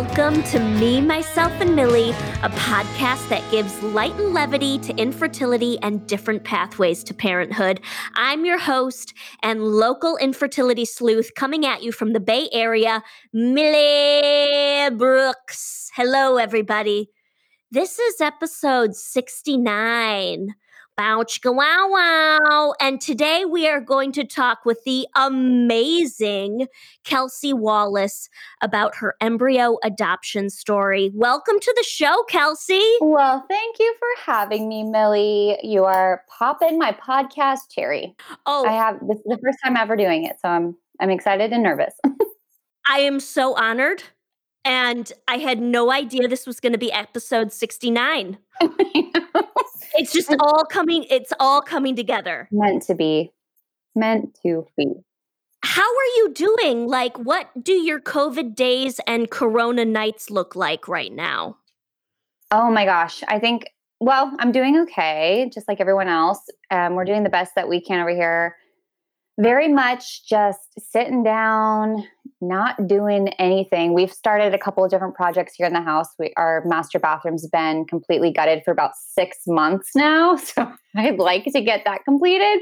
Welcome 0.00 0.44
to 0.44 0.60
Me, 0.60 1.00
Myself, 1.00 1.50
and 1.60 1.74
Millie, 1.74 2.10
a 2.10 2.50
podcast 2.50 3.28
that 3.30 3.42
gives 3.50 3.82
light 3.82 4.12
and 4.12 4.32
levity 4.32 4.78
to 4.78 4.94
infertility 4.94 5.76
and 5.82 6.06
different 6.06 6.44
pathways 6.44 7.02
to 7.02 7.14
parenthood. 7.14 7.80
I'm 8.14 8.44
your 8.44 8.60
host 8.60 9.12
and 9.42 9.64
local 9.64 10.16
infertility 10.18 10.84
sleuth 10.84 11.34
coming 11.34 11.66
at 11.66 11.82
you 11.82 11.90
from 11.90 12.12
the 12.12 12.20
Bay 12.20 12.48
Area, 12.52 13.02
Millie 13.32 14.96
Brooks. 14.96 15.90
Hello, 15.96 16.36
everybody. 16.36 17.10
This 17.72 17.98
is 17.98 18.20
episode 18.20 18.94
69. 18.94 20.54
Wow, 20.98 21.22
chicka 21.22 21.54
wow 21.54 21.88
wow. 21.88 22.74
And 22.80 23.00
today 23.00 23.44
we 23.44 23.68
are 23.68 23.80
going 23.80 24.10
to 24.12 24.24
talk 24.24 24.64
with 24.64 24.82
the 24.82 25.06
amazing 25.14 26.66
Kelsey 27.04 27.52
Wallace 27.52 28.28
about 28.62 28.96
her 28.96 29.14
embryo 29.20 29.78
adoption 29.84 30.50
story. 30.50 31.12
Welcome 31.14 31.60
to 31.60 31.74
the 31.76 31.84
show, 31.84 32.24
Kelsey. 32.24 32.82
Well, 33.00 33.44
thank 33.48 33.78
you 33.78 33.94
for 33.96 34.08
having 34.32 34.68
me, 34.68 34.82
Millie. 34.82 35.56
You 35.62 35.84
are 35.84 36.24
popping 36.36 36.80
my 36.80 36.90
podcast 36.90 37.70
cherry. 37.70 38.16
Oh, 38.46 38.66
I 38.66 38.72
have 38.72 38.98
this 39.06 39.18
is 39.18 39.24
the 39.24 39.38
first 39.38 39.58
time 39.64 39.76
ever 39.76 39.94
doing 39.94 40.24
it, 40.24 40.34
so 40.42 40.48
I'm 40.48 40.76
I'm 40.98 41.10
excited 41.10 41.52
and 41.52 41.62
nervous. 41.62 41.94
I 42.88 42.98
am 42.98 43.20
so 43.20 43.54
honored. 43.54 44.02
And 44.64 45.10
I 45.28 45.38
had 45.38 45.60
no 45.62 45.90
idea 45.92 46.28
this 46.28 46.46
was 46.46 46.60
going 46.60 46.72
to 46.72 46.78
be 46.78 46.92
episode 46.92 47.52
69. 47.52 48.36
It's 49.94 50.12
just 50.12 50.34
all 50.40 50.64
coming 50.64 51.04
it's 51.10 51.32
all 51.40 51.60
coming 51.60 51.96
together. 51.96 52.48
Meant 52.52 52.82
to 52.84 52.94
be. 52.94 53.32
Meant 53.94 54.38
to 54.42 54.64
be. 54.76 54.86
How 55.64 55.82
are 55.82 56.10
you 56.16 56.32
doing? 56.32 56.86
Like 56.86 57.16
what 57.18 57.50
do 57.60 57.72
your 57.72 58.00
COVID 58.00 58.54
days 58.54 59.00
and 59.06 59.30
corona 59.30 59.84
nights 59.84 60.30
look 60.30 60.54
like 60.54 60.86
right 60.86 61.12
now? 61.12 61.56
Oh 62.50 62.70
my 62.70 62.84
gosh. 62.84 63.22
I 63.28 63.38
think 63.38 63.70
well, 64.00 64.32
I'm 64.38 64.52
doing 64.52 64.78
okay, 64.82 65.50
just 65.52 65.66
like 65.66 65.80
everyone 65.80 66.06
else. 66.08 66.38
Um, 66.70 66.94
we're 66.94 67.04
doing 67.04 67.24
the 67.24 67.30
best 67.30 67.56
that 67.56 67.68
we 67.68 67.80
can 67.80 68.00
over 68.00 68.10
here. 68.10 68.54
Very 69.40 69.68
much 69.68 70.28
just 70.28 70.60
sitting 70.92 71.24
down, 71.24 72.04
not 72.40 72.86
doing 72.86 73.28
anything. 73.38 73.94
We've 73.94 74.12
started 74.12 74.54
a 74.54 74.58
couple 74.58 74.84
of 74.84 74.90
different 74.90 75.14
projects 75.14 75.54
here 75.54 75.66
in 75.66 75.72
the 75.72 75.80
house. 75.80 76.08
We, 76.18 76.32
our 76.36 76.62
master 76.64 76.98
bathroom's 76.98 77.46
been 77.46 77.84
completely 77.84 78.32
gutted 78.32 78.62
for 78.64 78.70
about 78.70 78.92
six 78.96 79.38
months 79.46 79.90
now. 79.94 80.36
So 80.48 80.72
I'd 80.96 81.18
like 81.18 81.44
to 81.44 81.60
get 81.60 81.84
that 81.84 82.04
completed. 82.04 82.60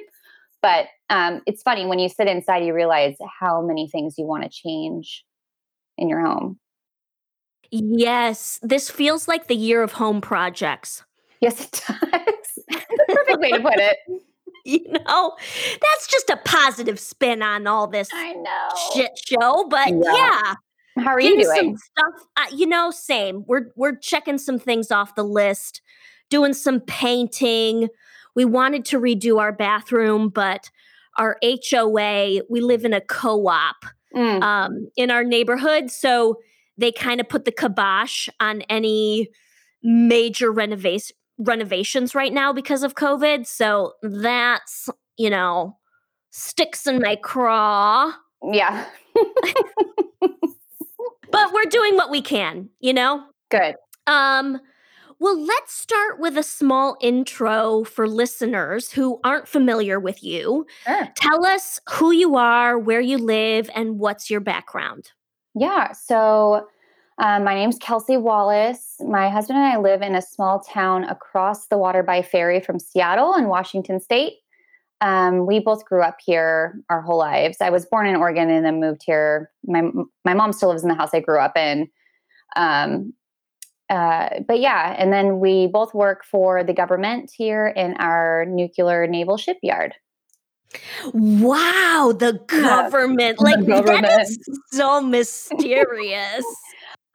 But 0.61 0.87
um, 1.11 1.43
it's 1.47 1.63
funny 1.63 1.87
when 1.87 1.99
you 1.99 2.09
sit 2.09 2.27
inside, 2.27 2.65
you 2.65 2.75
realize 2.75 3.17
how 3.41 3.63
many 3.63 3.89
things 3.89 4.17
you 4.19 4.27
want 4.27 4.43
to 4.43 4.49
change 4.49 5.25
in 5.97 6.09
your 6.09 6.21
home. 6.21 6.59
Yes, 7.71 8.59
this 8.63 8.91
feels 8.91 9.29
like 9.29 9.47
the 9.47 9.57
year 9.57 9.83
of 9.83 9.93
home 9.93 10.21
projects. 10.21 11.05
Yes, 11.41 11.65
it 11.65 11.83
does. 11.87 12.81
perfect 13.09 13.41
way 13.41 13.51
to 13.51 13.61
put 13.61 13.79
it. 13.79 13.99
you 14.73 14.85
know, 14.91 15.33
that's 15.81 16.07
just 16.09 16.29
a 16.31 16.37
positive 16.45 16.99
spin 16.99 17.43
on 17.43 17.67
all 17.67 17.87
this 17.87 18.09
I 18.13 18.33
know. 18.33 18.69
shit 18.95 19.11
show. 19.25 19.67
But 19.69 19.89
yeah, 19.89 20.13
Yeah. 20.15 20.55
How 20.99 21.11
are 21.13 21.21
you 21.21 21.37
getting 21.37 21.45
some 21.47 21.65
doing? 21.67 21.77
stuff. 21.77 22.27
Uh, 22.37 22.57
you 22.57 22.67
know, 22.67 22.91
same. 22.91 23.45
We're 23.47 23.67
we're 23.77 23.97
checking 23.97 24.39
some 24.39 24.59
things 24.59 24.91
off 24.91 25.15
the 25.15 25.23
list, 25.25 25.83
doing 26.31 26.55
some 26.55 26.81
painting. 26.81 27.89
We 28.35 28.45
wanted 28.45 28.85
to 28.87 29.01
redo 29.01 29.39
our 29.41 29.53
bathroom, 29.53 30.31
but 30.31 30.71
our 31.19 31.37
HOA. 31.43 32.43
We 32.51 32.61
live 32.61 32.85
in 32.85 32.93
a 32.93 33.01
co-op 33.01 33.77
Mm, 34.15 34.43
um, 34.43 34.89
in 34.97 35.11
our 35.11 35.25
neighborhood, 35.25 35.91
so 35.91 36.37
they 36.79 36.91
kind 36.93 37.21
of 37.21 37.29
put 37.29 37.45
the 37.45 37.53
kibosh 37.53 38.29
on 38.41 38.63
any 38.63 39.29
major 39.83 40.51
renovation 40.51 41.15
renovations 41.39 42.15
right 42.15 42.33
now 42.33 42.53
because 42.53 42.83
of 42.83 42.95
COVID. 42.95 43.47
So 43.47 43.93
that's 44.03 44.89
you 45.17 45.31
know 45.31 45.77
sticks 46.31 46.87
in 46.87 47.01
my 47.01 47.17
craw. 47.17 48.13
yeah. 48.53 48.87
But 51.37 51.53
we're 51.53 51.65
doing 51.65 51.97
what 51.97 52.11
we 52.11 52.23
can, 52.23 52.71
you 52.81 52.95
know? 52.95 53.23
Good. 53.51 53.75
Um, 54.07 54.59
well, 55.19 55.39
let's 55.39 55.73
start 55.75 56.21
with 56.21 56.39
a 56.39 56.43
small 56.43 56.97
intro 57.01 57.85
for 57.85 58.09
listeners 58.09 58.91
who 58.91 59.21
aren't 59.25 59.49
familiar 59.49 59.99
with 59.99 60.23
you. 60.23 60.67
Sure. 60.87 61.09
Tell 61.17 61.45
us 61.45 61.81
who 61.91 62.13
you 62.13 62.37
are, 62.37 62.79
where 62.79 63.01
you 63.01 63.19
live, 63.19 63.69
and 63.75 63.99
what's 63.99 64.31
your 64.31 64.41
background. 64.41 65.11
Yeah. 65.55 65.93
So 65.93 66.67
um, 67.19 67.45
my 67.45 67.55
name's 67.55 67.79
Kelsey 67.79 68.17
Wallace. 68.17 68.97
My 69.01 69.31
husband 69.31 69.59
and 69.59 69.67
I 69.67 69.79
live 69.79 70.03
in 70.03 70.15
a 70.15 70.23
small 70.23 70.61
town 70.61 71.05
across 71.05 71.69
the 71.69 71.79
water 71.79 72.03
by 72.03 72.23
ferry 72.23 72.61
from 72.61 72.79
Seattle 72.79 73.35
in 73.35 73.49
Washington 73.49 74.01
State. 74.01 74.35
Um, 75.01 75.47
we 75.47 75.61
both 75.61 75.85
grew 75.85 76.03
up 76.03 76.17
here 76.25 76.81
our 76.89 77.01
whole 77.03 77.19
lives. 77.19 77.59
I 77.61 77.71
was 77.71 77.87
born 77.87 78.07
in 78.07 78.17
Oregon 78.17 78.51
and 78.51 78.65
then 78.65 78.81
moved 78.81 79.03
here. 79.05 79.51
My 79.65 79.83
my 80.25 80.35
mom 80.35 80.53
still 80.53 80.71
lives 80.71 80.83
in 80.83 80.89
the 80.89 80.95
house 80.95 81.11
I 81.13 81.21
grew 81.21 81.39
up 81.39 81.57
in. 81.57 81.89
Um, 82.55 83.13
uh, 83.89 84.41
but 84.47 84.59
yeah, 84.61 84.95
and 84.99 85.13
then 85.13 85.39
we 85.39 85.69
both 85.69 85.95
work 85.95 86.25
for 86.25 86.65
the 86.65 86.73
government 86.73 87.31
here 87.35 87.69
in 87.69 87.95
our 87.99 88.45
nuclear 88.47 89.07
naval 89.07 89.37
shipyard. 89.37 89.95
Wow, 91.13 92.15
the 92.19 92.41
government. 92.47 93.39
the 93.39 93.45
like, 93.45 93.61
that 93.61 93.67
government. 93.67 94.23
is 94.23 94.39
so 94.73 95.01
mysterious. 95.01 96.45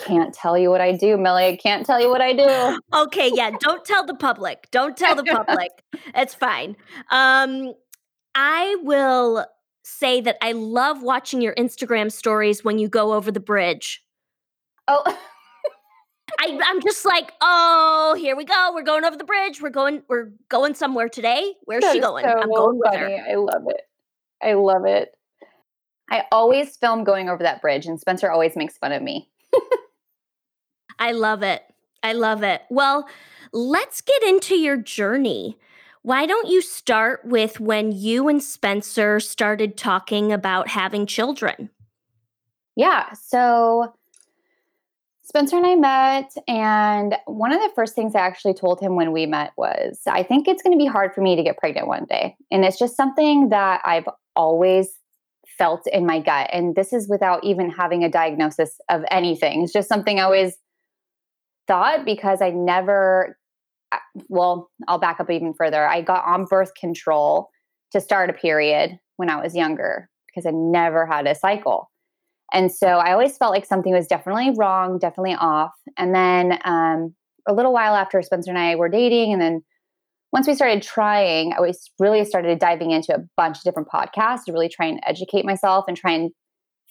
Can't 0.06 0.34
tell 0.34 0.58
you 0.58 0.70
what 0.70 0.82
I 0.82 0.92
do, 0.94 1.18
Millie. 1.18 1.46
I 1.46 1.56
can't 1.56 1.86
tell 1.86 2.00
you 2.00 2.10
what 2.10 2.22
I 2.22 2.34
do. 2.34 2.80
okay, 3.04 3.32
yeah, 3.34 3.52
don't 3.60 3.86
tell 3.86 4.06
the 4.06 4.16
public. 4.16 4.68
Don't 4.72 4.98
tell 4.98 5.16
the 5.16 5.24
public. 5.24 5.70
It's 6.16 6.34
fine. 6.34 6.76
Um, 7.12 7.74
I 8.36 8.78
will 8.82 9.46
say 9.84 10.22
that 10.22 10.38
I 10.42 10.54
love 10.54 11.02
watching 11.04 11.42
your 11.42 11.54
Instagram 11.56 12.12
stories 12.12 12.64
when 12.64 12.80
you 12.80 12.88
go 12.88 13.14
over 13.14 13.32
the 13.32 13.40
bridge. 13.40 14.04
Oh, 14.88 15.04
I, 16.40 16.60
I'm 16.66 16.82
just 16.82 17.06
like, 17.06 17.34
oh, 17.42 18.16
here 18.18 18.36
we 18.36 18.46
go. 18.46 18.72
We're 18.74 18.84
going 18.84 19.06
over 19.06 19.18
the 19.18 19.24
bridge. 19.24 19.62
We're 19.62 19.70
going. 19.70 20.02
We're 20.08 20.32
going 20.50 20.74
somewhere 20.76 21.10
today. 21.10 21.54
Where's 21.66 21.84
That 21.84 21.94
she 21.94 22.00
going? 22.00 22.26
so 22.26 22.32
I'm 22.32 22.50
going 22.52 22.80
with 22.80 22.96
her. 22.96 23.26
I 23.30 23.36
love 23.36 23.64
it. 23.68 23.82
I 24.42 24.54
love 24.54 24.86
it. 24.86 25.10
I 26.10 26.24
always 26.32 26.76
film 26.78 27.04
going 27.04 27.30
over 27.30 27.44
that 27.44 27.62
bridge, 27.62 27.86
and 27.86 28.00
Spencer 28.00 28.32
always 28.32 28.56
makes 28.56 28.78
fun 28.78 28.92
of 28.92 29.02
me. 29.02 29.30
I 31.02 31.14
love 31.14 31.42
it. 31.42 31.64
I 32.04 32.14
love 32.14 32.44
it. 32.44 32.62
Well, 32.70 33.10
let's 33.52 34.02
get 34.02 34.22
into 34.22 34.56
your 34.56 34.78
journey. 34.78 35.58
Why 36.04 36.28
don't 36.28 36.48
you 36.48 36.62
start 36.62 37.26
with 37.26 37.60
when 37.60 37.92
you 37.92 38.28
and 38.28 38.42
Spencer 38.42 39.20
started 39.20 39.78
talking 39.78 40.32
about 40.32 40.68
having 40.68 41.08
children? 41.08 41.72
Yeah. 42.76 43.14
So 43.14 43.96
Spencer 45.24 45.58
and 45.58 45.66
I 45.66 45.76
met, 45.76 46.34
and 46.48 47.16
one 47.26 47.52
of 47.52 47.60
the 47.62 47.72
first 47.74 47.96
things 47.96 48.14
I 48.14 48.20
actually 48.20 48.54
told 48.54 48.80
him 48.80 48.96
when 48.96 49.12
we 49.12 49.26
met 49.26 49.54
was 49.58 50.02
I 50.06 50.22
think 50.22 50.48
it's 50.48 50.62
going 50.62 50.78
to 50.78 50.84
be 50.84 50.90
hard 50.90 51.16
for 51.16 51.22
me 51.22 51.36
to 51.36 51.42
get 51.42 51.58
pregnant 51.58 51.88
one 51.88 52.06
day. 52.06 52.36
And 52.52 52.64
it's 52.64 52.78
just 52.78 52.96
something 52.96 53.50
that 53.50 53.82
I've 53.84 54.08
always 54.36 54.90
felt 55.58 55.88
in 55.88 56.06
my 56.06 56.20
gut. 56.20 56.50
And 56.54 56.76
this 56.76 56.94
is 56.94 57.10
without 57.10 57.44
even 57.44 57.72
having 57.72 58.04
a 58.04 58.10
diagnosis 58.10 58.80
of 58.90 59.04
anything. 59.10 59.64
It's 59.64 59.74
just 59.74 59.90
something 59.90 60.20
I 60.20 60.24
always 60.24 60.58
thought 61.72 62.04
because 62.04 62.42
I 62.42 62.50
never, 62.50 63.38
uh, 63.94 63.98
well, 64.28 64.70
I'll 64.90 65.00
back 65.00 65.22
up 65.22 65.30
even 65.30 65.54
further. 65.54 65.88
I 65.88 66.02
got 66.02 66.26
on 66.26 66.44
birth 66.44 66.74
control 66.76 67.50
to 67.94 68.02
start 68.02 68.30
a 68.30 68.34
period 68.34 69.00
when 69.16 69.30
I 69.30 69.42
was 69.42 69.56
younger 69.56 70.10
because 70.28 70.46
I 70.46 70.52
never 70.52 71.06
had 71.06 71.28
a 71.28 71.36
cycle. 71.36 71.90
And 72.54 72.70
so 72.70 72.88
I 72.88 73.14
always 73.14 73.38
felt 73.38 73.54
like 73.54 73.66
something 73.66 73.94
was 73.94 74.08
definitely 74.08 74.54
wrong, 74.58 75.00
definitely 75.00 75.36
off. 75.36 75.72
And 75.98 76.14
then 76.14 76.60
um, 76.66 77.16
a 77.48 77.54
little 77.54 77.72
while 77.72 77.96
after 77.96 78.22
Spencer 78.22 78.52
and 78.52 78.60
I 78.60 78.76
were 78.76 78.90
dating, 78.90 79.32
and 79.32 79.42
then 79.42 79.62
once 80.34 80.48
we 80.48 80.56
started 80.56 80.82
trying, 80.82 81.54
I 81.54 81.62
was 81.62 81.90
really 82.00 82.26
started 82.26 82.60
diving 82.60 82.92
into 82.92 83.16
a 83.16 83.24
bunch 83.38 83.58
of 83.58 83.64
different 83.64 83.88
podcasts 83.88 84.44
to 84.46 84.52
really 84.52 84.68
try 84.68 84.88
and 84.88 85.00
educate 85.06 85.46
myself 85.46 85.86
and 85.88 85.96
try 85.96 86.12
and 86.12 86.32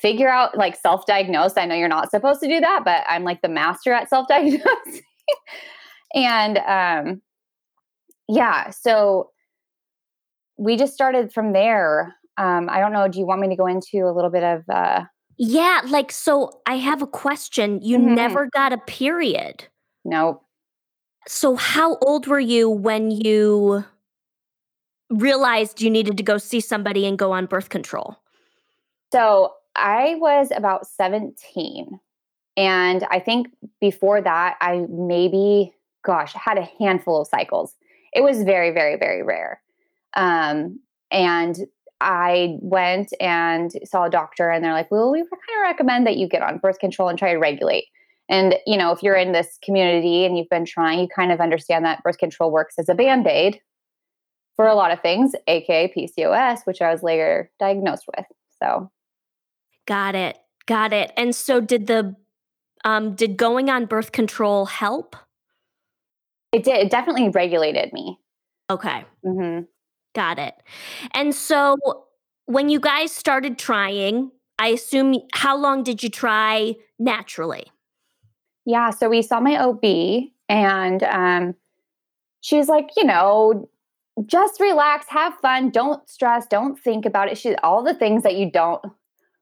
figure 0.00 0.28
out 0.28 0.56
like 0.56 0.76
self-diagnose. 0.76 1.56
I 1.56 1.66
know 1.66 1.74
you're 1.74 1.88
not 1.88 2.10
supposed 2.10 2.40
to 2.40 2.48
do 2.48 2.60
that, 2.60 2.82
but 2.84 3.04
I'm 3.08 3.24
like 3.24 3.42
the 3.42 3.48
master 3.48 3.92
at 3.92 4.08
self-diagnosing. 4.08 5.02
and 6.14 6.58
um, 6.58 7.22
yeah, 8.28 8.70
so 8.70 9.30
we 10.56 10.76
just 10.76 10.94
started 10.94 11.32
from 11.32 11.52
there. 11.52 12.14
Um, 12.36 12.68
I 12.70 12.80
don't 12.80 12.92
know. 12.92 13.08
Do 13.08 13.18
you 13.18 13.26
want 13.26 13.40
me 13.40 13.48
to 13.48 13.56
go 13.56 13.66
into 13.66 13.98
a 14.06 14.12
little 14.12 14.30
bit 14.30 14.42
of? 14.44 14.62
Uh, 14.68 15.04
Yeah, 15.36 15.80
like, 15.88 16.12
so 16.12 16.60
I 16.66 16.76
have 16.76 17.02
a 17.02 17.06
question. 17.06 17.80
You 17.82 17.98
Mhm. 17.98 18.14
never 18.14 18.48
got 18.52 18.72
a 18.72 18.78
period. 18.78 19.64
no, 20.04 20.40
So, 21.26 21.54
how 21.56 21.96
old 21.98 22.26
were 22.26 22.40
you 22.40 22.70
when 22.70 23.10
you 23.10 23.84
realized 25.10 25.80
you 25.82 25.90
needed 25.90 26.16
to 26.16 26.22
go 26.22 26.38
see 26.38 26.60
somebody 26.60 27.04
and 27.06 27.18
go 27.18 27.32
on 27.32 27.46
birth 27.46 27.68
control? 27.68 28.16
So 29.12 29.52
I 29.76 30.16
was 30.16 30.50
about 30.54 30.86
17 30.86 31.98
And 32.56 33.04
I 33.10 33.20
think 33.20 33.48
before 33.80 34.20
that, 34.20 34.56
I 34.60 34.86
maybe, 34.90 35.72
gosh, 36.04 36.32
had 36.34 36.58
a 36.58 36.68
handful 36.78 37.22
of 37.22 37.28
cycles. 37.28 37.76
It 38.12 38.22
was 38.22 38.42
very, 38.42 38.72
very, 38.72 38.96
very 38.96 39.22
rare. 39.22 39.62
Um, 40.16 40.80
and 41.10 41.56
I 42.00 42.56
went 42.60 43.12
and 43.20 43.70
saw 43.84 44.04
a 44.04 44.10
doctor, 44.10 44.50
and 44.50 44.64
they're 44.64 44.72
like, 44.72 44.90
well, 44.90 45.12
we 45.12 45.20
kind 45.20 45.30
of 45.30 45.62
recommend 45.62 46.06
that 46.06 46.16
you 46.16 46.28
get 46.28 46.42
on 46.42 46.58
birth 46.58 46.78
control 46.78 47.08
and 47.08 47.18
try 47.18 47.32
to 47.32 47.38
regulate. 47.38 47.84
And, 48.28 48.56
you 48.66 48.76
know, 48.76 48.92
if 48.92 49.02
you're 49.02 49.16
in 49.16 49.32
this 49.32 49.58
community 49.62 50.24
and 50.24 50.38
you've 50.38 50.48
been 50.48 50.64
trying, 50.64 51.00
you 51.00 51.08
kind 51.08 51.32
of 51.32 51.40
understand 51.40 51.84
that 51.84 52.02
birth 52.02 52.18
control 52.18 52.50
works 52.50 52.76
as 52.78 52.88
a 52.88 52.94
band 52.94 53.26
aid 53.26 53.60
for 54.56 54.66
a 54.66 54.74
lot 54.74 54.92
of 54.92 55.00
things, 55.00 55.32
aka 55.46 55.92
PCOS, 55.92 56.60
which 56.64 56.80
I 56.80 56.92
was 56.92 57.02
later 57.02 57.50
diagnosed 57.58 58.04
with. 58.16 58.26
So, 58.62 58.90
got 59.90 60.14
it. 60.14 60.38
Got 60.66 60.92
it. 60.92 61.12
And 61.16 61.34
so, 61.34 61.60
did 61.60 61.88
the 61.88 62.14
um, 62.84 63.16
did 63.16 63.36
going 63.36 63.68
on 63.68 63.86
birth 63.86 64.12
control 64.12 64.66
help? 64.66 65.16
It 66.52 66.62
did. 66.62 66.76
It 66.78 66.90
definitely 66.90 67.28
regulated 67.28 67.92
me. 67.92 68.20
Okay. 68.70 69.04
Mm-hmm. 69.26 69.64
Got 70.14 70.38
it. 70.38 70.54
And 71.12 71.34
so, 71.34 71.76
when 72.46 72.68
you 72.68 72.78
guys 72.78 73.10
started 73.10 73.58
trying, 73.58 74.30
I 74.60 74.68
assume 74.68 75.16
how 75.34 75.56
long 75.56 75.82
did 75.82 76.04
you 76.04 76.08
try 76.08 76.76
naturally? 77.00 77.64
Yeah. 78.64 78.90
So 78.90 79.08
we 79.08 79.22
saw 79.22 79.40
my 79.40 79.58
OB, 79.58 79.84
and 80.48 81.02
um, 81.02 81.54
she's 82.42 82.68
like, 82.68 82.90
you 82.96 83.04
know, 83.04 83.68
just 84.24 84.60
relax, 84.60 85.06
have 85.08 85.34
fun, 85.42 85.70
don't 85.70 86.08
stress, 86.08 86.46
don't 86.46 86.78
think 86.78 87.04
about 87.06 87.28
it. 87.28 87.36
She 87.38 87.56
all 87.56 87.82
the 87.82 87.94
things 87.94 88.22
that 88.22 88.36
you 88.36 88.48
don't. 88.48 88.84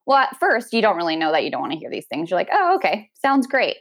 Well, 0.08 0.16
at 0.16 0.40
first, 0.40 0.72
you 0.72 0.80
don't 0.80 0.96
really 0.96 1.16
know 1.16 1.30
that 1.32 1.44
you 1.44 1.50
don't 1.50 1.60
want 1.60 1.74
to 1.74 1.78
hear 1.78 1.90
these 1.90 2.06
things. 2.06 2.30
You're 2.30 2.38
like, 2.38 2.48
oh, 2.50 2.76
okay, 2.76 3.10
sounds 3.22 3.46
great. 3.46 3.76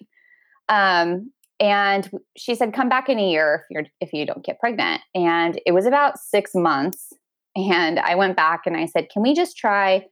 Um, 0.68 1.31
and 1.57 2.09
she 2.35 2.53
said, 2.53 2.74
come 2.74 2.89
back 2.89 3.07
in 3.07 3.18
a 3.18 3.31
year 3.31 3.65
if 3.69 3.74
you're 3.74 3.85
if 4.01 4.13
you 4.13 4.25
don't 4.25 4.44
get 4.44 4.59
pregnant. 4.59 5.01
And 5.15 5.59
it 5.65 5.71
was 5.71 5.85
about 5.85 6.19
six 6.19 6.51
months. 6.53 7.13
And 7.56 7.97
I 7.97 8.15
went 8.15 8.35
back 8.35 8.63
and 8.65 8.75
I 8.75 8.88
said, 8.88 9.07
can 9.09 9.24
we 9.24 9.33
just 9.33 9.57
try 9.57 10.06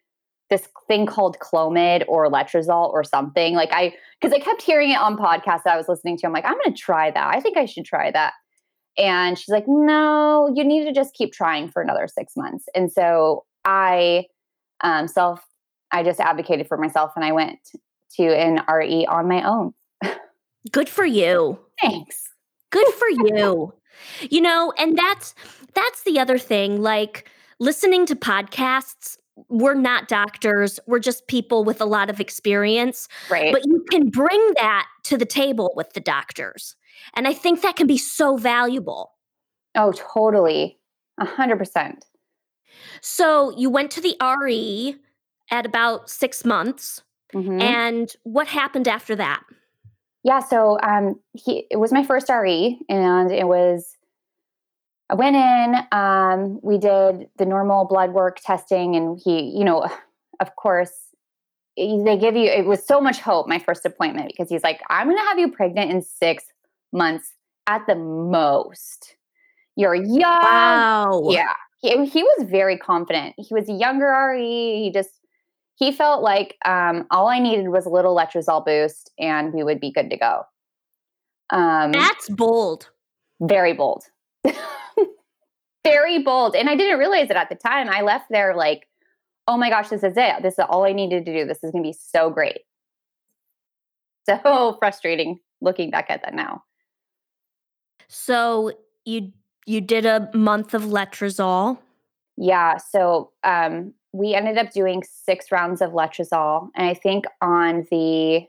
this 0.50 0.68
thing 0.88 1.06
called 1.06 1.38
Clomid 1.40 2.06
or 2.08 2.32
Letrozole 2.32 2.94
or 2.94 3.04
something? 3.04 3.54
Like 3.54 3.74
I, 3.74 3.94
because 4.20 4.34
I 4.34 4.40
kept 4.40 4.62
hearing 4.62 4.92
it 4.92 4.98
on 4.98 5.18
podcasts 5.18 5.64
that 5.64 5.74
I 5.74 5.78
was 5.78 5.90
listening 5.90 6.18
to. 6.20 6.28
I'm 6.28 6.34
like, 6.34 6.46
I'm 6.46 6.54
going 6.54 6.74
to 6.74 6.82
try 6.82 7.12
that. 7.12 7.36
I 7.36 7.42
think 7.42 7.58
I 7.58 7.66
should 7.66 7.86
try 7.86 8.10
that. 8.12 8.34
And 8.98 9.38
she's 9.38 9.50
like, 9.50 9.66
no, 9.68 10.50
you 10.56 10.64
need 10.64 10.86
to 10.86 10.94
just 10.94 11.14
keep 11.14 11.34
trying 11.34 11.70
for 11.70 11.82
another 11.82 12.08
six 12.08 12.34
months. 12.38 12.64
And 12.74 12.90
so 12.90 13.44
I 13.66 14.26
um, 14.82 15.08
self, 15.08 15.42
I 15.92 16.04
just 16.04 16.20
advocated 16.20 16.68
for 16.68 16.78
myself 16.78 17.14
and 17.16 17.24
I 17.24 17.32
went 17.32 17.60
to 18.18 18.24
an 18.24 18.62
RE 18.70 19.06
on 19.06 19.28
my 19.28 19.44
own. 19.44 19.74
Good 20.72 20.90
for 20.90 21.06
you. 21.06 21.60
Thanks. 21.82 22.30
Good 22.72 22.88
for 22.94 23.10
you. 23.10 23.74
you 24.30 24.42
know, 24.42 24.74
and 24.78 24.98
that's 24.98 25.36
that's 25.74 26.04
the 26.04 26.20
other 26.20 26.38
thing 26.38 26.82
like 26.82 27.30
listening 27.60 28.06
to 28.08 28.16
podcasts 28.16 29.18
we're 29.50 29.74
not 29.76 30.08
doctors 30.08 30.80
we're 30.88 31.00
just 31.00 31.28
people 31.28 31.66
with 31.66 31.82
a 31.82 31.86
lot 31.86 32.10
of 32.10 32.22
experience 32.22 33.10
right 33.30 33.52
but 33.52 33.62
you 33.66 33.84
can 33.92 34.10
bring 34.10 34.54
that 34.56 34.88
to 35.04 35.18
the 35.18 35.26
table 35.26 35.74
with 35.76 35.92
the 35.92 36.00
doctors 36.00 36.78
and 37.14 37.28
I 37.28 37.34
think 37.34 37.62
that 37.62 37.76
can 37.76 37.88
be 37.88 37.98
so 37.98 38.38
valuable. 38.38 39.14
Oh, 39.76 39.92
totally. 39.92 40.80
A 41.20 41.26
hundred 41.26 41.58
percent. 41.58 42.06
So 43.02 43.56
you 43.58 43.70
went 43.70 43.92
to 43.92 44.02
the 44.02 44.16
RE 44.22 44.96
at 45.52 45.66
about 45.66 46.10
six 46.10 46.46
months. 46.46 47.02
Mm-hmm. 47.34 47.62
And 47.62 48.16
what 48.24 48.48
happened 48.48 48.88
after 48.88 49.16
that? 49.16 49.44
Yeah, 50.24 50.40
so 50.40 50.80
um, 50.82 51.20
he 51.34 51.68
it 51.70 51.78
was 51.78 51.92
my 51.92 52.04
first 52.04 52.30
RE, 52.30 52.80
and 52.90 53.32
it 53.32 53.48
was 53.48 53.96
I 55.10 55.16
went 55.16 55.36
in. 55.36 55.76
Um, 55.92 56.60
we 56.64 56.78
did 56.78 57.30
the 57.38 57.46
normal 57.46 57.86
blood 57.86 58.12
work 58.12 58.40
testing, 58.40 58.96
and 58.96 59.20
he, 59.24 59.42
you 59.56 59.64
know, 59.64 59.88
of 60.40 60.56
course, 60.56 60.92
they 61.78 62.18
give 62.20 62.36
you. 62.36 62.50
It 62.50 62.66
was 62.66 62.86
so 62.86 63.00
much 63.02 63.20
hope 63.20 63.48
my 63.48 63.60
first 63.60 63.86
appointment 63.86 64.30
because 64.30 64.50
he's 64.50 64.64
like, 64.64 64.82
"I'm 64.90 65.08
going 65.08 65.18
to 65.18 65.24
have 65.24 65.38
you 65.38 65.52
pregnant 65.52 65.92
in 65.92 66.02
six 66.02 66.46
months 66.92 67.34
at 67.68 67.86
the 67.88 67.96
most. 67.96 69.16
You're 69.76 69.96
young. 69.96 70.22
Wow. 70.22 71.28
Yeah. 71.30 71.54
He, 71.80 72.06
he 72.06 72.24
was 72.24 72.48
very 72.50 72.78
confident. 72.78 73.36
He 73.38 73.54
was 73.54 73.70
a 73.70 73.74
younger 73.74 74.08
RE. 74.08 74.84
He 74.84 74.92
just, 74.92 75.10
he 75.76 75.92
felt 75.92 76.24
like 76.24 76.58
um, 76.66 77.06
all 77.12 77.28
I 77.28 77.40
needed 77.40 77.70
was 77.70 77.86
a 77.86 77.90
little 77.90 78.16
letrozole 78.16 78.66
boost 78.66 79.12
and 79.20 79.54
we 79.54 79.64
would 79.64 79.80
be 79.80 79.92
good 79.92 80.10
to 80.10 80.18
go. 80.18 80.44
Um, 81.50 81.92
That's 81.92 82.30
bold. 82.30 82.90
Very 83.42 83.74
bold. 83.74 84.06
very 85.84 86.24
bold. 86.24 86.56
And 86.56 86.70
I 86.70 86.76
didn't 86.76 86.98
realize 86.98 87.30
it 87.30 87.36
at 87.36 87.50
the 87.50 87.56
time. 87.56 87.90
I 87.90 88.02
left 88.02 88.28
there 88.30 88.56
like, 88.56 88.88
oh 89.48 89.58
my 89.58 89.70
gosh, 89.70 89.90
this 89.90 90.04
is 90.04 90.14
it. 90.16 90.42
This 90.42 90.54
is 90.54 90.66
all 90.70 90.86
I 90.86 90.94
needed 90.94 91.26
to 91.26 91.34
do. 91.34 91.46
This 91.46 91.64
is 91.64 91.72
going 91.72 91.84
to 91.84 91.88
be 91.90 91.94
so 91.94 92.30
great. 92.30 92.60
So 94.44 94.76
frustrating 94.80 95.40
looking 95.62 95.92
back 95.92 96.08
at 96.10 96.24
that 96.24 96.34
now. 96.34 96.64
So 98.08 98.72
you 99.06 99.32
you 99.68 99.82
did 99.82 100.08
a 100.08 100.32
month 100.34 100.74
of 100.74 100.82
letrozole. 100.82 101.78
Yeah. 102.36 102.78
So 102.78 103.32
um, 103.44 103.94
we 104.16 104.34
ended 104.34 104.58
up 104.58 104.72
doing 104.72 105.04
six 105.04 105.52
rounds 105.52 105.82
of 105.82 105.92
letrozole, 105.92 106.70
and 106.74 106.88
I 106.88 106.94
think 106.94 107.26
on 107.42 107.86
the 107.92 108.48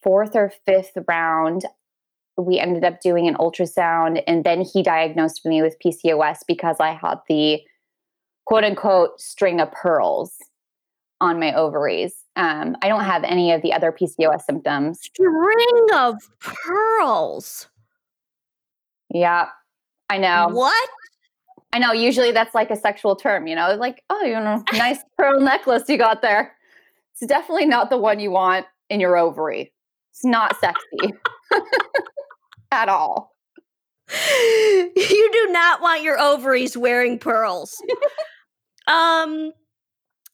fourth 0.00 0.36
or 0.36 0.52
fifth 0.64 0.96
round, 1.08 1.64
we 2.36 2.60
ended 2.60 2.84
up 2.84 3.00
doing 3.00 3.26
an 3.26 3.34
ultrasound, 3.34 4.22
and 4.28 4.44
then 4.44 4.62
he 4.62 4.82
diagnosed 4.82 5.44
me 5.44 5.60
with 5.60 5.76
PCOS 5.84 6.38
because 6.46 6.76
I 6.78 6.92
had 6.92 7.16
the 7.28 7.62
quote 8.46 8.62
unquote 8.62 9.20
string 9.20 9.60
of 9.60 9.72
pearls 9.72 10.36
on 11.20 11.40
my 11.40 11.52
ovaries. 11.54 12.14
Um, 12.36 12.76
I 12.80 12.88
don't 12.88 13.04
have 13.04 13.24
any 13.24 13.50
of 13.50 13.62
the 13.62 13.72
other 13.72 13.90
PCOS 13.90 14.42
symptoms. 14.42 15.00
String 15.02 15.86
of 15.94 16.16
pearls. 16.40 17.68
Yeah, 19.12 19.48
I 20.08 20.18
know. 20.18 20.48
What? 20.52 20.88
I 21.74 21.78
know. 21.78 21.90
Usually 21.92 22.30
that's 22.30 22.54
like 22.54 22.70
a 22.70 22.76
sexual 22.76 23.16
term, 23.16 23.48
you 23.48 23.56
know, 23.56 23.74
like, 23.74 24.04
oh, 24.08 24.22
you 24.22 24.34
know, 24.34 24.62
nice 24.74 25.00
pearl 25.18 25.40
necklace 25.40 25.82
you 25.88 25.98
got 25.98 26.22
there. 26.22 26.54
It's 27.12 27.26
definitely 27.26 27.66
not 27.66 27.90
the 27.90 27.98
one 27.98 28.20
you 28.20 28.30
want 28.30 28.66
in 28.88 29.00
your 29.00 29.16
ovary. 29.16 29.72
It's 30.12 30.24
not 30.24 30.56
sexy 30.60 31.14
at 32.70 32.88
all. 32.88 33.32
You 34.08 35.30
do 35.32 35.48
not 35.50 35.80
want 35.80 36.02
your 36.02 36.20
ovaries 36.20 36.76
wearing 36.76 37.18
pearls. 37.18 37.74
um, 38.86 39.50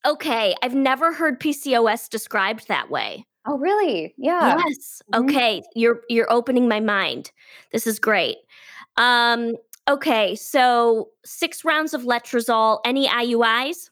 okay. 0.04 0.54
I've 0.62 0.74
never 0.74 1.14
heard 1.14 1.40
PCOS 1.40 2.10
described 2.10 2.68
that 2.68 2.90
way. 2.90 3.24
Oh, 3.46 3.56
really? 3.56 4.14
Yeah. 4.18 4.58
Yes. 4.58 5.00
Mm-hmm. 5.14 5.24
Okay. 5.24 5.62
You're 5.74 6.02
you're 6.10 6.30
opening 6.30 6.68
my 6.68 6.80
mind. 6.80 7.30
This 7.72 7.86
is 7.86 7.98
great. 7.98 8.36
Um, 8.98 9.54
okay, 9.88 10.34
so 10.34 11.08
six 11.24 11.64
rounds 11.64 11.94
of 11.94 12.02
letrozole. 12.02 12.80
Any 12.84 13.08
IUIs? 13.08 13.90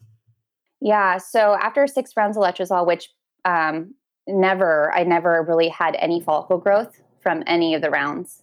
Yeah. 0.80 1.18
So 1.18 1.56
after 1.60 1.86
six 1.86 2.16
rounds 2.16 2.36
of 2.36 2.42
letrozole, 2.42 2.86
which 2.86 3.10
um, 3.44 3.94
never, 4.26 4.92
I 4.92 5.04
never 5.04 5.42
really 5.42 5.68
had 5.68 5.96
any 5.98 6.20
follicle 6.20 6.58
growth 6.58 7.00
from 7.20 7.42
any 7.46 7.74
of 7.74 7.82
the 7.82 7.90
rounds, 7.90 8.42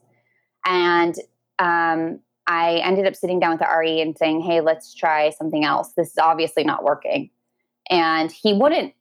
and 0.65 1.15
um, 1.59 2.19
I 2.47 2.81
ended 2.83 3.07
up 3.07 3.15
sitting 3.15 3.39
down 3.39 3.51
with 3.51 3.59
the 3.59 3.67
RE 3.77 4.01
and 4.01 4.17
saying, 4.17 4.41
"Hey, 4.41 4.61
let's 4.61 4.93
try 4.93 5.29
something 5.29 5.63
else. 5.63 5.93
This 5.93 6.09
is 6.09 6.17
obviously 6.17 6.63
not 6.63 6.83
working." 6.83 7.29
And 7.89 8.31
he 8.31 8.53
wouldn't 8.53 8.93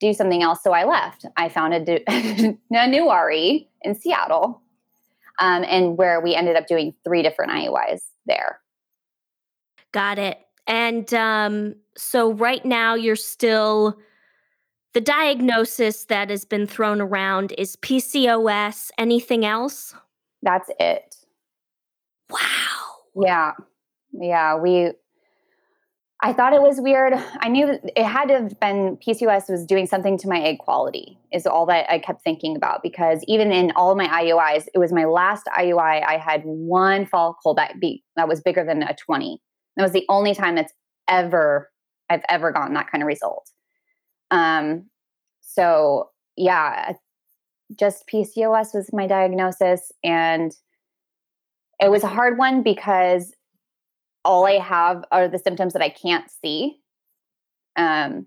do 0.00 0.12
something 0.12 0.42
else, 0.42 0.62
so 0.62 0.72
I 0.72 0.84
left. 0.84 1.24
I 1.36 1.48
found 1.48 1.72
a, 1.72 2.02
a 2.70 2.86
new 2.86 3.12
RE 3.12 3.68
in 3.82 3.94
Seattle 3.94 4.60
um, 5.38 5.64
and 5.68 5.96
where 5.96 6.20
we 6.20 6.34
ended 6.34 6.56
up 6.56 6.66
doing 6.66 6.94
three 7.04 7.22
different 7.22 7.52
IUIs 7.52 8.00
there. 8.26 8.60
Got 9.92 10.18
it. 10.18 10.38
And 10.66 11.12
um, 11.14 11.74
so 11.96 12.32
right 12.32 12.64
now 12.64 12.94
you're 12.94 13.16
still 13.16 13.98
the 14.94 15.00
diagnosis 15.00 16.04
that 16.04 16.30
has 16.30 16.44
been 16.44 16.66
thrown 16.66 17.00
around 17.00 17.52
is 17.58 17.76
PCOS. 17.76 18.90
Anything 18.96 19.44
else? 19.44 19.94
That's 20.42 20.70
it. 20.78 21.16
Wow. 22.30 22.38
Yeah. 23.20 23.52
Yeah. 24.12 24.56
We 24.56 24.92
I 26.24 26.32
thought 26.32 26.54
it 26.54 26.62
was 26.62 26.80
weird. 26.80 27.12
I 27.40 27.50
knew 27.50 27.78
it 27.84 28.02
had 28.02 28.28
to 28.28 28.34
have 28.34 28.58
been 28.58 28.96
PCOS 28.96 29.50
was 29.50 29.66
doing 29.66 29.86
something 29.86 30.16
to 30.16 30.26
my 30.26 30.40
egg 30.40 30.56
quality, 30.58 31.18
is 31.30 31.46
all 31.46 31.66
that 31.66 31.84
I 31.92 31.98
kept 31.98 32.24
thinking 32.24 32.56
about. 32.56 32.82
Because 32.82 33.22
even 33.28 33.52
in 33.52 33.72
all 33.76 33.94
my 33.94 34.06
IUIs, 34.06 34.64
it 34.72 34.78
was 34.78 34.90
my 34.90 35.04
last 35.04 35.44
IUI. 35.54 36.02
I 36.02 36.16
had 36.16 36.40
one 36.44 37.04
follicle 37.04 37.52
that 37.56 37.78
be 37.78 38.02
that 38.16 38.26
was 38.26 38.40
bigger 38.40 38.64
than 38.64 38.82
a 38.82 38.96
20. 38.96 39.38
That 39.76 39.82
was 39.82 39.92
the 39.92 40.06
only 40.08 40.34
time 40.34 40.54
that's 40.54 40.72
ever 41.08 41.70
I've 42.08 42.24
ever 42.30 42.52
gotten 42.52 42.72
that 42.72 42.90
kind 42.90 43.02
of 43.02 43.06
result. 43.06 43.50
Um, 44.30 44.88
so 45.42 46.08
yeah, 46.38 46.94
just 47.78 48.08
PCOS 48.08 48.74
was 48.74 48.88
my 48.94 49.06
diagnosis. 49.06 49.92
And 50.02 50.52
it 51.80 51.90
was 51.90 52.02
a 52.02 52.08
hard 52.08 52.38
one 52.38 52.62
because 52.62 53.34
all 54.24 54.46
I 54.46 54.58
have 54.58 55.04
are 55.12 55.28
the 55.28 55.38
symptoms 55.38 55.72
that 55.72 55.82
I 55.82 55.88
can't 55.88 56.30
see. 56.42 56.78
Um, 57.76 58.26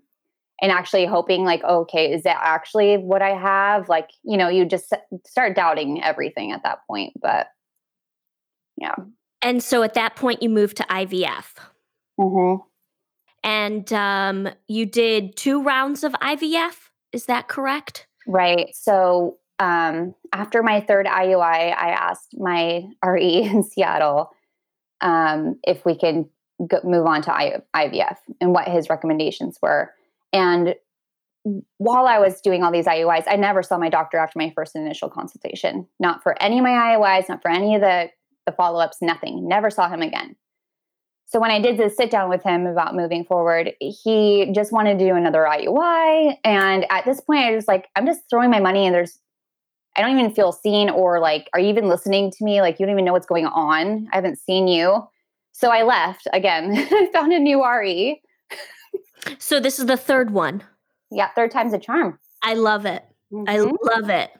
and 0.60 0.72
actually 0.72 1.06
hoping 1.06 1.44
like 1.44 1.62
okay 1.64 2.12
is 2.12 2.24
that 2.24 2.38
actually 2.42 2.96
what 2.96 3.22
i 3.22 3.30
have? 3.30 3.88
Like 3.88 4.10
you 4.24 4.36
know 4.36 4.48
you 4.48 4.64
just 4.64 4.92
start 5.26 5.56
doubting 5.56 6.02
everything 6.02 6.52
at 6.52 6.62
that 6.64 6.80
point 6.86 7.14
but 7.20 7.48
yeah. 8.76 8.94
And 9.42 9.62
so 9.62 9.82
at 9.82 9.94
that 9.94 10.16
point 10.16 10.42
you 10.42 10.48
moved 10.48 10.76
to 10.78 10.82
ivf 10.84 11.54
mm-hmm. 12.18 12.62
and 13.44 13.92
um, 13.92 14.48
you 14.66 14.86
did 14.86 15.36
two 15.36 15.62
rounds 15.62 16.04
of 16.04 16.12
ivf 16.14 16.74
is 17.12 17.26
that 17.26 17.48
correct? 17.48 18.06
Right. 18.26 18.74
So 18.74 19.38
um, 19.58 20.14
after 20.32 20.62
my 20.62 20.80
third 20.80 21.06
iui 21.06 21.42
i 21.42 21.90
asked 21.90 22.34
my 22.36 22.84
re 23.04 23.42
in 23.42 23.62
seattle 23.62 24.30
um, 25.00 25.58
if 25.62 25.84
we 25.84 25.96
can 25.96 26.28
go, 26.66 26.80
move 26.84 27.06
on 27.06 27.22
to 27.22 27.32
I, 27.32 27.62
ivf 27.74 28.16
and 28.40 28.52
what 28.52 28.68
his 28.68 28.88
recommendations 28.88 29.58
were 29.62 29.92
and 30.32 30.74
while 31.78 32.06
I 32.06 32.18
was 32.18 32.40
doing 32.40 32.62
all 32.62 32.72
these 32.72 32.86
IUIs, 32.86 33.24
I 33.26 33.36
never 33.36 33.62
saw 33.62 33.78
my 33.78 33.88
doctor 33.88 34.18
after 34.18 34.38
my 34.38 34.52
first 34.54 34.76
initial 34.76 35.08
consultation. 35.08 35.86
Not 35.98 36.22
for 36.22 36.40
any 36.42 36.58
of 36.58 36.62
my 36.62 36.70
IUIs, 36.70 37.28
not 37.28 37.42
for 37.42 37.50
any 37.50 37.74
of 37.74 37.80
the, 37.80 38.10
the 38.46 38.52
follow 38.52 38.80
ups, 38.80 38.98
nothing. 39.00 39.48
Never 39.48 39.70
saw 39.70 39.88
him 39.88 40.02
again. 40.02 40.36
So 41.26 41.38
when 41.38 41.50
I 41.50 41.60
did 41.60 41.76
the 41.76 41.90
sit 41.90 42.10
down 42.10 42.30
with 42.30 42.42
him 42.42 42.66
about 42.66 42.94
moving 42.94 43.24
forward, 43.24 43.72
he 43.80 44.50
just 44.54 44.72
wanted 44.72 44.98
to 44.98 45.06
do 45.06 45.14
another 45.14 45.46
IUI. 45.48 46.38
And 46.42 46.86
at 46.90 47.04
this 47.04 47.20
point, 47.20 47.40
I 47.40 47.54
was 47.54 47.68
like, 47.68 47.88
I'm 47.96 48.06
just 48.06 48.22
throwing 48.30 48.50
my 48.50 48.60
money 48.60 48.86
and 48.86 48.94
there's, 48.94 49.18
I 49.98 50.02
don't 50.02 50.18
even 50.18 50.32
feel 50.32 50.52
seen 50.52 50.88
or 50.88 51.20
like, 51.20 51.50
are 51.52 51.60
you 51.60 51.68
even 51.68 51.88
listening 51.88 52.30
to 52.30 52.44
me? 52.44 52.60
Like, 52.62 52.78
you 52.78 52.86
don't 52.86 52.94
even 52.94 53.04
know 53.04 53.12
what's 53.12 53.26
going 53.26 53.46
on. 53.46 54.08
I 54.12 54.16
haven't 54.16 54.38
seen 54.38 54.68
you. 54.68 55.06
So 55.52 55.70
I 55.70 55.82
left 55.82 56.28
again, 56.32 56.72
I 56.76 57.10
found 57.12 57.32
a 57.32 57.38
new 57.38 57.64
RE 57.64 58.22
so 59.38 59.60
this 59.60 59.78
is 59.78 59.86
the 59.86 59.96
third 59.96 60.30
one. 60.30 60.62
Yeah, 61.10 61.28
third 61.34 61.50
time's 61.50 61.72
a 61.72 61.78
charm. 61.78 62.18
I 62.42 62.54
love 62.54 62.86
it. 62.86 63.04
Mm-hmm. 63.32 63.48
I 63.48 63.58
love 63.58 64.10
it. 64.10 64.30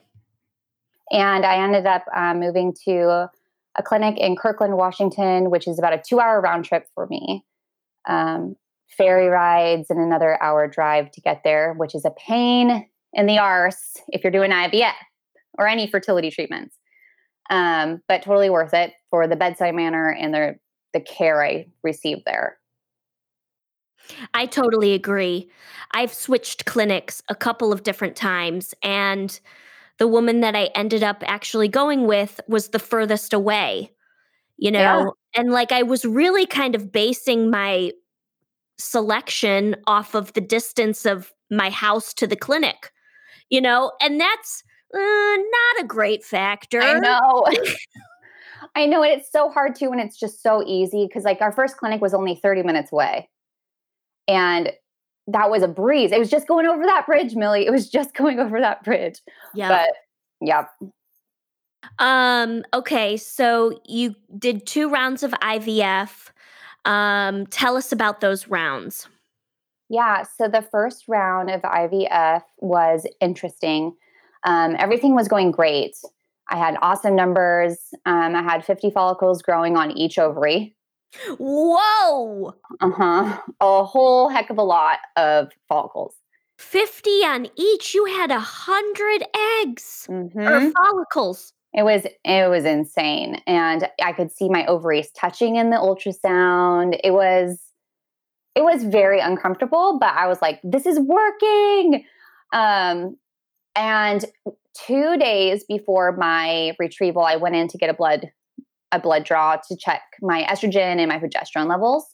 And 1.11 1.45
I 1.45 1.63
ended 1.63 1.85
up 1.85 2.05
uh, 2.15 2.33
moving 2.33 2.73
to 2.85 3.29
a 3.77 3.83
clinic 3.83 4.17
in 4.17 4.35
Kirkland, 4.35 4.77
Washington, 4.77 5.49
which 5.49 5.67
is 5.67 5.79
about 5.79 5.93
a 5.93 6.01
two 6.05 6.19
hour 6.19 6.39
round 6.41 6.65
trip 6.65 6.87
for 6.93 7.07
me. 7.07 7.43
Um, 8.07 8.55
ferry 8.97 9.27
rides 9.27 9.89
and 9.89 9.99
another 9.99 10.41
hour 10.41 10.67
drive 10.67 11.11
to 11.11 11.21
get 11.21 11.41
there, 11.43 11.73
which 11.73 11.95
is 11.95 12.05
a 12.05 12.11
pain 12.11 12.87
in 13.13 13.25
the 13.25 13.37
arse 13.37 13.97
if 14.09 14.23
you're 14.23 14.31
doing 14.31 14.51
IVF 14.51 14.93
or 15.59 15.67
any 15.67 15.85
fertility 15.85 16.31
treatments. 16.31 16.75
Um, 17.51 18.01
but 18.07 18.23
totally 18.23 18.49
worth 18.49 18.73
it 18.73 18.93
for 19.09 19.27
the 19.27 19.35
bedside 19.35 19.75
manner 19.75 20.09
and 20.09 20.33
the, 20.33 20.55
the 20.93 21.01
care 21.01 21.43
I 21.43 21.67
received 21.83 22.23
there. 22.25 22.57
I 24.33 24.47
totally 24.47 24.93
agree. 24.93 25.51
I've 25.91 26.13
switched 26.13 26.65
clinics 26.65 27.21
a 27.29 27.35
couple 27.35 27.71
of 27.71 27.83
different 27.83 28.15
times, 28.15 28.73
and 28.81 29.39
the 29.99 30.07
woman 30.07 30.39
that 30.39 30.55
I 30.55 30.65
ended 30.75 31.03
up 31.03 31.23
actually 31.27 31.67
going 31.67 32.07
with 32.07 32.39
was 32.47 32.69
the 32.69 32.79
furthest 32.79 33.33
away, 33.33 33.91
you 34.57 34.71
know? 34.71 34.79
Yeah. 34.79 35.41
And 35.41 35.51
like 35.51 35.71
I 35.71 35.83
was 35.83 36.05
really 36.05 36.45
kind 36.45 36.73
of 36.73 36.91
basing 36.91 37.51
my 37.51 37.91
selection 38.77 39.75
off 39.85 40.15
of 40.15 40.33
the 40.33 40.41
distance 40.41 41.05
of 41.05 41.33
my 41.51 41.69
house 41.69 42.13
to 42.15 42.25
the 42.25 42.37
clinic, 42.37 42.91
you 43.49 43.59
know? 43.59 43.91
And 44.01 44.19
that's 44.19 44.63
uh, 44.93 44.97
not 44.97 45.83
a 45.83 45.87
great 45.87 46.23
factor. 46.23 46.81
I 46.81 46.93
know. 46.99 47.45
I 48.75 48.85
know. 48.85 49.03
And 49.03 49.19
it's 49.19 49.31
so 49.31 49.49
hard 49.49 49.75
too 49.75 49.89
when 49.89 49.99
it's 49.99 50.19
just 50.19 50.41
so 50.43 50.63
easy 50.65 51.07
because, 51.07 51.23
like, 51.23 51.41
our 51.41 51.51
first 51.51 51.77
clinic 51.77 52.01
was 52.01 52.13
only 52.13 52.35
30 52.35 52.63
minutes 52.63 52.91
away. 52.91 53.29
And 54.27 54.71
that 55.27 55.49
was 55.49 55.63
a 55.63 55.67
breeze. 55.67 56.11
It 56.11 56.19
was 56.19 56.29
just 56.29 56.47
going 56.47 56.65
over 56.65 56.83
that 56.83 57.05
bridge, 57.05 57.35
Millie. 57.35 57.65
It 57.65 57.71
was 57.71 57.89
just 57.89 58.13
going 58.15 58.39
over 58.39 58.59
that 58.59 58.83
bridge. 58.83 59.21
Yeah. 59.53 59.69
But 59.69 59.89
yeah. 60.41 60.65
Um, 61.97 62.63
okay, 62.73 63.17
so 63.17 63.79
you 63.85 64.15
did 64.37 64.65
two 64.65 64.89
rounds 64.89 65.23
of 65.23 65.31
IVF. 65.31 66.29
Um, 66.85 67.45
tell 67.47 67.77
us 67.77 67.91
about 67.91 68.21
those 68.21 68.47
rounds. 68.47 69.07
Yeah, 69.89 70.23
so 70.23 70.47
the 70.47 70.61
first 70.61 71.05
round 71.07 71.49
of 71.49 71.61
IVF 71.61 72.43
was 72.59 73.07
interesting. 73.19 73.93
Um, 74.43 74.75
everything 74.79 75.15
was 75.15 75.27
going 75.27 75.51
great. 75.51 75.95
I 76.49 76.57
had 76.57 76.77
awesome 76.81 77.15
numbers. 77.15 77.77
Um, 78.05 78.35
I 78.35 78.41
had 78.41 78.65
50 78.65 78.89
follicles 78.91 79.41
growing 79.41 79.77
on 79.77 79.91
each 79.91 80.17
ovary. 80.17 80.75
Whoa. 81.37 82.53
Uh 82.81 82.91
huh. 82.91 83.41
A 83.59 83.83
whole 83.83 84.29
heck 84.29 84.49
of 84.49 84.57
a 84.57 84.63
lot 84.63 84.99
of 85.15 85.49
follicles. 85.67 86.15
50 86.59 87.09
on 87.23 87.47
each. 87.55 87.93
You 87.93 88.05
had 88.05 88.31
a 88.31 88.39
hundred 88.39 89.23
eggs 89.61 90.07
mm-hmm. 90.09 90.39
or 90.39 90.71
follicles. 90.71 91.53
It 91.73 91.83
was 91.83 92.05
it 92.25 92.49
was 92.49 92.65
insane. 92.65 93.41
And 93.47 93.87
I 94.03 94.11
could 94.11 94.31
see 94.31 94.49
my 94.49 94.65
ovaries 94.65 95.11
touching 95.11 95.55
in 95.55 95.69
the 95.69 95.77
ultrasound. 95.77 96.99
It 97.03 97.11
was 97.11 97.59
it 98.55 98.63
was 98.63 98.83
very 98.83 99.19
uncomfortable, 99.19 99.97
but 99.99 100.13
I 100.13 100.27
was 100.27 100.41
like, 100.41 100.59
this 100.63 100.85
is 100.85 100.99
working. 100.99 102.03
Um 102.51 103.15
and 103.79 104.25
two 104.85 105.17
days 105.17 105.63
before 105.63 106.15
my 106.17 106.73
retrieval, 106.77 107.23
I 107.23 107.37
went 107.37 107.55
in 107.55 107.69
to 107.69 107.77
get 107.77 107.89
a 107.89 107.93
blood 107.93 108.29
a 108.91 108.99
blood 108.99 109.23
draw 109.23 109.55
to 109.55 109.77
check 109.77 110.01
my 110.19 110.43
estrogen 110.49 110.97
and 110.97 111.09
my 111.09 111.19
progesterone 111.19 111.69
levels, 111.69 112.05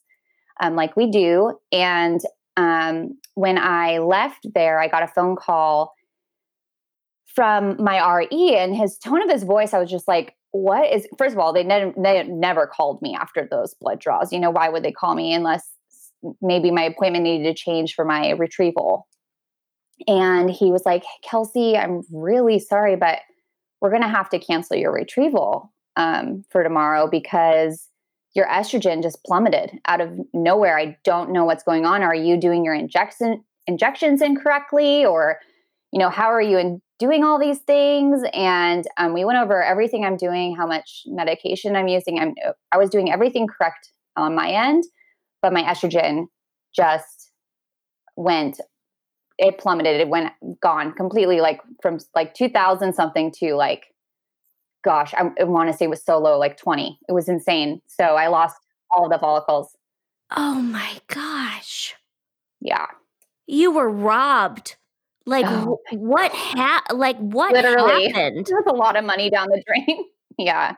um, 0.60 0.76
like 0.76 0.96
we 0.98 1.10
do. 1.10 1.58
And 1.72 2.20
um, 2.58 3.18
when 3.36 3.58
I 3.58 4.00
left 4.00 4.46
there, 4.54 4.80
I 4.82 4.90
got 4.90 5.02
a 5.02 5.08
phone 5.08 5.38
call 5.38 5.94
from 7.34 7.82
my 7.82 8.16
RE, 8.18 8.56
and 8.58 8.76
his 8.76 8.98
tone 8.98 9.22
of 9.22 9.30
his 9.30 9.44
voice, 9.44 9.74
I 9.74 9.80
was 9.80 9.90
just 9.90 10.08
like, 10.08 10.36
what 10.52 10.90
is 10.90 11.06
first 11.18 11.34
of 11.34 11.40
all 11.40 11.52
they, 11.52 11.64
ne- 11.64 11.94
they 11.98 12.24
never 12.24 12.66
called 12.66 13.02
me 13.02 13.14
after 13.14 13.46
those 13.52 13.74
blood 13.82 14.00
draws 14.00 14.32
you 14.32 14.40
know 14.40 14.50
why 14.50 14.70
would 14.70 14.84
they 14.84 14.92
call 14.92 15.14
me 15.14 15.34
unless 15.34 15.70
maybe 16.42 16.72
my 16.72 16.84
appointment 16.84 17.24
needed 17.24 17.44
to 17.44 17.54
change 17.54 17.94
for 17.94 18.06
my 18.06 18.30
retrieval 18.30 19.06
and 20.08 20.50
he 20.50 20.72
was 20.72 20.86
like 20.86 21.04
kelsey 21.24 21.78
i'm 21.78 22.02
really 22.12 22.60
sorry 22.60 22.96
but 22.96 23.20
we're 23.82 23.90
going 23.90 24.02
to 24.02 24.08
have 24.08 24.30
to 24.30 24.40
cancel 24.40 24.76
your 24.76 24.92
retrieval 24.92 25.72
um, 25.96 26.44
for 26.50 26.64
tomorrow 26.64 27.08
because 27.08 27.88
your 28.34 28.48
estrogen 28.48 29.02
just 29.02 29.24
plummeted 29.24 29.80
out 29.88 30.02
of 30.02 30.10
nowhere. 30.34 30.78
I 30.78 30.98
don't 31.04 31.32
know 31.32 31.46
what's 31.46 31.64
going 31.64 31.86
on. 31.86 32.04
Are 32.04 32.16
you 32.16 32.38
doing 32.38 32.66
your 32.66 32.74
injection 32.74 33.44
injections 33.68 34.22
incorrectly, 34.22 35.06
or 35.06 35.40
you 35.92 36.00
know 36.00 36.10
how 36.10 36.26
are 36.26 36.42
you 36.42 36.58
in 36.58 36.82
doing 37.00 37.24
all 37.24 37.40
these 37.40 37.60
things? 37.60 38.24
And 38.34 38.86
um, 38.98 39.14
we 39.14 39.24
went 39.24 39.40
over 39.40 39.64
everything 39.64 40.04
I'm 40.04 40.18
doing, 40.18 40.56
how 40.56 40.68
much 40.68 41.04
medication 41.06 41.76
I'm 41.76 41.88
using. 41.88 42.20
I'm 42.20 42.34
I 42.72 42.78
was 42.78 42.90
doing 42.90 43.12
everything 43.12 43.48
correct 43.48 43.92
on 44.18 44.36
my 44.36 44.50
end, 44.50 44.84
but 45.42 45.54
my 45.54 45.64
estrogen 45.64 46.26
just 46.76 47.32
went 48.18 48.60
it 49.38 49.58
plummeted 49.58 50.00
it 50.00 50.08
went 50.08 50.32
gone 50.62 50.94
completely 50.94 51.42
like 51.42 51.62
from 51.82 52.00
like 52.16 52.34
2000 52.34 52.94
something 52.94 53.32
to 53.32 53.56
like 53.56 53.94
gosh, 54.86 55.14
I, 55.16 55.32
I 55.42 55.44
want 55.44 55.70
to 55.70 55.76
say 55.76 55.88
was 55.88 56.04
so 56.04 56.20
low, 56.20 56.38
like 56.38 56.58
20. 56.58 57.00
It 57.10 57.12
was 57.12 57.28
insane. 57.28 57.82
So 57.88 58.04
I 58.04 58.28
lost 58.28 58.56
all 58.92 59.10
the 59.10 59.18
follicles. 59.18 59.76
Oh 60.38 60.62
my 60.62 61.00
gosh. 61.08 61.96
Yeah. 62.62 62.86
You 63.48 63.72
were 63.72 63.90
robbed. 63.90 64.78
Like 65.28 65.46
oh 65.48 65.80
what 65.92 66.32
ha- 66.32 66.84
like 66.94 67.18
what 67.18 67.52
Literally. 67.52 68.12
happened? 68.12 68.46
There 68.50 68.58
was 68.58 68.72
a 68.72 68.76
lot 68.76 68.96
of 68.96 69.04
money 69.04 69.32
down 69.32 69.48
the 69.50 69.64
drain. 69.66 70.06
yeah. 70.38 70.76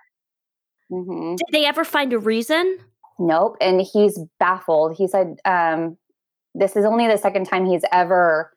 Mm-hmm. 0.89 1.35
Did 1.35 1.47
they 1.51 1.65
ever 1.65 1.83
find 1.83 2.13
a 2.13 2.17
reason? 2.17 2.79
Nope. 3.19 3.57
And 3.59 3.81
he's 3.81 4.17
baffled. 4.39 4.95
He 4.95 5.05
said, 5.05 5.41
um, 5.43 5.97
this 6.57 6.75
is 6.75 6.85
only 6.85 7.07
the 7.07 7.17
second 7.17 7.45
time 7.45 7.65
he's 7.65 7.83
ever 7.91 8.51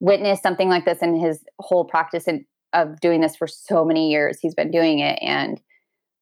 witnessed 0.00 0.42
something 0.42 0.68
like 0.68 0.84
this 0.84 0.98
in 1.02 1.18
his 1.18 1.44
whole 1.58 1.84
practice 1.84 2.26
in 2.26 2.44
of 2.72 3.00
doing 3.00 3.20
this 3.20 3.34
for 3.36 3.46
so 3.48 3.84
many 3.84 4.10
years. 4.10 4.38
He's 4.40 4.54
been 4.54 4.70
doing 4.70 5.00
it, 5.00 5.18
and 5.20 5.60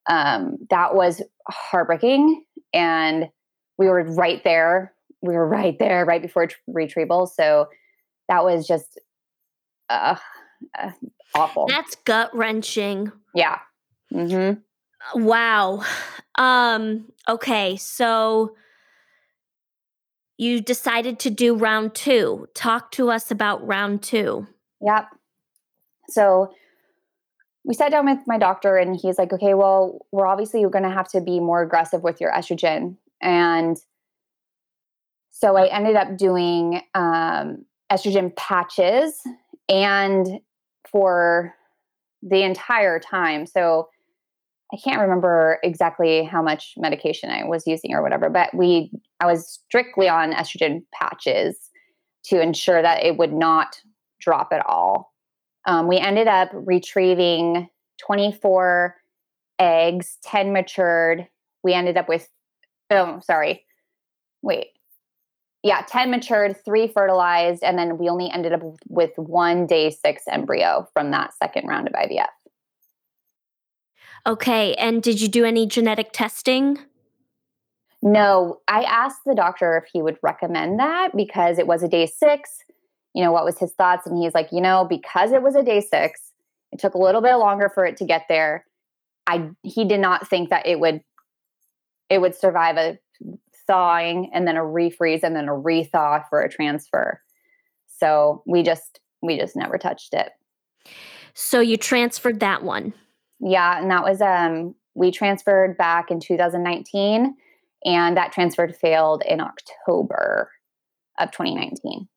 um, 0.09 0.57
that 0.71 0.95
was 0.95 1.23
heartbreaking. 1.49 2.45
And 2.73 3.29
we 3.77 3.89
were 3.89 4.03
right 4.15 4.43
there. 4.45 4.95
We 5.21 5.35
were 5.35 5.47
right 5.47 5.79
there, 5.79 6.05
right 6.05 6.23
before 6.23 6.47
t- 6.47 6.55
retrieval. 6.67 7.27
So 7.27 7.69
that 8.29 8.45
was 8.45 8.67
just 8.67 8.99
uh, 9.91 10.17
uh, 10.79 10.91
awful. 11.35 11.67
That's 11.69 11.97
gut 12.05 12.35
wrenching. 12.35 13.13
Yeah. 13.35 13.59
Mm-hmm. 14.13 15.25
Wow. 15.25 15.85
Um. 16.37 17.13
Okay. 17.29 17.77
So 17.77 18.55
you 20.39 20.61
decided 20.61 21.19
to 21.19 21.31
do 21.31 21.55
round 21.55 21.95
two. 21.95 22.49
Talk 22.55 22.93
to 22.93 23.11
us 23.11 23.31
about 23.31 23.67
round 23.67 24.03
two. 24.03 24.47
Yep. 24.81 25.09
So 26.09 26.55
we 27.65 27.75
sat 27.75 27.91
down 27.91 28.07
with 28.07 28.21
my 28.27 28.39
doctor 28.39 28.77
and 28.77 28.97
he's 28.97 29.19
like, 29.19 29.33
okay, 29.33 29.53
well, 29.53 30.07
we're 30.13 30.27
obviously 30.27 30.63
going 30.63 30.85
to 30.85 30.91
have 30.91 31.09
to 31.09 31.21
be 31.21 31.41
more 31.41 31.61
aggressive 31.61 32.03
with 32.03 32.21
your 32.21 32.33
estrogen. 32.33 32.97
And 33.21 33.77
so 35.31 35.57
I 35.57 35.67
ended 35.67 35.97
up 35.97 36.17
doing 36.17 36.83
um, 36.95 37.65
estrogen 37.91 38.35
patches 38.37 39.21
and 39.69 40.41
for 40.91 41.55
the 42.23 42.43
entire 42.43 42.99
time. 42.99 43.45
So 43.45 43.89
I 44.73 44.77
can't 44.77 45.01
remember 45.01 45.59
exactly 45.63 46.25
how 46.25 46.43
much 46.43 46.75
medication 46.77 47.31
I 47.31 47.45
was 47.45 47.67
using 47.67 47.95
or 47.95 48.03
whatever, 48.03 48.29
but 48.29 48.55
we 48.55 48.91
I 49.21 49.27
was 49.27 49.61
strictly 49.67 50.09
on 50.09 50.33
estrogen 50.33 50.83
patches 50.93 51.71
to 52.25 52.41
ensure 52.41 52.83
that 52.83 53.05
it 53.05 53.17
would 53.17 53.33
not 53.33 53.81
drop 54.21 54.53
at 54.53 54.65
all. 54.67 55.13
Um, 55.67 55.89
we 55.89 55.99
ended 55.99 56.29
up 56.29 56.51
retrieving 56.53 57.69
24 57.99 58.95
eggs, 59.59 60.19
10 60.25 60.53
matured. 60.53 61.27
We 61.63 61.73
ended 61.75 61.97
up 61.97 62.09
with, 62.09 62.29
oh, 62.91 63.21
sorry, 63.25 63.65
wait. 64.43 64.69
Yeah, 65.63 65.83
10 65.89 66.11
matured, 66.11 66.57
three 66.65 66.87
fertilized, 66.87 67.65
and 67.65 67.77
then 67.77 67.99
we 67.99 68.09
only 68.09 68.31
ended 68.31 68.53
up 68.53 68.63
with 68.89 69.11
one 69.17 69.67
day 69.67 69.91
six 69.91 70.23
embryo 70.31 70.89
from 70.93 71.11
that 71.11 71.35
second 71.35 71.67
round 71.67 71.89
of 71.89 71.95
IVF. 71.95 72.29
Okay. 74.27 74.75
And 74.75 75.03
did 75.03 75.21
you 75.21 75.29
do 75.29 75.45
any 75.45 75.67
genetic 75.67 76.11
testing? 76.13 76.79
No, 78.03 78.61
I 78.69 78.83
asked 78.83 79.21
the 79.27 79.35
doctor 79.35 79.77
if 79.77 79.91
he 79.93 80.03
would 80.03 80.19
recommend 80.23 80.79
that 80.79 81.17
because 81.17 81.59
it 81.59 81.67
was 81.67 81.83
a 81.83 81.89
day 81.89 82.07
six. 82.07 82.59
You 83.15 83.25
know, 83.25 83.33
what 83.33 83.45
was 83.45 83.59
his 83.59 83.73
thoughts? 83.73 84.07
And 84.07 84.23
he's 84.23 84.35
like, 84.35 84.51
you 84.53 84.61
know, 84.61 84.87
because 84.89 85.33
it 85.33 85.43
was 85.43 85.57
a 85.57 85.63
day 85.63 85.81
six, 85.81 86.33
it 86.73 86.79
took 86.79 86.95
a 86.95 86.99
little 86.99 87.21
bit 87.21 87.35
longer 87.37 87.69
for 87.69 87.85
it 87.85 87.97
to 87.97 88.05
get 88.05 88.27
there. 88.29 88.65
I 89.27 89.51
he 89.63 89.85
did 89.85 90.01
not 90.01 90.29
think 90.29 90.51
that 90.51 90.67
it 90.67 90.79
would 90.79 91.03
it 92.09 92.21
would 92.21 92.35
survive 92.35 92.77
a 92.77 92.99
thawing 93.67 94.31
and 94.33 94.47
then 94.47 94.57
a 94.57 94.63
refreeze 94.63 95.23
and 95.23 95.35
then 95.35 95.49
a 95.49 95.53
rethaw 95.53 96.25
for 96.29 96.41
a 96.41 96.49
transfer. 96.49 97.21
So 97.99 98.43
we 98.47 98.63
just 98.63 99.01
we 99.23 99.37
just 99.37 99.57
never 99.57 99.77
touched 99.77 100.15
it. 100.15 100.31
So 101.35 101.61
you 101.61 101.77
transferred 101.77 102.41
that 102.41 102.63
one. 102.63 102.95
Yeah, 103.41 103.81
and 103.81 103.91
that 103.91 104.05
was 104.05 104.21
um 104.21 104.75
we 104.95 105.11
transferred 105.11 105.77
back 105.77 106.11
in 106.11 106.21
2019 106.21 107.37
and 107.85 108.17
that 108.17 108.33
transfer 108.33 108.69
failed 108.69 109.23
in 109.27 109.41
October 109.41 110.51
of 111.19 111.31
2019. 111.31 112.09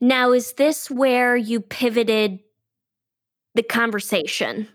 Now, 0.00 0.32
is 0.32 0.54
this 0.54 0.90
where 0.90 1.36
you 1.36 1.60
pivoted 1.60 2.40
the 3.54 3.62
conversation 3.62 4.68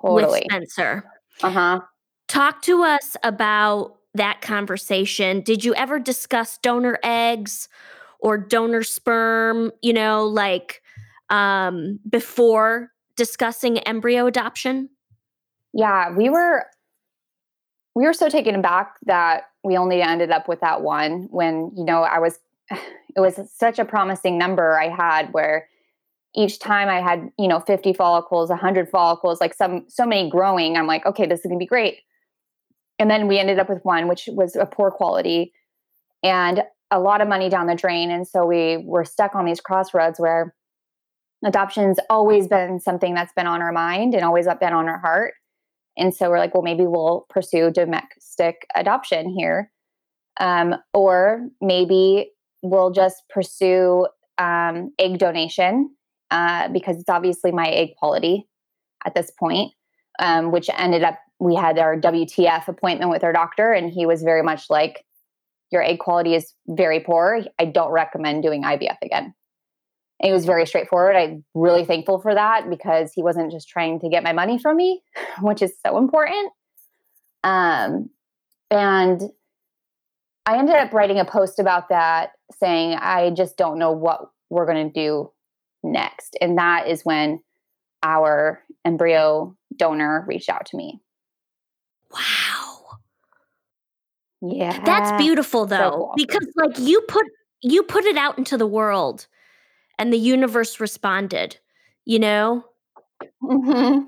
totally. 0.00 0.40
with 0.40 0.44
Spencer? 0.44 1.04
Uh 1.42 1.50
huh. 1.50 1.80
Talk 2.28 2.62
to 2.62 2.82
us 2.82 3.16
about 3.22 3.96
that 4.14 4.40
conversation. 4.40 5.40
Did 5.40 5.64
you 5.64 5.74
ever 5.74 5.98
discuss 5.98 6.58
donor 6.58 6.98
eggs 7.02 7.68
or 8.20 8.38
donor 8.38 8.82
sperm, 8.82 9.72
you 9.82 9.92
know, 9.92 10.26
like 10.26 10.82
um, 11.28 11.98
before 12.08 12.92
discussing 13.16 13.78
embryo 13.80 14.26
adoption? 14.26 14.90
Yeah, 15.72 16.10
we 16.14 16.28
were 16.30 16.66
we 17.94 18.04
were 18.04 18.12
so 18.12 18.28
taken 18.28 18.54
aback 18.54 18.94
that 19.06 19.44
we 19.64 19.76
only 19.76 20.02
ended 20.02 20.30
up 20.30 20.48
with 20.48 20.60
that 20.60 20.82
one 20.82 21.28
when, 21.30 21.72
you 21.74 21.84
know, 21.84 22.02
I 22.02 22.18
was 22.18 22.38
it 22.70 23.20
was 23.20 23.40
such 23.54 23.78
a 23.78 23.84
promising 23.84 24.38
number 24.38 24.78
I 24.78 24.88
had 24.88 25.32
where 25.32 25.68
each 26.34 26.58
time 26.58 26.88
I 26.88 27.00
had, 27.00 27.30
you 27.38 27.48
know, 27.48 27.60
50 27.60 27.94
follicles, 27.94 28.50
100 28.50 28.90
follicles, 28.90 29.40
like 29.40 29.54
some 29.54 29.86
so 29.88 30.04
many 30.04 30.28
growing, 30.28 30.76
I'm 30.76 30.86
like, 30.86 31.06
okay, 31.06 31.26
this 31.26 31.40
is 31.40 31.46
going 31.46 31.58
to 31.58 31.62
be 31.62 31.66
great. 31.66 32.00
And 32.98 33.10
then 33.10 33.26
we 33.28 33.38
ended 33.38 33.58
up 33.58 33.68
with 33.68 33.84
one 33.84 34.08
which 34.08 34.28
was 34.32 34.56
a 34.56 34.66
poor 34.66 34.90
quality 34.90 35.52
and 36.22 36.62
a 36.90 37.00
lot 37.00 37.20
of 37.20 37.28
money 37.28 37.48
down 37.48 37.66
the 37.66 37.74
drain 37.74 38.10
and 38.10 38.28
so 38.28 38.46
we 38.46 38.76
were 38.76 39.04
stuck 39.04 39.34
on 39.34 39.44
these 39.44 39.60
crossroads 39.60 40.20
where 40.20 40.54
adoption's 41.46 41.98
always 42.10 42.48
been 42.48 42.80
something 42.80 43.14
that's 43.14 43.32
been 43.32 43.46
on 43.46 43.62
our 43.62 43.72
mind 43.72 44.14
and 44.14 44.24
always 44.24 44.46
been 44.60 44.72
on 44.72 44.88
our 44.88 44.98
heart. 44.98 45.34
And 45.96 46.14
so 46.14 46.28
we're 46.28 46.38
like, 46.38 46.52
well, 46.52 46.62
maybe 46.62 46.86
we'll 46.86 47.24
pursue 47.30 47.70
domestic 47.70 48.66
adoption 48.74 49.30
here. 49.30 49.70
Um, 50.38 50.74
or 50.92 51.46
maybe 51.62 52.32
we'll 52.62 52.90
just 52.90 53.22
pursue 53.30 54.06
um, 54.38 54.92
egg 54.98 55.18
donation 55.18 55.94
uh, 56.30 56.68
because 56.68 56.98
it's 56.98 57.08
obviously 57.08 57.52
my 57.52 57.68
egg 57.68 57.90
quality 57.98 58.46
at 59.06 59.14
this 59.14 59.30
point, 59.38 59.72
um, 60.18 60.50
which 60.50 60.68
ended 60.76 61.04
up, 61.04 61.18
we 61.38 61.54
had 61.54 61.78
our 61.78 61.98
WTF 61.98 62.66
appointment 62.66 63.10
with 63.10 63.22
our 63.22 63.32
doctor, 63.32 63.72
and 63.72 63.90
he 63.90 64.04
was 64.04 64.22
very 64.22 64.42
much 64.42 64.64
like, 64.68 65.04
Your 65.70 65.82
egg 65.82 66.00
quality 66.00 66.34
is 66.34 66.52
very 66.66 67.00
poor. 67.00 67.42
I 67.58 67.66
don't 67.66 67.92
recommend 67.92 68.42
doing 68.42 68.64
IVF 68.64 68.96
again. 69.02 69.34
And 70.20 70.28
he 70.28 70.32
was 70.32 70.46
very 70.46 70.66
straightforward. 70.66 71.14
I'm 71.14 71.44
really 71.54 71.84
thankful 71.84 72.20
for 72.20 72.34
that 72.34 72.70
because 72.70 73.12
he 73.12 73.22
wasn't 73.22 73.52
just 73.52 73.68
trying 73.68 74.00
to 74.00 74.08
get 74.08 74.22
my 74.22 74.32
money 74.32 74.58
from 74.58 74.76
me, 74.76 75.02
which 75.40 75.62
is 75.62 75.74
so 75.84 75.98
important. 75.98 76.52
Um, 77.44 78.10
and 78.70 79.22
I 80.46 80.58
ended 80.58 80.76
up 80.76 80.92
writing 80.92 81.18
a 81.18 81.24
post 81.24 81.58
about 81.58 81.88
that 81.90 82.30
saying, 82.58 82.98
I 83.00 83.30
just 83.30 83.56
don't 83.56 83.78
know 83.78 83.92
what 83.92 84.30
we're 84.48 84.66
going 84.66 84.90
to 84.90 84.92
do 84.92 85.32
next. 85.82 86.36
And 86.40 86.56
that 86.58 86.88
is 86.88 87.04
when 87.04 87.40
our 88.02 88.62
embryo 88.84 89.56
donor 89.74 90.24
reached 90.26 90.48
out 90.48 90.66
to 90.66 90.76
me. 90.76 91.00
Wow. 92.12 92.98
Yeah. 94.40 94.82
That's 94.84 95.20
beautiful 95.20 95.66
though. 95.66 95.90
cool. 95.90 96.12
Because 96.16 96.46
like 96.56 96.78
you 96.78 97.00
put 97.02 97.26
you 97.62 97.82
put 97.82 98.04
it 98.04 98.16
out 98.16 98.38
into 98.38 98.56
the 98.56 98.66
world 98.66 99.26
and 99.98 100.12
the 100.12 100.18
universe 100.18 100.80
responded, 100.80 101.58
you 102.04 102.18
know? 102.18 102.64
hmm 103.40 104.00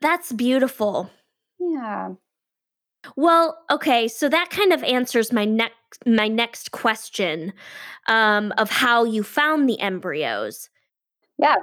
That's 0.00 0.32
beautiful. 0.32 1.10
Yeah. 1.58 2.14
Well, 3.16 3.58
okay, 3.70 4.08
so 4.08 4.28
that 4.28 4.50
kind 4.50 4.72
of 4.72 4.82
answers 4.84 5.32
my 5.32 5.44
next 5.44 5.76
my 6.06 6.28
next 6.28 6.70
question 6.72 7.52
um, 8.08 8.52
of 8.58 8.70
how 8.70 9.04
you 9.04 9.22
found 9.22 9.68
the 9.68 9.78
embryos. 9.80 10.70
Yeah. 11.38 11.56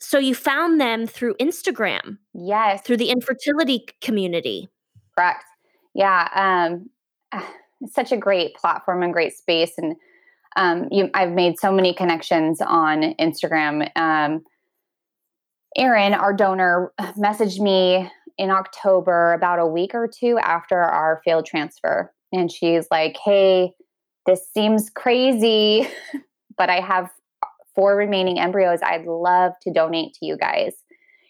So 0.00 0.18
you 0.18 0.34
found 0.34 0.80
them 0.80 1.06
through 1.06 1.34
Instagram, 1.40 2.18
Yes. 2.34 2.82
through 2.82 2.98
the 2.98 3.10
infertility 3.10 3.86
community. 4.02 4.68
Correct. 5.16 5.44
Yeah. 5.94 6.28
Um, 6.34 6.90
it's 7.82 7.94
such 7.94 8.12
a 8.12 8.16
great 8.18 8.54
platform 8.56 9.02
and 9.02 9.12
great 9.12 9.34
space. 9.36 9.72
And 9.78 9.96
um, 10.56 10.88
you, 10.90 11.10
I've 11.14 11.32
made 11.32 11.58
so 11.58 11.70
many 11.70 11.94
connections 11.94 12.60
on 12.60 13.14
Instagram. 13.20 13.88
Um, 13.96 14.42
Erin, 15.76 16.14
our 16.14 16.32
donor, 16.32 16.92
messaged 17.18 17.60
me 17.60 18.10
in 18.38 18.50
October, 18.50 19.32
about 19.32 19.58
a 19.58 19.66
week 19.66 19.94
or 19.94 20.08
two 20.08 20.38
after 20.42 20.78
our 20.78 21.22
failed 21.24 21.46
transfer. 21.46 22.12
And 22.32 22.50
she's 22.50 22.86
like, 22.90 23.16
hey, 23.24 23.72
this 24.26 24.46
seems 24.52 24.90
crazy, 24.90 25.88
but 26.58 26.68
I 26.68 26.80
have 26.80 27.10
four 27.74 27.96
remaining 27.96 28.38
embryos 28.38 28.80
I'd 28.82 29.06
love 29.06 29.52
to 29.62 29.72
donate 29.72 30.14
to 30.14 30.26
you 30.26 30.36
guys. 30.36 30.72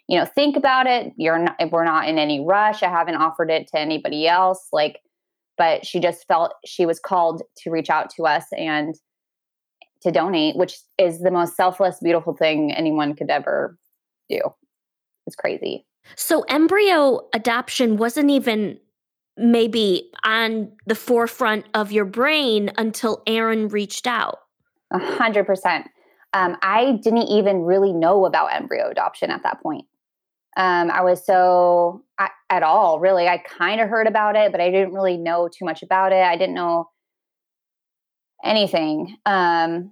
You 0.09 0.19
know, 0.19 0.25
think 0.25 0.57
about 0.57 0.87
it. 0.87 1.13
You're 1.17 1.39
not, 1.39 1.57
we're 1.71 1.85
not 1.85 2.09
in 2.09 2.19
any 2.19 2.45
rush. 2.45 2.83
I 2.83 2.89
haven't 2.89 3.17
offered 3.17 3.51
it 3.51 3.67
to 3.69 3.79
anybody 3.79 4.29
else. 4.29 4.69
Like, 4.73 5.01
but 5.59 5.85
she 5.85 5.99
just 5.99 6.27
felt 6.29 6.55
she 6.65 6.87
was 6.87 7.01
called 7.01 7.43
to 7.59 7.71
reach 7.71 7.91
out 7.91 8.11
to 8.11 8.25
us 8.25 8.45
and 8.57 8.95
to 10.07 10.13
donate, 10.13 10.57
which 10.57 10.79
is 10.99 11.21
the 11.21 11.33
most 11.33 11.57
selfless, 11.57 11.99
beautiful 12.01 12.33
thing 12.33 12.73
anyone 12.73 13.15
could 13.15 13.29
ever 13.29 13.77
do. 14.31 14.41
It's 15.27 15.35
crazy. 15.35 15.85
So 16.15 16.43
embryo 16.43 17.27
adoption 17.33 17.97
wasn't 17.97 18.31
even 18.31 18.79
maybe 19.37 20.09
on 20.25 20.71
the 20.87 20.95
forefront 20.95 21.67
of 21.75 21.91
your 21.91 22.05
brain 22.05 22.71
until 22.79 23.23
Erin 23.27 23.67
reached 23.69 24.07
out. 24.07 24.39
A 24.93 24.99
hundred 24.99 25.45
percent. 25.45 25.89
Um, 26.33 26.57
I 26.63 27.01
didn't 27.03 27.29
even 27.29 27.63
really 27.63 27.93
know 27.93 28.25
about 28.25 28.55
embryo 28.55 28.89
adoption 28.89 29.31
at 29.31 29.43
that 29.43 29.61
point. 29.61 29.87
Um, 30.57 30.91
I 30.91 31.03
was 31.03 31.27
so 31.27 32.05
I, 32.17 32.29
at 32.49 32.63
all 32.63 33.01
really. 33.01 33.27
I 33.27 33.39
kind 33.39 33.81
of 33.81 33.89
heard 33.89 34.07
about 34.07 34.37
it, 34.37 34.53
but 34.53 34.61
I 34.61 34.71
didn't 34.71 34.95
really 34.95 35.17
know 35.17 35.49
too 35.49 35.65
much 35.65 35.83
about 35.83 36.13
it. 36.13 36.23
I 36.23 36.37
didn't 36.37 36.55
know 36.55 36.89
anything. 38.45 39.17
Um, 39.27 39.91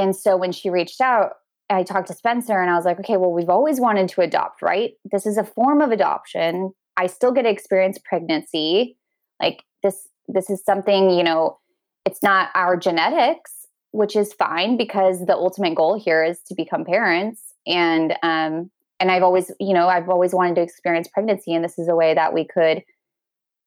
and 0.00 0.14
so 0.14 0.36
when 0.36 0.52
she 0.52 0.70
reached 0.70 1.00
out, 1.00 1.32
I 1.68 1.82
talked 1.82 2.08
to 2.08 2.14
Spencer 2.14 2.60
and 2.60 2.70
I 2.70 2.74
was 2.74 2.84
like, 2.84 2.98
okay, 3.00 3.16
well, 3.16 3.32
we've 3.32 3.48
always 3.48 3.80
wanted 3.80 4.08
to 4.10 4.22
adopt, 4.22 4.62
right? 4.62 4.92
This 5.10 5.26
is 5.26 5.36
a 5.36 5.44
form 5.44 5.80
of 5.80 5.92
adoption. 5.92 6.72
I 6.96 7.06
still 7.06 7.32
get 7.32 7.42
to 7.42 7.48
experience 7.50 7.98
pregnancy. 8.04 8.96
Like 9.40 9.62
this, 9.82 10.08
this 10.26 10.50
is 10.50 10.62
something, 10.64 11.10
you 11.10 11.22
know, 11.22 11.58
it's 12.04 12.22
not 12.22 12.48
our 12.54 12.76
genetics, 12.76 13.52
which 13.92 14.16
is 14.16 14.32
fine 14.32 14.76
because 14.76 15.26
the 15.26 15.36
ultimate 15.36 15.74
goal 15.76 15.98
here 15.98 16.24
is 16.24 16.40
to 16.48 16.54
become 16.54 16.84
parents. 16.84 17.42
and 17.66 18.14
um, 18.22 18.70
and 19.00 19.10
I've 19.10 19.22
always, 19.22 19.50
you 19.58 19.72
know, 19.72 19.88
I've 19.88 20.10
always 20.10 20.34
wanted 20.34 20.56
to 20.56 20.60
experience 20.60 21.08
pregnancy, 21.08 21.54
and 21.54 21.64
this 21.64 21.78
is 21.78 21.88
a 21.88 21.96
way 21.96 22.12
that 22.12 22.34
we 22.34 22.46
could 22.46 22.82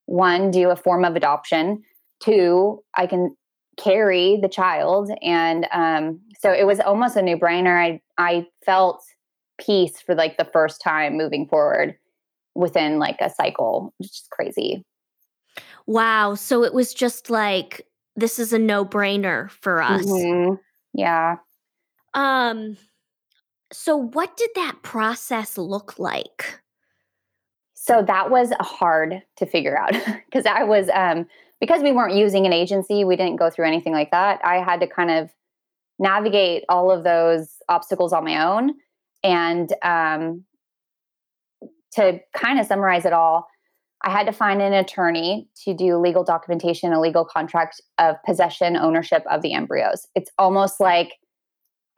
one 0.06 0.52
do 0.52 0.70
a 0.70 0.76
form 0.76 1.04
of 1.04 1.16
adoption. 1.16 1.82
Two, 2.22 2.84
I 2.96 3.08
can 3.08 3.36
carry 3.78 4.40
the 4.42 4.50
child, 4.50 5.12
and 5.22 5.68
um, 5.72 6.20
so 6.40 6.52
it 6.52 6.66
was 6.66 6.80
almost 6.80 7.16
a 7.16 7.22
no 7.22 7.38
brainer. 7.38 7.78
I 7.78 8.02
I 8.18 8.48
felt 8.66 9.04
peace 9.60 10.02
for 10.02 10.16
like 10.16 10.38
the 10.38 10.50
first 10.52 10.82
time 10.82 11.18
moving 11.18 11.48
forward 11.48 11.96
within 12.56 13.00
like 13.00 13.18
a 13.20 13.30
cycle, 13.30 13.94
which 13.98 14.10
is 14.10 14.28
crazy. 14.32 14.86
Wow. 15.86 16.36
So 16.36 16.64
it 16.64 16.74
was 16.74 16.94
just 16.94 17.30
like 17.30 17.86
this 18.16 18.38
is 18.38 18.54
a 18.54 18.60
no-brainer 18.60 19.50
for 19.50 19.82
us. 19.82 20.06
Mhm. 20.06 20.60
Yeah. 20.94 21.38
Um 22.14 22.78
so 23.72 23.98
what 23.98 24.38
did 24.38 24.52
that 24.56 24.84
process 24.84 25.58
look 25.58 25.98
like? 25.98 26.60
So 27.74 28.04
that 28.04 28.30
was 28.30 28.54
hard 28.60 29.24
to 29.38 29.46
figure 29.46 29.78
out 29.78 29.94
because 30.26 30.46
I 30.46 30.64
was 30.64 30.90
um 30.94 31.26
because 31.64 31.82
we 31.82 31.94
weren't 31.94 32.14
using 32.14 32.46
an 32.46 32.52
agency, 32.52 33.06
we 33.06 33.16
didn't 33.16 33.38
go 33.38 33.50
through 33.50 33.66
anything 33.66 33.94
like 33.94 34.12
that. 34.12 34.42
I 34.44 34.62
had 34.62 34.82
to 34.82 34.88
kind 34.88 35.10
of 35.10 35.30
navigate 35.98 36.66
all 36.68 36.92
of 36.92 37.06
those 37.06 37.48
obstacles 37.70 38.12
on 38.12 38.26
my 38.26 38.44
own 38.44 38.74
and 39.24 39.74
um 39.82 40.44
to 41.94 42.20
kind 42.36 42.60
of 42.60 42.66
summarize 42.66 43.06
it 43.06 43.14
all, 43.14 43.48
I 44.04 44.10
had 44.10 44.26
to 44.26 44.34
find 44.34 44.62
an 44.62 44.74
attorney 44.74 45.48
to 45.64 45.74
do 45.74 45.96
legal 45.98 46.26
documentation, 46.26 46.92
a 46.92 47.00
legal 47.00 47.24
contract 47.24 47.80
of 47.98 48.18
possession 48.26 48.76
ownership 48.76 49.24
of 49.32 49.42
the 49.42 49.54
embryos. 49.54 50.08
It's 50.16 50.32
almost 50.38 50.82
like, 50.82 51.14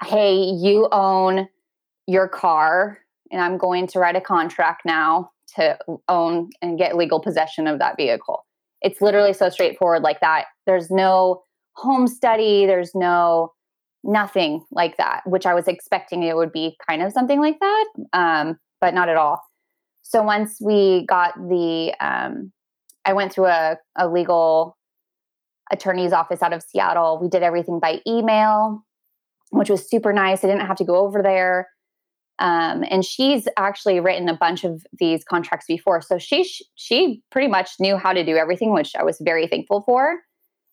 hey, 0.03 0.35
you 0.35 0.87
own 0.91 1.47
your 2.05 2.27
car, 2.27 2.99
and 3.31 3.41
I'm 3.41 3.57
going 3.57 3.87
to 3.87 3.99
write 3.99 4.15
a 4.15 4.21
contract 4.21 4.83
now 4.85 5.31
to 5.55 5.77
own 6.07 6.51
and 6.61 6.77
get 6.77 6.95
legal 6.95 7.19
possession 7.19 7.65
of 7.65 7.79
that 7.79 7.97
vehicle. 7.97 8.44
It's 8.85 9.01
literally 9.01 9.33
so 9.33 9.49
straightforward 9.49 10.03
like 10.03 10.21
that. 10.21 10.45
There's 10.65 10.89
no 10.89 11.41
home 11.73 12.07
study, 12.07 12.65
there's 12.65 12.95
no 12.95 13.51
nothing 14.03 14.63
like 14.71 14.97
that, 14.97 15.21
which 15.25 15.47
I 15.47 15.55
was 15.55 15.67
expecting 15.67 16.21
it 16.21 16.35
would 16.35 16.51
be 16.51 16.77
kind 16.87 17.01
of 17.01 17.11
something 17.11 17.41
like 17.41 17.59
that, 17.59 17.85
um, 18.13 18.59
but 18.79 18.93
not 18.93 19.09
at 19.09 19.17
all. 19.17 19.41
So 20.03 20.21
once 20.21 20.57
we 20.61 21.05
got 21.07 21.33
the, 21.35 21.95
um, 21.99 22.51
I 23.03 23.13
went 23.13 23.33
through 23.33 23.47
a, 23.47 23.77
a 23.97 24.07
legal 24.07 24.77
attorney's 25.71 26.13
office 26.13 26.43
out 26.43 26.53
of 26.53 26.61
Seattle. 26.61 27.19
We 27.19 27.27
did 27.27 27.41
everything 27.41 27.79
by 27.79 28.01
email, 28.05 28.85
which 29.49 29.71
was 29.71 29.89
super 29.89 30.13
nice. 30.13 30.43
I 30.43 30.47
didn't 30.47 30.67
have 30.67 30.77
to 30.77 30.85
go 30.85 30.97
over 30.97 31.23
there. 31.23 31.67
Um, 32.39 32.83
and 32.89 33.05
she's 33.05 33.47
actually 33.57 33.99
written 33.99 34.27
a 34.27 34.35
bunch 34.35 34.63
of 34.63 34.85
these 34.99 35.23
contracts 35.23 35.67
before, 35.67 36.01
so 36.01 36.17
she 36.17 36.49
she 36.75 37.21
pretty 37.31 37.47
much 37.47 37.71
knew 37.79 37.97
how 37.97 38.11
to 38.11 38.25
do 38.25 38.35
everything, 38.35 38.73
which 38.73 38.93
I 38.95 39.03
was 39.03 39.17
very 39.21 39.47
thankful 39.47 39.83
for. 39.83 40.19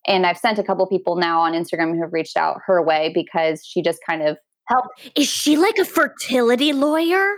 And 0.07 0.27
I've 0.27 0.39
sent 0.39 0.59
a 0.59 0.65
couple 0.65 0.85
people 0.89 1.15
now 1.15 1.41
on 1.41 1.53
Instagram 1.53 1.95
who 1.95 2.03
have 2.03 2.13
reached 2.13 2.37
out 2.37 2.59
her 2.67 2.83
way 2.83 3.13
because 3.15 3.65
she 3.65 3.81
just 3.81 4.01
kind 4.05 4.23
of 4.23 4.37
helped. 4.65 5.13
Is 5.15 5.29
she 5.29 5.57
like 5.57 5.79
a 5.79 5.85
fertility 5.85 6.73
lawyer? 6.73 7.37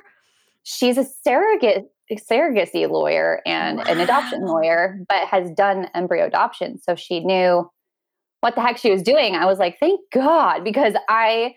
she's 0.64 0.98
a 0.98 1.04
surrogate 1.04 1.84
surrogacy 2.30 2.88
lawyer 2.88 3.40
and 3.46 3.78
wow. 3.78 3.84
an 3.86 4.00
adoption 4.00 4.44
lawyer, 4.44 4.98
but 5.08 5.26
has 5.28 5.50
done 5.52 5.88
embryo 5.94 6.26
adoption. 6.26 6.78
So 6.78 6.94
she 6.94 7.20
knew 7.20 7.70
what 8.40 8.54
the 8.54 8.60
heck 8.60 8.76
she 8.76 8.90
was 8.90 9.02
doing. 9.02 9.36
I 9.36 9.46
was 9.46 9.58
like, 9.58 9.78
thank 9.78 10.00
God, 10.12 10.64
because 10.64 10.94
I 11.08 11.54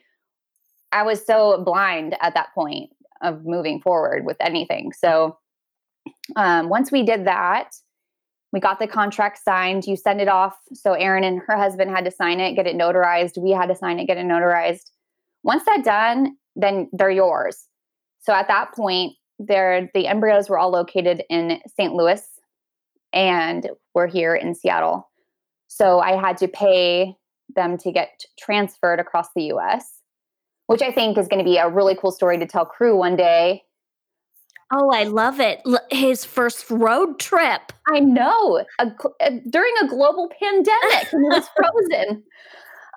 I 0.91 1.03
was 1.03 1.25
so 1.25 1.63
blind 1.63 2.15
at 2.21 2.33
that 2.33 2.53
point 2.53 2.91
of 3.21 3.45
moving 3.45 3.81
forward 3.81 4.25
with 4.25 4.37
anything. 4.39 4.91
So 4.93 5.37
um, 6.35 6.69
once 6.69 6.91
we 6.91 7.03
did 7.03 7.25
that, 7.25 7.71
we 8.53 8.59
got 8.59 8.79
the 8.79 8.87
contract 8.87 9.39
signed. 9.43 9.85
You 9.85 9.97
send 9.97 10.21
it 10.21 10.29
off. 10.29 10.55
So 10.73 10.93
Erin 10.93 11.23
and 11.23 11.41
her 11.47 11.57
husband 11.57 11.91
had 11.91 12.05
to 12.05 12.11
sign 12.11 12.39
it, 12.39 12.55
get 12.55 12.67
it 12.67 12.75
notarized. 12.75 13.37
We 13.37 13.51
had 13.51 13.67
to 13.67 13.75
sign 13.75 13.99
it, 13.99 14.07
get 14.07 14.17
it 14.17 14.25
notarized. 14.25 14.89
Once 15.43 15.63
that's 15.65 15.83
done, 15.83 16.37
then 16.55 16.89
they're 16.93 17.11
yours. 17.11 17.67
So 18.21 18.33
at 18.33 18.47
that 18.47 18.73
point, 18.73 19.13
there 19.39 19.89
the 19.93 20.07
embryos 20.07 20.49
were 20.49 20.57
all 20.57 20.71
located 20.71 21.23
in 21.29 21.59
St. 21.77 21.93
Louis 21.93 22.21
and 23.13 23.69
we're 23.93 24.07
here 24.07 24.35
in 24.35 24.55
Seattle. 24.55 25.09
So 25.67 25.99
I 25.99 26.19
had 26.19 26.37
to 26.37 26.47
pay 26.47 27.15
them 27.55 27.77
to 27.79 27.91
get 27.91 28.23
transferred 28.39 28.99
across 28.99 29.27
the 29.35 29.53
US, 29.53 29.96
which 30.67 30.81
I 30.81 30.91
think 30.91 31.17
is 31.17 31.27
going 31.27 31.39
to 31.39 31.49
be 31.49 31.57
a 31.57 31.67
really 31.67 31.95
cool 31.95 32.11
story 32.11 32.37
to 32.37 32.45
tell 32.45 32.65
crew 32.65 32.95
one 32.97 33.15
day. 33.15 33.63
Oh, 34.71 34.91
I 34.91 35.03
love 35.03 35.39
it. 35.39 35.61
His 35.91 36.25
first 36.25 36.69
road 36.69 37.19
trip. 37.19 37.71
I 37.87 37.99
know. 37.99 38.65
A, 38.79 38.91
a, 39.21 39.31
during 39.49 39.73
a 39.81 39.87
global 39.87 40.29
pandemic 40.39 41.13
and 41.13 41.25
it 41.25 41.29
was 41.29 41.49
frozen. 41.55 42.23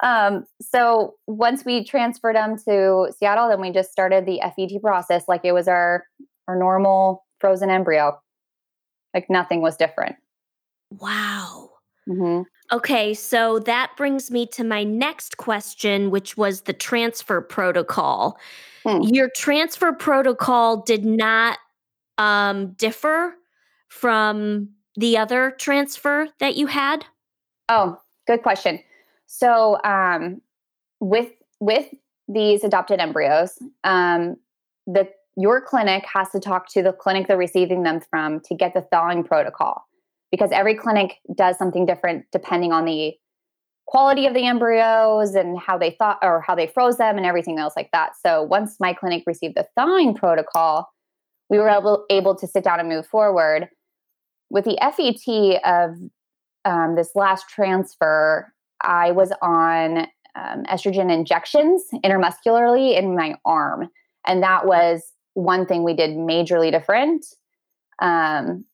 Um, 0.03 0.47
so 0.61 1.15
once 1.27 1.65
we 1.65 1.85
transferred 1.85 2.35
them 2.35 2.57
to 2.69 3.13
Seattle, 3.19 3.49
then 3.49 3.61
we 3.61 3.71
just 3.71 3.93
started 3.93 4.27
the 4.27 4.41
FET 4.57 4.83
process 4.83 5.25
like 5.29 5.43
it 5.45 5.53
was 5.53 5.69
our 5.69 6.05
our 6.49 6.57
normal 6.59 7.25
frozen 7.39 7.71
embryo. 7.71 8.19
Like 9.15 9.29
nothing 9.29 9.61
was 9.61 9.77
different. 9.77 10.17
Wow. 10.91 11.70
Mm-hmm. 12.11 12.43
Okay, 12.73 13.15
so 13.15 13.59
that 13.61 13.93
brings 13.97 14.31
me 14.31 14.47
to 14.47 14.65
my 14.65 14.85
next 14.85 15.37
question, 15.37 16.11
which 16.11 16.37
was 16.37 16.63
the 16.63 16.73
transfer 16.73 17.41
protocol. 17.41 18.39
Hmm. 18.85 19.03
Your 19.03 19.29
transfer 19.31 19.93
protocol 19.93 20.83
did 20.83 21.05
not 21.05 21.59
um, 22.19 22.73
differ 22.73 23.35
from 23.89 24.71
the 24.97 25.19
other 25.19 25.53
transfer 25.53 26.29
that 26.39 26.57
you 26.57 26.67
had? 26.67 27.05
Oh, 27.69 28.01
good 28.27 28.43
question. 28.43 28.81
So 29.27 29.79
um, 29.85 30.41
with 31.01 31.31
with 31.61 31.87
these 32.29 32.65
adopted 32.65 33.01
embryos, 33.01 33.59
um, 33.85 34.37
the 34.87 35.09
your 35.37 35.61
clinic 35.61 36.05
has 36.13 36.31
to 36.31 36.41
talk 36.41 36.69
to 36.73 36.83
the 36.83 36.93
clinic 36.93 37.29
they're 37.29 37.37
receiving 37.37 37.83
them 37.83 38.01
from 38.01 38.41
to 38.41 38.55
get 38.55 38.75
the 38.75 38.83
thawing 38.83 39.23
protocol 39.23 39.87
because 40.31 40.51
every 40.53 40.75
clinic 40.75 41.17
does 41.35 41.59
something 41.59 41.87
different 41.87 42.25
depending 42.33 42.73
on 42.73 42.85
the 42.85 43.15
quality 43.87 44.27
of 44.27 44.35
the 44.35 44.47
embryos 44.47 45.35
and 45.35 45.59
how 45.59 45.77
they 45.77 45.91
thought 45.91 46.19
or 46.23 46.41
how 46.41 46.55
they 46.55 46.69
froze 46.69 46.97
them 46.97 47.17
and 47.17 47.27
everything 47.27 47.59
else 47.59 47.75
like 47.77 47.91
that. 47.93 48.13
So 48.25 48.43
once 48.43 48.77
my 48.79 48.93
clinic 48.93 49.25
received 49.27 49.57
the 49.57 49.67
thawing 49.75 50.15
protocol, 50.15 50.89
we 51.49 51.59
were 51.59 51.69
able, 51.69 52.05
able 52.09 52.37
to 52.37 52.47
sit 52.47 52.63
down 52.63 52.79
and 52.79 52.89
move 52.89 53.07
forward. 53.07 53.69
With 54.49 54.65
the 54.65 54.79
FET 54.81 55.61
of 55.65 55.97
um, 56.65 56.95
this 56.95 57.11
last 57.17 57.49
transfer, 57.49 58.53
I 58.81 59.11
was 59.11 59.33
on 59.43 60.07
um, 60.37 60.65
estrogen 60.71 61.13
injections 61.13 61.83
intermuscularly 62.05 62.97
in 62.97 63.17
my 63.17 63.35
arm. 63.45 63.89
And 64.25 64.43
that 64.45 64.67
was 64.67 65.03
one 65.35 65.67
thing 65.67 65.83
we 65.83 65.95
did 65.95 66.11
majorly 66.11 66.71
different. 66.71 67.27
Um, 68.01 68.65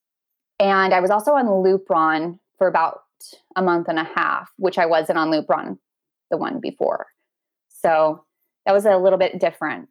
and 0.59 0.93
I 0.93 0.99
was 0.99 1.11
also 1.11 1.31
on 1.33 1.45
Lupron 1.45 2.39
for 2.57 2.67
about 2.67 3.01
a 3.55 3.61
month 3.61 3.87
and 3.87 3.99
a 3.99 4.03
half, 4.03 4.51
which 4.57 4.77
I 4.77 4.85
wasn't 4.85 5.17
on 5.17 5.31
Lupron 5.31 5.77
the 6.29 6.37
one 6.37 6.59
before. 6.59 7.07
So 7.69 8.23
that 8.65 8.73
was 8.73 8.85
a 8.85 8.97
little 8.97 9.19
bit 9.19 9.39
different. 9.39 9.87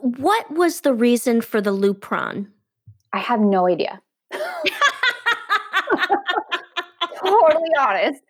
What 0.00 0.50
was 0.50 0.80
the 0.80 0.94
reason 0.94 1.40
for 1.40 1.60
the 1.60 1.72
Lupron? 1.72 2.48
I 3.12 3.18
have 3.18 3.40
no 3.40 3.68
idea. 3.68 4.00
totally 7.24 7.70
honest 7.78 8.20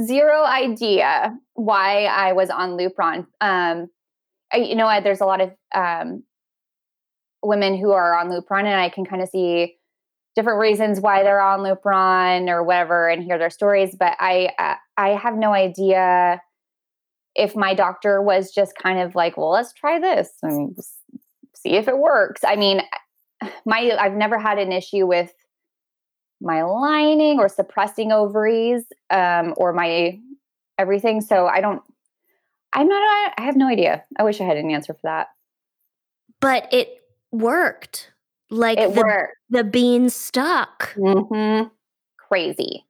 zero 0.00 0.44
idea 0.44 1.36
why 1.54 2.04
I 2.04 2.32
was 2.32 2.50
on 2.50 2.70
Lupron. 2.70 3.26
Um, 3.40 3.88
I, 4.52 4.58
you 4.58 4.74
know, 4.74 4.86
I, 4.86 5.00
there's 5.00 5.20
a 5.20 5.26
lot 5.26 5.40
of 5.40 5.50
um, 5.74 6.22
women 7.42 7.76
who 7.76 7.92
are 7.92 8.18
on 8.18 8.28
Lupron, 8.28 8.60
and 8.60 8.74
I 8.74 8.88
can 8.88 9.04
kind 9.04 9.22
of 9.22 9.28
see 9.28 9.76
different 10.34 10.60
reasons 10.60 11.00
why 11.00 11.22
they're 11.22 11.40
on 11.40 11.60
Lupron 11.60 12.48
or 12.48 12.62
whatever, 12.62 13.08
and 13.08 13.22
hear 13.22 13.38
their 13.38 13.50
stories. 13.50 13.94
But 13.98 14.16
I, 14.18 14.50
uh, 14.58 14.74
I 14.96 15.10
have 15.10 15.36
no 15.36 15.52
idea 15.52 16.40
if 17.34 17.56
my 17.56 17.74
doctor 17.74 18.22
was 18.22 18.52
just 18.52 18.74
kind 18.76 19.00
of 19.00 19.14
like, 19.14 19.36
well, 19.36 19.50
let's 19.50 19.72
try 19.72 19.98
this 19.98 20.30
and 20.42 20.76
see 21.54 21.74
if 21.76 21.88
it 21.88 21.98
works. 21.98 22.42
I 22.46 22.56
mean, 22.56 22.82
my 23.66 23.96
I've 23.98 24.14
never 24.14 24.38
had 24.38 24.58
an 24.58 24.72
issue 24.72 25.06
with 25.06 25.32
my 26.40 26.62
lining 26.62 27.38
or 27.38 27.48
suppressing 27.48 28.12
ovaries 28.12 28.84
um, 29.10 29.54
or 29.56 29.72
my 29.72 30.18
everything. 30.78 31.20
So 31.20 31.46
I 31.46 31.60
don't, 31.60 31.82
I'm 32.72 32.88
not, 32.88 33.02
I 33.38 33.42
have 33.42 33.56
no 33.56 33.68
idea. 33.68 34.02
I 34.18 34.24
wish 34.24 34.40
I 34.40 34.44
had 34.44 34.56
an 34.56 34.70
answer 34.70 34.94
for 34.94 35.00
that. 35.04 35.28
But 36.40 36.72
it 36.72 37.00
worked. 37.30 38.10
Like 38.52 38.78
it 38.78 38.94
the, 38.94 39.00
worked. 39.00 39.36
the 39.48 39.64
bean 39.64 40.10
stuck. 40.10 40.94
Mm-hmm. 40.94 41.68
Crazy. 42.28 42.84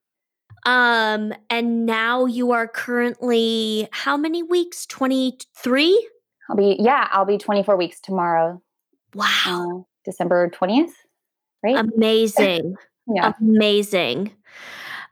Um, 0.66 1.32
and 1.50 1.86
now 1.86 2.24
you 2.24 2.50
are 2.50 2.66
currently 2.66 3.88
how 3.92 4.16
many 4.16 4.42
weeks? 4.42 4.86
23? 4.86 6.08
I'll 6.50 6.56
be 6.56 6.76
yeah, 6.80 7.08
I'll 7.12 7.24
be 7.24 7.38
24 7.38 7.76
weeks 7.76 8.00
tomorrow. 8.00 8.60
Wow. 9.14 9.26
Uh, 9.46 9.82
December 10.04 10.50
20th, 10.50 10.92
right? 11.62 11.76
Amazing. 11.76 12.74
yeah. 13.06 13.32
Amazing. 13.40 14.32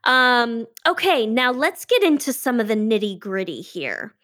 Um, 0.03 0.67
okay, 0.87 1.27
now 1.27 1.53
let's 1.53 1.85
get 1.85 2.03
into 2.03 2.33
some 2.33 2.59
of 2.59 2.67
the 2.67 2.75
nitty 2.75 3.21
gritty 3.21 3.61
here. 3.61 4.15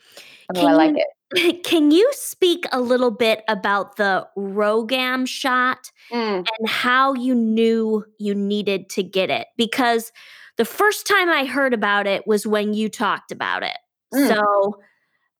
Oh, 0.56 0.66
I 0.66 0.72
like 0.72 0.90
you, 0.90 0.98
it. 0.98 1.06
Can 1.64 1.90
you 1.90 2.08
speak 2.12 2.66
a 2.72 2.80
little 2.80 3.10
bit 3.10 3.42
about 3.48 3.96
the 3.96 4.26
RhoGAM 4.36 5.26
shot 5.26 5.90
Mm. 6.12 6.46
and 6.58 6.68
how 6.68 7.14
you 7.14 7.34
knew 7.34 8.04
you 8.18 8.32
needed 8.34 8.88
to 8.90 9.02
get 9.02 9.28
it? 9.28 9.48
Because 9.56 10.12
the 10.56 10.64
first 10.64 11.06
time 11.06 11.28
I 11.28 11.44
heard 11.44 11.74
about 11.74 12.06
it 12.06 12.26
was 12.26 12.46
when 12.46 12.74
you 12.74 12.88
talked 12.88 13.32
about 13.32 13.64
it. 13.64 13.76
Mm. 14.14 14.28
So 14.28 14.80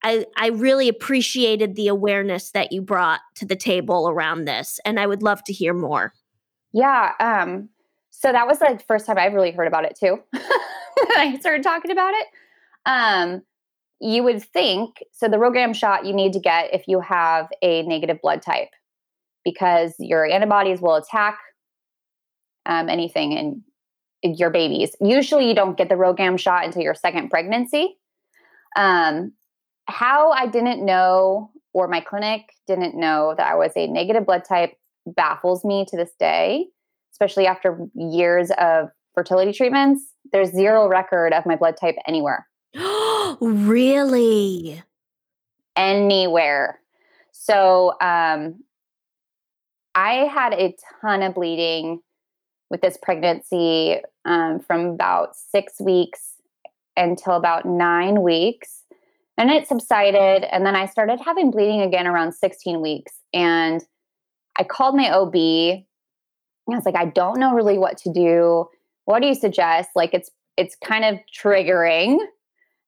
I 0.03 0.27
I 0.37 0.49
really 0.49 0.89
appreciated 0.89 1.77
the 1.77 1.89
awareness 1.89 2.51
that 2.51 2.73
you 2.73 2.83
brought 2.83 3.21
to 3.37 3.47
the 3.47 3.57
table 3.57 4.09
around 4.09 4.45
this 4.45 4.81
and 4.85 4.99
I 4.99 5.07
would 5.07 5.23
love 5.23 5.43
to 5.45 5.53
hear 5.53 5.73
more. 5.73 6.13
Yeah. 6.73 7.13
Um, 7.21 7.69
so 8.11 8.33
that 8.33 8.47
was 8.47 8.59
the 8.59 8.81
first 8.89 9.07
time 9.07 9.19
I 9.19 9.27
really 9.27 9.53
heard 9.53 9.69
about 9.69 9.85
it 9.85 9.97
too. 9.99 10.23
I 10.35 11.37
started 11.41 11.63
talking 11.63 11.91
about 11.91 12.13
it. 12.15 12.27
Um, 12.87 13.43
you 14.01 14.23
would 14.23 14.43
think 14.43 15.03
so 15.13 15.29
the 15.29 15.37
RhoGAM 15.37 15.75
shot 15.75 16.05
you 16.05 16.13
need 16.13 16.33
to 16.35 16.41
get 16.41 16.75
if 16.75 16.87
you 16.87 17.01
have 17.01 17.49
a 17.63 17.83
negative 17.83 18.19
blood 18.23 18.43
type 18.43 18.69
because 19.45 19.95
your 19.99 20.27
antibodies 20.27 20.81
will 20.81 20.97
attack 20.97 21.39
um, 22.67 22.89
anything 22.89 23.33
in, 23.33 23.63
in 24.23 24.35
your 24.35 24.51
babies. 24.51 24.95
Usually 25.01 25.49
you 25.49 25.55
don't 25.55 25.79
get 25.79 25.89
the 25.89 25.95
RhoGAM 25.95 26.39
shot 26.39 26.65
until 26.65 26.83
your 26.83 26.95
second 26.95 27.31
pregnancy. 27.31 27.97
Um, 28.77 29.33
how 29.87 30.33
I 30.33 30.47
didn't 30.49 30.85
know 30.85 31.51
or 31.73 31.89
my 31.89 32.01
clinic 32.01 32.43
didn't 32.67 32.99
know 32.99 33.35
that 33.37 33.47
I 33.47 33.55
was 33.55 33.71
a 33.77 33.87
negative 33.87 34.27
blood 34.27 34.45
type 34.49 34.73
baffles 35.07 35.65
me 35.65 35.85
to 35.89 35.97
this 35.97 36.11
day, 36.19 36.67
especially 37.13 37.47
after 37.47 37.79
years 37.95 38.51
of 38.59 38.89
fertility 39.15 39.53
treatments. 39.53 40.03
There's 40.33 40.51
zero 40.51 40.89
record 40.89 41.33
of 41.33 41.47
my 41.47 41.55
blood 41.55 41.77
type 41.81 41.97
anywhere, 42.09 42.47
really? 43.41 44.83
anywhere. 45.77 46.81
So 47.33 47.93
um, 48.01 48.65
I 49.95 50.29
had 50.33 50.55
a 50.55 50.75
ton 51.01 51.23
of 51.23 51.35
bleeding 51.35 52.01
with 52.71 52.81
this 52.81 52.99
pregnancy 53.01 54.01
um, 54.25 54.59
from 54.59 54.87
about 54.87 55.37
six 55.37 55.81
weeks 55.81 56.35
until 56.97 57.35
about 57.35 57.65
nine 57.65 58.23
weeks. 58.23 58.83
And 59.39 59.51
it 59.51 59.69
subsided. 59.69 60.45
And 60.51 60.65
then 60.65 60.75
I 60.75 60.87
started 60.87 61.21
having 61.21 61.51
bleeding 61.51 61.83
again 61.83 62.07
around 62.07 62.33
16 62.33 62.81
weeks. 62.81 63.13
And 63.35 63.83
I 64.59 64.65
called 64.65 64.97
my 64.97 65.11
OB. 65.11 65.35
I 65.37 66.75
was 66.75 66.87
like, 66.87 66.97
I 66.97 67.05
don't 67.05 67.39
know 67.39 67.55
really 67.55 67.79
what 67.79 67.99
to 67.99 68.13
do. 68.13 68.67
What 69.05 69.21
do 69.21 69.29
you 69.29 69.35
suggest? 69.35 69.91
Like 69.95 70.15
it's 70.15 70.31
it's 70.57 70.75
kind 70.83 71.05
of 71.05 71.21
triggering 71.39 72.19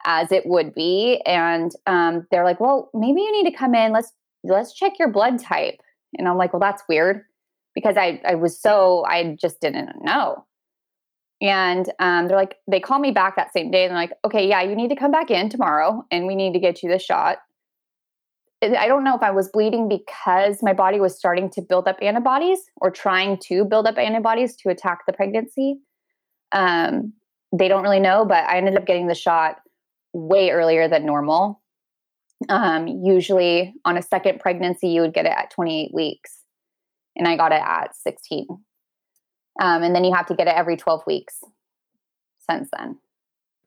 as 0.04 0.32
it 0.32 0.46
would 0.46 0.74
be. 0.74 1.20
And 1.26 1.72
um, 1.86 2.26
they're 2.30 2.44
like, 2.44 2.60
well, 2.60 2.90
maybe 2.94 3.20
you 3.20 3.32
need 3.32 3.50
to 3.50 3.56
come 3.56 3.74
in. 3.74 3.92
Let's 3.92 4.12
let's 4.44 4.72
check 4.72 4.98
your 4.98 5.10
blood 5.10 5.40
type. 5.40 5.80
And 6.16 6.28
I'm 6.28 6.36
like, 6.36 6.52
well, 6.52 6.60
that's 6.60 6.82
weird 6.88 7.22
because 7.74 7.96
I 7.96 8.20
I 8.24 8.34
was 8.34 8.60
so 8.60 9.04
I 9.06 9.36
just 9.40 9.60
didn't 9.60 10.04
know. 10.04 10.44
And 11.40 11.90
um, 12.00 12.26
they're 12.26 12.36
like, 12.36 12.56
they 12.66 12.80
call 12.80 12.98
me 12.98 13.12
back 13.12 13.36
that 13.36 13.52
same 13.52 13.70
day 13.70 13.84
and 13.84 13.90
they're 13.90 14.02
like, 14.02 14.12
okay, 14.24 14.48
yeah, 14.48 14.62
you 14.62 14.74
need 14.74 14.88
to 14.88 14.96
come 14.96 15.12
back 15.12 15.30
in 15.30 15.48
tomorrow 15.48 16.04
and 16.10 16.26
we 16.26 16.34
need 16.34 16.52
to 16.54 16.58
get 16.58 16.82
you 16.82 16.90
the 16.90 16.98
shot. 16.98 17.38
I 18.60 18.88
don't 18.88 19.04
know 19.04 19.14
if 19.14 19.22
I 19.22 19.30
was 19.30 19.48
bleeding 19.48 19.88
because 19.88 20.64
my 20.64 20.72
body 20.72 20.98
was 20.98 21.16
starting 21.16 21.48
to 21.50 21.62
build 21.62 21.86
up 21.86 21.96
antibodies 22.02 22.58
or 22.78 22.90
trying 22.90 23.38
to 23.44 23.64
build 23.64 23.86
up 23.86 23.98
antibodies 23.98 24.56
to 24.56 24.68
attack 24.68 25.06
the 25.06 25.12
pregnancy. 25.12 25.78
Um, 26.50 27.12
they 27.56 27.68
don't 27.68 27.84
really 27.84 28.00
know, 28.00 28.24
but 28.24 28.44
I 28.44 28.56
ended 28.56 28.76
up 28.76 28.84
getting 28.84 29.06
the 29.06 29.14
shot 29.14 29.58
way 30.18 30.50
earlier 30.50 30.88
than 30.88 31.06
normal. 31.06 31.60
Um, 32.48 32.86
usually 32.86 33.74
on 33.84 33.96
a 33.96 34.02
second 34.02 34.40
pregnancy, 34.40 34.88
you 34.88 35.00
would 35.00 35.14
get 35.14 35.26
it 35.26 35.32
at 35.32 35.50
28 35.50 35.92
weeks, 35.92 36.38
and 37.16 37.26
I 37.26 37.36
got 37.36 37.52
it 37.52 37.62
at 37.64 37.96
16. 37.96 38.46
Um, 39.60 39.82
and 39.82 39.94
then 39.94 40.04
you 40.04 40.14
have 40.14 40.26
to 40.26 40.34
get 40.34 40.46
it 40.46 40.54
every 40.54 40.76
12 40.76 41.02
weeks 41.06 41.40
since 42.48 42.68
then. 42.76 42.98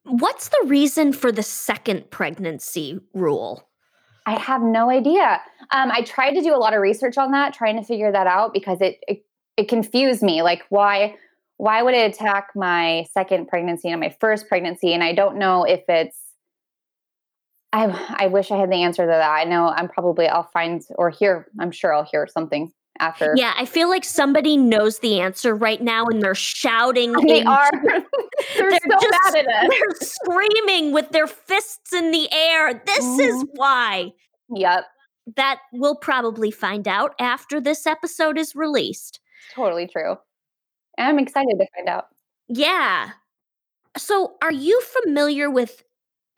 What's 0.04 0.48
the 0.50 0.64
reason 0.66 1.14
for 1.14 1.32
the 1.32 1.44
second 1.44 2.10
pregnancy 2.10 3.00
rule? 3.14 3.68
I 4.26 4.40
have 4.40 4.62
no 4.62 4.90
idea. 4.90 5.42
Um, 5.72 5.92
I 5.92 6.02
tried 6.02 6.34
to 6.34 6.42
do 6.42 6.56
a 6.56 6.58
lot 6.58 6.74
of 6.74 6.82
research 6.82 7.18
on 7.18 7.32
that, 7.32 7.54
trying 7.54 7.78
to 7.78 7.84
figure 7.84 8.12
that 8.12 8.28
out 8.28 8.54
because 8.54 8.80
it, 8.82 9.00
it 9.08 9.26
it 9.58 9.68
confused 9.68 10.22
me. 10.22 10.42
Like 10.42 10.64
why 10.70 11.16
why 11.58 11.84
would 11.84 11.94
it 11.94 12.14
attack 12.14 12.50
my 12.56 13.06
second 13.14 13.48
pregnancy 13.48 13.90
and 13.90 14.00
my 14.00 14.16
first 14.20 14.48
pregnancy? 14.48 14.94
And 14.94 15.04
I 15.04 15.14
don't 15.14 15.38
know 15.38 15.64
if 15.64 15.82
it's 15.88 16.18
I 17.74 18.16
I 18.20 18.28
wish 18.28 18.52
I 18.52 18.58
had 18.58 18.70
the 18.72 18.84
answer 18.84 19.04
to 19.04 19.08
that. 19.08 19.30
I 19.30 19.44
know 19.46 19.68
I'm 19.70 19.88
probably 19.88 20.28
I'll 20.28 20.50
find 20.52 20.84
or 20.96 21.10
hear. 21.10 21.48
I'm 21.60 21.72
sure 21.72 21.94
I'll 21.94 22.04
hear 22.04 22.28
something 22.28 22.72
after. 23.00 23.34
Yeah, 23.38 23.54
I 23.58 23.66
feel 23.66 23.88
like 23.90 24.04
somebody 24.04 24.58
knows 24.58 25.00
the 25.00 25.22
answer 25.22 25.56
right 25.56 25.82
now 25.82 26.06
and 26.08 26.22
they're 26.22 26.36
shouting. 26.36 27.14
they 27.28 27.44
are. 27.44 27.70
They're, 28.58 28.70
They're 28.72 28.80
so 28.90 29.00
just- 29.00 29.34
bad 29.34 29.36
at 29.36 29.46
it. 29.46 29.70
They're 29.72 30.08
screaming 30.08 30.92
with 30.92 31.10
their 31.12 31.28
fists 31.28 31.94
in 31.94 32.12
the 32.12 32.28
air. 32.34 32.74
This 32.86 33.06
is 33.20 33.44
Mhm. 33.44 33.48
why. 33.54 34.12
Yep, 34.54 34.86
That 35.38 35.60
we'll 35.72 35.96
probably 35.96 36.52
find 36.52 36.88
out 36.88 37.14
after 37.20 37.62
this 37.62 37.86
episode 37.88 38.38
is 38.38 38.56
released. 38.56 39.20
totally 39.56 39.88
true. 39.88 40.18
And 40.98 41.08
I'm 41.08 41.20
excited 41.20 41.56
to 41.58 41.68
find 41.76 41.88
out. 41.88 42.08
Yeah. 42.50 43.12
So, 43.98 44.36
are 44.42 44.52
you 44.52 44.82
familiar 45.04 45.50
with? 45.50 45.84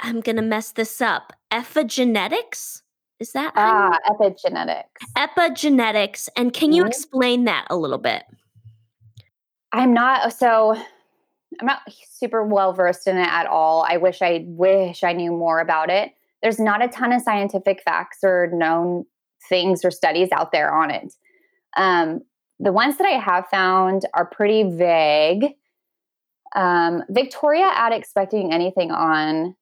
I'm 0.03 0.19
going 0.19 0.35
to 0.35 0.41
mess 0.41 0.71
this 0.71 1.01
up. 1.01 1.33
Epigenetics? 1.51 2.81
Is 3.19 3.31
that 3.31 3.53
Ah, 3.55 3.97
epigenetics. 4.09 4.83
epigenetics? 5.17 6.27
And 6.35 6.51
can 6.53 6.73
you 6.73 6.83
Mhm. 6.83 6.87
explain 6.87 7.45
that 7.45 7.65
a 7.69 7.77
little 7.77 7.97
bit? 7.97 8.23
I'm 9.71 9.93
not 9.93 10.33
so 10.33 10.75
I'm 11.59 11.67
not 11.67 11.81
super 11.91 12.43
well 12.43 12.73
versed 12.73 13.07
in 13.07 13.15
it 13.17 13.27
at 13.27 13.45
all. 13.45 13.85
I 13.87 13.97
wish 13.97 14.21
I 14.23 14.43
wish 14.47 15.03
I 15.03 15.13
knew 15.13 15.31
more 15.31 15.59
about 15.59 15.89
it. 15.91 16.11
There's 16.41 16.59
not 16.59 16.83
a 16.83 16.87
ton 16.87 17.13
of 17.13 17.21
scientific 17.21 17.81
facts 17.83 18.19
or 18.23 18.47
known 18.51 19.05
things 19.49 19.85
or 19.85 19.91
studies 19.91 20.29
out 20.31 20.51
there 20.51 20.73
on 20.73 20.89
it. 20.89 21.13
Um, 21.77 22.21
the 22.59 22.73
ones 22.73 22.97
that 22.97 23.05
I 23.05 23.19
have 23.19 23.47
found 23.49 24.01
are 24.15 24.25
pretty 24.25 24.63
vague. 24.63 25.53
Um, 26.55 27.03
Victoria 27.09 27.71
at 27.75 27.93
expecting 27.93 28.51
anything 28.51 28.91
on 28.91 29.55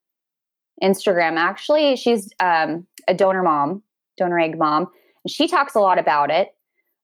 Instagram. 0.81 1.37
Actually, 1.37 1.95
she's 1.95 2.29
um, 2.39 2.85
a 3.07 3.13
donor 3.13 3.43
mom, 3.43 3.83
donor 4.17 4.39
egg 4.39 4.57
mom, 4.57 4.87
and 5.23 5.31
she 5.31 5.47
talks 5.47 5.75
a 5.75 5.79
lot 5.79 5.99
about 5.99 6.31
it. 6.31 6.55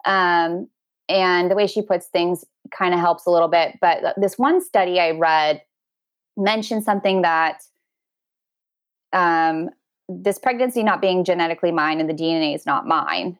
Um, 0.06 0.68
and 1.10 1.50
the 1.50 1.56
way 1.56 1.68
she 1.68 1.82
puts 1.82 2.08
things 2.08 2.44
kind 2.72 2.94
of 2.94 3.00
helps 3.00 3.26
a 3.26 3.32
little 3.32 3.48
bit. 3.48 3.78
But 3.80 4.00
th- 4.02 4.14
this 4.18 4.38
one 4.38 4.64
study 4.64 5.00
I 5.00 5.12
read 5.12 5.62
mentioned 6.36 6.84
something 6.84 7.22
that 7.22 7.64
um, 9.14 9.70
this 10.10 10.38
pregnancy 10.38 10.84
not 10.84 11.02
being 11.02 11.24
genetically 11.24 11.72
mine 11.72 12.00
and 12.00 12.10
the 12.10 12.14
DNA 12.14 12.56
is 12.56 12.66
not 12.66 12.88
mine, 12.88 13.38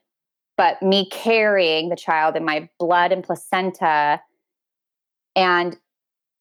but 0.56 0.82
me 0.82 1.10
carrying 1.10 1.90
the 1.90 1.96
child 1.96 2.36
in 2.36 2.46
my 2.46 2.70
blood 2.80 3.12
and 3.12 3.24
placenta. 3.24 4.22
And 5.36 5.78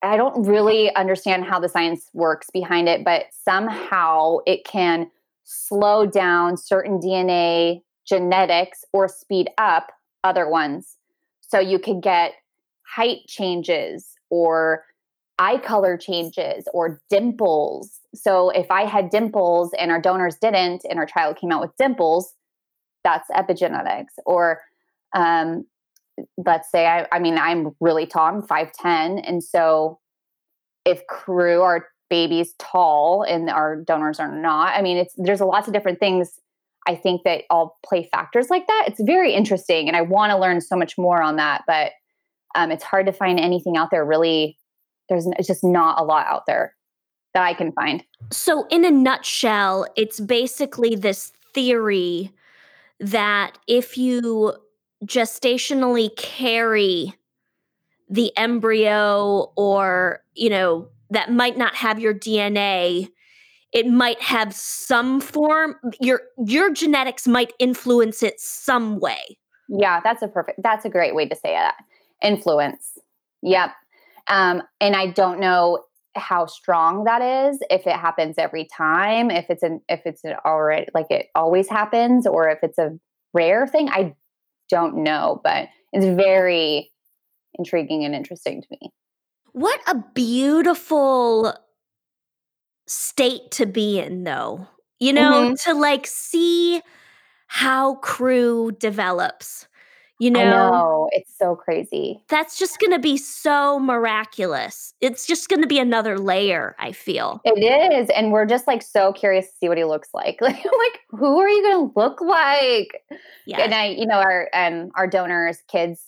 I 0.02 0.16
don't 0.16 0.46
really 0.46 0.94
understand 0.94 1.44
how 1.44 1.59
the 1.59 1.68
science 1.68 2.11
works 2.12 2.48
behind 2.52 2.88
it, 2.88 3.04
but 3.04 3.26
somehow 3.44 4.38
it 4.46 4.64
can 4.64 5.11
slow 5.44 6.06
down 6.06 6.56
certain 6.56 7.00
DNA 7.00 7.82
genetics 8.06 8.85
or 8.92 9.09
speed 9.09 9.48
up 9.59 9.90
other 10.22 10.48
ones. 10.48 10.96
So 11.40 11.59
you 11.59 11.78
could 11.78 12.02
get 12.02 12.32
height 12.82 13.26
changes 13.26 14.14
or 14.30 14.85
eye 15.38 15.59
color 15.59 15.96
changes 15.96 16.66
or 16.72 17.00
dimples. 17.11 18.00
So 18.14 18.50
if 18.50 18.70
I 18.70 18.85
had 18.85 19.11
dimples 19.11 19.72
and 19.78 19.90
our 19.90 20.00
donors 20.00 20.37
didn't, 20.37 20.82
and 20.88 20.98
our 20.98 21.06
child 21.06 21.37
came 21.37 21.52
out 21.52 21.61
with 21.61 21.76
dimples, 21.78 22.35
that's 23.04 23.28
epigenetics. 23.30 24.14
Or 24.24 24.61
um, 25.14 25.66
let's 26.44 26.70
say 26.70 26.87
I, 26.87 27.07
I 27.12 27.18
mean 27.18 27.38
I'm 27.38 27.74
really 27.81 28.07
tall, 28.07 28.26
I'm 28.26 28.42
five 28.42 28.72
ten, 28.72 29.18
and 29.18 29.42
so 29.42 29.98
if 30.85 31.07
crew 31.07 31.62
are 31.62 31.88
babies 32.09 32.55
tall 32.59 33.22
and 33.22 33.50
our 33.50 33.76
donors 33.76 34.20
are 34.20 34.35
not, 34.35 34.76
I 34.76 34.83
mean 34.83 34.96
it's 34.96 35.14
there's 35.16 35.40
a 35.40 35.46
lots 35.46 35.66
of 35.66 35.74
different 35.74 36.00
things. 36.00 36.31
I 36.88 36.94
think 36.94 37.24
that 37.24 37.42
all 37.50 37.79
play 37.85 38.09
factors 38.12 38.48
like 38.48 38.68
that. 38.68 38.85
It's 38.87 39.02
very 39.02 39.35
interesting, 39.35 39.88
and 39.88 39.96
I 39.96 40.02
want 40.02 40.31
to 40.31 40.38
learn 40.38 40.61
so 40.61 40.76
much 40.76 40.96
more 40.96 41.20
on 41.22 41.37
that, 41.37 41.64
but 41.66 41.92
um, 42.55 42.70
it's 42.70 42.85
hard 42.85 43.07
to 43.07 43.12
find 43.12 43.38
anything 43.38 43.76
out 43.76 43.90
there 43.90 44.05
really 44.05 44.57
there's 45.09 45.26
it's 45.38 45.46
just 45.46 45.64
not 45.64 46.00
a 46.00 46.05
lot 46.05 46.26
out 46.26 46.44
there 46.46 46.74
that 47.35 47.42
I 47.42 47.55
can 47.55 47.72
find. 47.72 48.02
So, 48.33 48.66
in 48.70 48.85
a 48.85 48.90
nutshell, 48.90 49.87
it's 49.96 50.20
basically 50.20 50.94
this 50.94 51.33
theory 51.55 52.33
that 52.98 53.59
if 53.66 53.98
you 53.98 54.55
gestationally 55.04 56.14
carry 56.16 57.14
the 58.09 58.37
embryo 58.37 59.52
or, 59.56 60.20
you 60.35 60.48
know, 60.48 60.88
that 61.11 61.30
might 61.32 61.56
not 61.56 61.74
have 61.74 61.98
your 61.98 62.14
DNA, 62.14 63.09
it 63.72 63.87
might 63.87 64.20
have 64.22 64.54
some 64.54 65.20
form 65.20 65.76
your 66.00 66.22
your 66.46 66.72
genetics 66.72 67.26
might 67.28 67.52
influence 67.59 68.22
it 68.22 68.40
some 68.40 68.98
way. 68.98 69.37
Yeah, 69.68 70.00
that's 70.00 70.22
a 70.22 70.28
perfect 70.28 70.62
that's 70.62 70.85
a 70.85 70.88
great 70.88 71.14
way 71.14 71.28
to 71.28 71.37
say 71.37 71.52
that. 71.52 71.76
Influence. 72.22 72.98
Yep. 73.42 73.72
Um, 74.28 74.62
and 74.80 74.96
I 74.96 75.09
don't 75.09 75.40
know 75.40 75.85
how 76.16 76.46
strong 76.46 77.04
that 77.04 77.20
is 77.20 77.59
if 77.70 77.87
it 77.87 77.94
happens 77.94 78.37
every 78.38 78.64
time 78.64 79.30
if 79.30 79.50
it's 79.50 79.62
an 79.62 79.80
if 79.88 80.00
it's 80.06 80.24
an 80.24 80.35
already 80.44 80.87
like 80.94 81.06
it 81.11 81.28
always 81.35 81.68
happens 81.68 82.26
or 82.26 82.48
if 82.48 82.59
it's 82.62 82.78
a 82.78 82.98
rare 83.35 83.66
thing 83.66 83.88
i 83.90 84.14
don't 84.68 84.96
know 84.96 85.40
but 85.44 85.68
it's 85.92 86.05
very 86.05 86.90
intriguing 87.59 88.05
and 88.05 88.14
interesting 88.14 88.62
to 88.62 88.68
me. 88.70 88.90
What 89.52 89.81
a 89.87 90.02
beautiful 90.14 91.55
state 92.87 93.50
to 93.52 93.66
be 93.66 93.98
in 93.98 94.24
though. 94.24 94.66
You 94.98 95.12
know 95.12 95.33
mm-hmm. 95.33 95.70
to 95.70 95.79
like 95.79 96.07
see 96.07 96.83
how 97.46 97.96
Crew 97.96 98.72
develops 98.79 99.66
you 100.18 100.31
know? 100.31 100.50
know? 100.50 101.09
it's 101.12 101.37
so 101.37 101.55
crazy. 101.55 102.22
That's 102.29 102.59
just 102.59 102.79
going 102.81 102.92
to 102.92 102.98
be 102.98 103.16
so 103.16 103.79
miraculous. 103.79 104.94
It's 105.00 105.26
just 105.26 105.48
going 105.48 105.61
to 105.61 105.66
be 105.66 105.79
another 105.79 106.18
layer, 106.18 106.74
I 106.79 106.92
feel. 106.92 107.40
It 107.44 107.59
is. 107.62 108.09
And 108.11 108.33
we're 108.33 108.46
just 108.46 108.66
like 108.66 108.83
so 108.83 109.12
curious 109.12 109.46
to 109.46 109.52
see 109.61 109.68
what 109.68 109.79
he 109.79 109.85
looks 109.85 110.09
like. 110.14 110.38
Like, 110.40 110.57
like 110.64 111.00
who 111.11 111.38
are 111.38 111.48
you 111.48 111.62
going 111.62 111.88
to 111.88 112.00
look 112.00 112.20
like? 112.20 113.02
Yeah. 113.46 113.61
And 113.61 113.74
I, 113.74 113.87
you 113.88 114.07
know, 114.07 114.18
our 114.18 114.48
um 114.55 114.90
our 114.96 115.07
donors, 115.07 115.59
kids, 115.68 116.05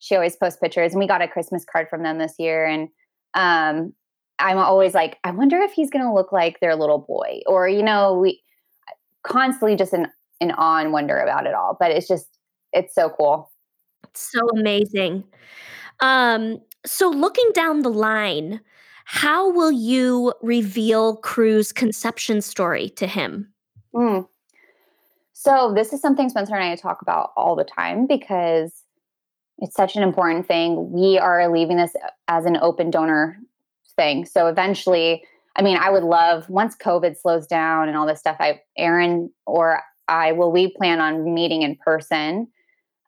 she 0.00 0.14
always 0.14 0.36
posts 0.36 0.58
pictures 0.60 0.92
and 0.92 1.00
we 1.00 1.06
got 1.06 1.22
a 1.22 1.28
Christmas 1.28 1.64
card 1.64 1.88
from 1.88 2.02
them 2.02 2.18
this 2.18 2.34
year 2.38 2.66
and 2.66 2.88
um 3.34 3.92
I'm 4.38 4.58
always 4.58 4.92
like, 4.92 5.18
I 5.24 5.30
wonder 5.30 5.58
if 5.58 5.72
he's 5.72 5.88
going 5.88 6.04
to 6.04 6.12
look 6.12 6.30
like 6.30 6.60
their 6.60 6.76
little 6.76 6.98
boy 6.98 7.40
or 7.46 7.68
you 7.68 7.82
know, 7.82 8.18
we 8.18 8.42
constantly 9.22 9.76
just 9.76 9.94
in 9.94 10.08
in 10.40 10.50
awe 10.52 10.80
and 10.80 10.92
wonder 10.92 11.18
about 11.18 11.46
it 11.46 11.54
all. 11.54 11.76
But 11.78 11.92
it's 11.92 12.08
just 12.08 12.36
it's 12.72 12.94
so 12.94 13.10
cool. 13.10 13.50
So 14.14 14.48
amazing. 14.50 15.24
Um, 16.00 16.60
so 16.84 17.08
looking 17.08 17.50
down 17.54 17.82
the 17.82 17.90
line, 17.90 18.60
how 19.04 19.50
will 19.50 19.72
you 19.72 20.34
reveal 20.42 21.16
Crew's 21.16 21.72
conception 21.72 22.40
story 22.42 22.90
to 22.90 23.06
him? 23.06 23.52
Mm. 23.94 24.26
So 25.32 25.72
this 25.74 25.92
is 25.92 26.00
something 26.00 26.28
Spencer 26.28 26.54
and 26.54 26.64
I 26.64 26.76
talk 26.76 27.02
about 27.02 27.30
all 27.36 27.54
the 27.56 27.64
time 27.64 28.06
because 28.06 28.72
it's 29.58 29.76
such 29.76 29.96
an 29.96 30.02
important 30.02 30.46
thing. 30.46 30.90
We 30.90 31.18
are 31.18 31.50
leaving 31.50 31.76
this 31.76 31.94
as 32.28 32.44
an 32.46 32.56
open 32.56 32.90
donor 32.90 33.38
thing. 33.96 34.26
So 34.26 34.48
eventually, 34.48 35.24
I 35.56 35.62
mean, 35.62 35.76
I 35.76 35.90
would 35.90 36.02
love 36.02 36.48
once 36.50 36.76
COVID 36.76 37.16
slows 37.18 37.46
down 37.46 37.88
and 37.88 37.96
all 37.96 38.06
this 38.06 38.18
stuff. 38.18 38.36
I, 38.40 38.60
Erin 38.76 39.30
or 39.46 39.80
I 40.08 40.32
will. 40.32 40.52
We 40.52 40.72
plan 40.76 41.00
on 41.00 41.32
meeting 41.32 41.62
in 41.62 41.76
person 41.76 42.48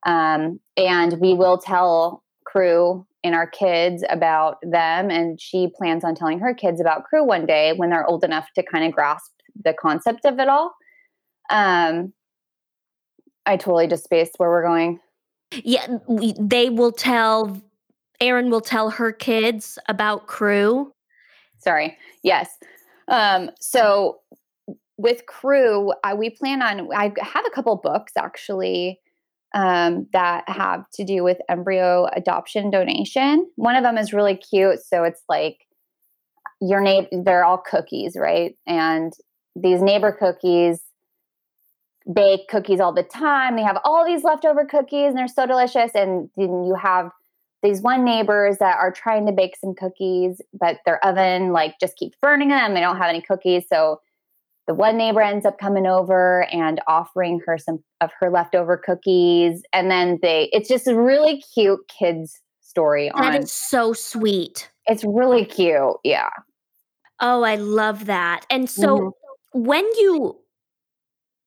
um, 0.07 0.61
and 0.77 1.21
we 1.21 1.35
will 1.35 1.59
tell 1.59 2.23
Crew 2.45 3.07
and 3.25 3.35
our 3.35 3.47
kids 3.49 4.05
about 4.09 4.59
them. 4.63 5.11
And 5.11 5.41
she 5.41 5.69
plans 5.77 6.05
on 6.05 6.15
telling 6.15 6.39
her 6.39 6.55
kids 6.55 6.81
about 6.81 7.05
Crew 7.05 7.25
one 7.25 7.47
day 7.47 7.73
when 7.75 7.91
they're 7.91 8.07
old 8.07 8.25
enough 8.25 8.49
to 8.55 8.63
kind 8.63 8.85
of 8.85 8.93
grasp 8.93 9.33
the 9.65 9.75
concept 9.75 10.25
of 10.25 10.39
it 10.39 10.49
all. 10.49 10.75
Um, 11.51 12.13
I 13.45 13.57
totally 13.57 13.87
just 13.87 14.05
spaced 14.05 14.35
where 14.37 14.51
we're 14.51 14.65
going. 14.67 15.01
Yeah, 15.65 15.99
we, 16.07 16.35
they 16.39 16.71
will 16.71 16.93
tell, 16.93 17.61
Erin 18.21 18.51
will 18.51 18.61
tell 18.61 18.91
her 18.91 19.13
kids 19.13 19.79
about 19.89 20.27
Crew. 20.27 20.93
Sorry. 21.59 21.97
Yes. 22.23 22.51
Um, 23.09 23.51
so 23.59 24.19
with 24.99 25.27
Crew, 25.27 25.93
I, 26.05 26.15
we 26.15 26.31
plan 26.31 26.63
on, 26.63 26.89
I 26.95 27.13
have 27.21 27.45
a 27.47 27.51
couple 27.51 27.75
books 27.77 28.13
actually 28.17 29.01
um, 29.55 30.07
that 30.13 30.49
have 30.49 30.85
to 30.95 31.05
do 31.05 31.25
with 31.25 31.39
embryo 31.49 32.07
adoption 32.15 32.71
donation. 32.71 33.49
One 33.57 33.77
of 33.77 33.83
them 33.83 33.97
is 33.97 34.13
really 34.13 34.37
cute. 34.37 34.81
So 34.87 35.05
it's 35.05 35.23
like 35.29 35.59
your 36.61 36.81
neighbor, 36.81 37.09
they're 37.25 37.45
all 37.45 37.59
cookies, 37.59 38.17
right? 38.17 38.57
And 38.67 39.13
these 39.57 39.81
neighbor 39.81 40.13
cookies 40.13 40.81
bake 42.13 42.49
cookies 42.49 42.81
all 42.81 42.93
the 42.93 43.03
time. 43.03 43.57
They 43.57 43.63
have 43.63 43.79
all 43.85 44.05
these 44.05 44.25
leftover 44.25 44.65
cookies 44.65 45.09
and 45.09 45.19
they're 45.19 45.29
so 45.29 45.47
delicious. 45.47 45.91
And 45.95 46.31
then 46.37 46.65
you 46.65 46.75
have 46.81 47.11
these 47.63 47.83
one 47.83 48.05
neighbors 48.05 48.59
that 48.59 48.77
are 48.77 48.93
trying 48.93 49.27
to 49.27 49.33
bake 49.33 49.57
some 49.57 49.75
cookies, 49.75 50.41
but 50.59 50.79
their 50.87 51.05
oven 51.05 51.53
like 51.53 51.75
just 51.81 51.97
keeps 51.97 52.17
burning 52.23 52.49
them. 52.49 52.75
They 52.75 52.81
don't 52.81 52.97
have 52.97 53.09
any 53.09 53.21
cookies. 53.21 53.65
So 53.71 54.01
the 54.69 54.75
one 54.75 54.99
neighbor 54.99 55.23
ends 55.23 55.47
up 55.47 55.59
coming 55.59 55.87
over 55.87 56.47
and 56.53 56.81
offering 56.87 57.41
her 57.47 57.57
some 57.57 57.83
of 58.03 58.11
her 58.21 58.31
leftover 58.31 58.77
cookies. 58.77 59.63
And 59.73 59.91
then 59.91 60.19
they 60.21 60.51
it's 60.53 60.69
just 60.69 60.87
a 60.87 60.95
really 60.95 61.43
cute 61.55 61.81
kids 61.89 62.39
story 62.61 63.11
on 63.11 63.23
that 63.23 63.43
is 63.43 63.51
so 63.51 63.95
sweet. 63.95 64.71
It's 64.87 65.03
really 65.05 65.45
cute 65.45 65.97
yeah. 66.05 66.29
Oh 67.19 67.43
i 67.43 67.57
love 67.57 68.05
that. 68.07 68.45
And 68.51 68.69
so 68.71 68.99
mm-hmm. 68.99 69.63
when 69.65 69.85
you 69.97 70.39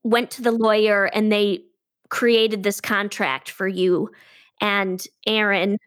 went 0.04 0.32
to 0.32 0.42
the 0.42 0.52
lawyer 0.52 1.06
and 1.06 1.32
they 1.32 1.64
created 2.10 2.64
this 2.64 2.82
contract 2.82 3.52
for 3.52 3.68
you 3.68 4.10
and 4.60 5.06
Erin 5.28 5.78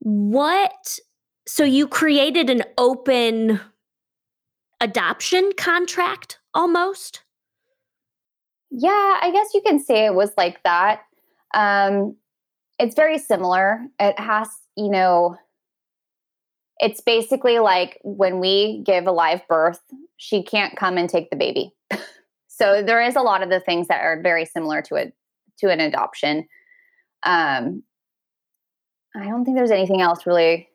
what 0.00 0.98
so 1.46 1.62
you 1.62 1.86
created 1.86 2.50
an 2.50 2.64
open 2.76 3.60
adoption 4.80 5.52
contract 5.56 6.38
almost? 6.56 7.22
Yeah, 8.70 9.18
I 9.20 9.30
guess 9.32 9.54
you 9.54 9.62
can 9.64 9.78
say 9.78 10.06
it 10.06 10.14
was 10.14 10.32
like 10.36 10.62
that. 10.64 11.02
Um, 11.54 12.16
it's 12.78 12.96
very 12.96 13.18
similar. 13.18 13.80
It 14.00 14.18
has, 14.18 14.48
you 14.76 14.90
know, 14.90 15.36
it's 16.78 17.00
basically 17.00 17.58
like 17.58 18.00
when 18.02 18.40
we 18.40 18.82
give 18.84 19.06
a 19.06 19.12
live 19.12 19.46
birth, 19.48 19.80
she 20.16 20.42
can't 20.42 20.76
come 20.76 20.98
and 20.98 21.08
take 21.08 21.30
the 21.30 21.36
baby. 21.36 21.72
so 22.48 22.82
there 22.82 23.00
is 23.00 23.16
a 23.16 23.22
lot 23.22 23.42
of 23.42 23.50
the 23.50 23.60
things 23.60 23.88
that 23.88 24.02
are 24.02 24.20
very 24.20 24.44
similar 24.44 24.82
to 24.82 24.96
it 24.96 25.14
to 25.58 25.70
an 25.70 25.80
adoption. 25.80 26.48
Um, 27.22 27.82
I 29.14 29.24
don't 29.24 29.44
think 29.44 29.56
there's 29.56 29.70
anything 29.70 30.02
else 30.02 30.26
really 30.26 30.68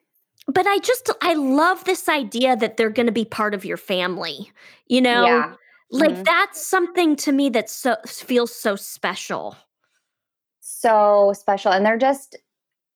but 0.46 0.66
I 0.66 0.78
just 0.78 1.10
I 1.20 1.34
love 1.34 1.84
this 1.84 2.08
idea 2.08 2.56
that 2.56 2.76
they're 2.76 2.90
going 2.90 3.06
to 3.06 3.12
be 3.12 3.24
part 3.24 3.54
of 3.54 3.64
your 3.64 3.76
family. 3.76 4.50
You 4.88 5.00
know, 5.00 5.24
yeah. 5.24 5.54
Like 5.92 6.10
mm-hmm. 6.10 6.22
that's 6.24 6.66
something 6.66 7.16
to 7.16 7.32
me 7.32 7.48
that 7.50 7.70
so 7.70 7.96
feels 8.06 8.54
so 8.54 8.76
special. 8.76 9.56
So 10.60 11.32
special, 11.34 11.70
and 11.70 11.86
they're 11.86 11.98
just 11.98 12.36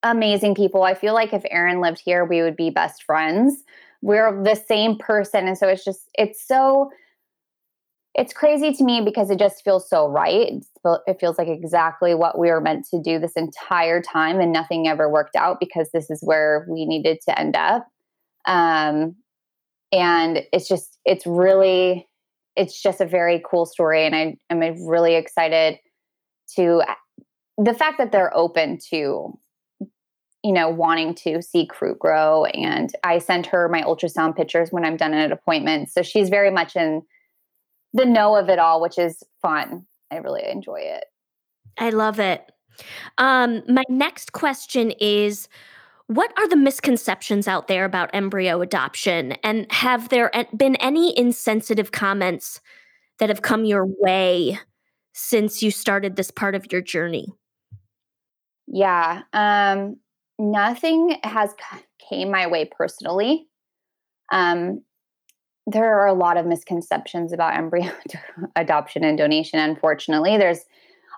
amazing 0.02 0.54
people. 0.54 0.82
I 0.82 0.94
feel 0.94 1.14
like 1.14 1.32
if 1.32 1.44
Erin 1.50 1.80
lived 1.80 2.00
here, 2.04 2.24
we 2.24 2.42
would 2.42 2.56
be 2.56 2.70
best 2.70 3.02
friends. 3.02 3.62
We're 4.02 4.42
the 4.42 4.54
same 4.54 4.98
person, 4.98 5.46
and 5.46 5.56
so 5.56 5.68
it's 5.68 5.84
just 5.84 6.08
it's 6.14 6.46
so 6.46 6.90
it's 8.14 8.32
crazy 8.32 8.72
to 8.72 8.82
me 8.82 9.02
because 9.02 9.30
it 9.30 9.38
just 9.38 9.62
feels 9.62 9.88
so 9.88 10.08
right. 10.08 10.64
It 11.06 11.20
feels 11.20 11.36
like 11.36 11.48
exactly 11.48 12.14
what 12.14 12.38
we 12.38 12.48
were 12.50 12.62
meant 12.62 12.86
to 12.88 13.00
do 13.00 13.18
this 13.18 13.34
entire 13.34 14.00
time, 14.00 14.40
and 14.40 14.52
nothing 14.52 14.88
ever 14.88 15.10
worked 15.10 15.36
out 15.36 15.60
because 15.60 15.90
this 15.92 16.08
is 16.08 16.20
where 16.22 16.66
we 16.70 16.86
needed 16.86 17.18
to 17.28 17.38
end 17.38 17.56
up. 17.56 17.86
Um, 18.46 19.16
and 19.92 20.44
it's 20.52 20.66
just, 20.68 20.98
it's 21.04 21.26
really, 21.26 22.05
it's 22.56 22.80
just 22.82 23.00
a 23.00 23.06
very 23.06 23.42
cool 23.48 23.66
story, 23.66 24.06
and 24.06 24.14
I 24.14 24.36
am 24.50 24.60
really 24.86 25.14
excited 25.14 25.78
to 26.56 26.82
the 27.58 27.74
fact 27.74 27.98
that 27.98 28.12
they're 28.12 28.36
open 28.36 28.78
to 28.90 29.38
you 30.42 30.52
know 30.52 30.68
wanting 30.68 31.14
to 31.14 31.42
see 31.42 31.66
Crew 31.66 31.96
grow 31.98 32.44
and 32.44 32.92
i 33.02 33.18
sent 33.18 33.46
her 33.46 33.68
my 33.68 33.82
ultrasound 33.82 34.36
pictures 34.36 34.68
when 34.70 34.84
i'm 34.84 34.96
done 34.96 35.12
at 35.12 35.24
an 35.24 35.32
appointment 35.32 35.90
so 35.90 36.02
she's 36.02 36.28
very 36.28 36.50
much 36.50 36.76
in 36.76 37.02
the 37.96 38.04
know 38.04 38.36
of 38.36 38.48
it 38.48 38.58
all, 38.58 38.80
which 38.80 38.98
is 38.98 39.22
fun. 39.42 39.86
I 40.10 40.16
really 40.16 40.46
enjoy 40.46 40.80
it. 40.80 41.04
I 41.78 41.90
love 41.90 42.20
it. 42.20 42.52
Um, 43.18 43.62
my 43.68 43.82
next 43.88 44.32
question 44.32 44.92
is 45.00 45.48
what 46.08 46.32
are 46.38 46.48
the 46.48 46.56
misconceptions 46.56 47.48
out 47.48 47.66
there 47.66 47.84
about 47.84 48.10
embryo 48.12 48.60
adoption? 48.60 49.32
And 49.42 49.70
have 49.72 50.08
there 50.08 50.30
been 50.56 50.76
any 50.76 51.18
insensitive 51.18 51.92
comments 51.92 52.60
that 53.18 53.28
have 53.28 53.42
come 53.42 53.64
your 53.64 53.86
way 53.86 54.58
since 55.12 55.62
you 55.62 55.70
started 55.70 56.16
this 56.16 56.30
part 56.30 56.54
of 56.54 56.70
your 56.70 56.80
journey? 56.80 57.26
Yeah, 58.68 59.22
um, 59.32 59.96
nothing 60.38 61.18
has 61.24 61.54
came 62.08 62.30
my 62.30 62.46
way 62.46 62.66
personally. 62.66 63.48
Um, 64.32 64.82
there 65.66 66.00
are 66.00 66.06
a 66.06 66.14
lot 66.14 66.36
of 66.36 66.46
misconceptions 66.46 67.32
about 67.32 67.56
embryo 67.56 67.90
adoption 68.56 69.02
and 69.02 69.18
donation. 69.18 69.58
Unfortunately, 69.58 70.36
there's 70.36 70.60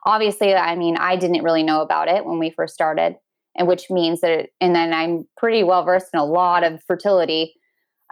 obviously, 0.07 0.55
I 0.55 0.75
mean, 0.77 0.97
I 0.97 1.17
didn't 1.17 1.43
really 1.43 1.63
know 1.63 1.83
about 1.83 2.09
it 2.09 2.25
when 2.25 2.39
we 2.39 2.51
first 2.51 2.73
started, 2.73 3.17
and 3.59 3.69
which 3.69 3.91
means 3.91 4.21
that, 4.23 4.31
it, 4.31 4.53
and 4.61 4.75
then 4.75 4.95
I'm 4.95 5.27
pretty 5.37 5.65
well 5.65 5.85
versed 5.85 6.09
in 6.15 6.21
a 6.21 6.25
lot 6.25 6.65
of 6.65 6.83
fertility 6.85 7.55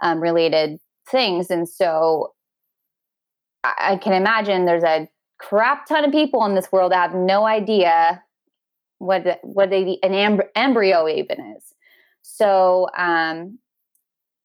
um, 0.03 0.19
related 0.19 0.77
things, 1.09 1.49
and 1.49 1.67
so 1.67 2.33
I, 3.63 3.73
I 3.93 3.95
can 3.97 4.13
imagine 4.13 4.65
there's 4.65 4.83
a 4.83 5.09
crap 5.39 5.87
ton 5.87 6.03
of 6.03 6.11
people 6.11 6.45
in 6.45 6.55
this 6.55 6.71
world 6.71 6.91
that 6.91 7.11
have 7.11 7.19
no 7.19 7.45
idea 7.45 8.21
what 8.99 9.39
what 9.43 9.69
they, 9.69 9.97
an 10.03 10.41
embryo 10.55 11.07
even 11.07 11.55
is. 11.55 11.63
So 12.21 12.87
um, 12.97 13.59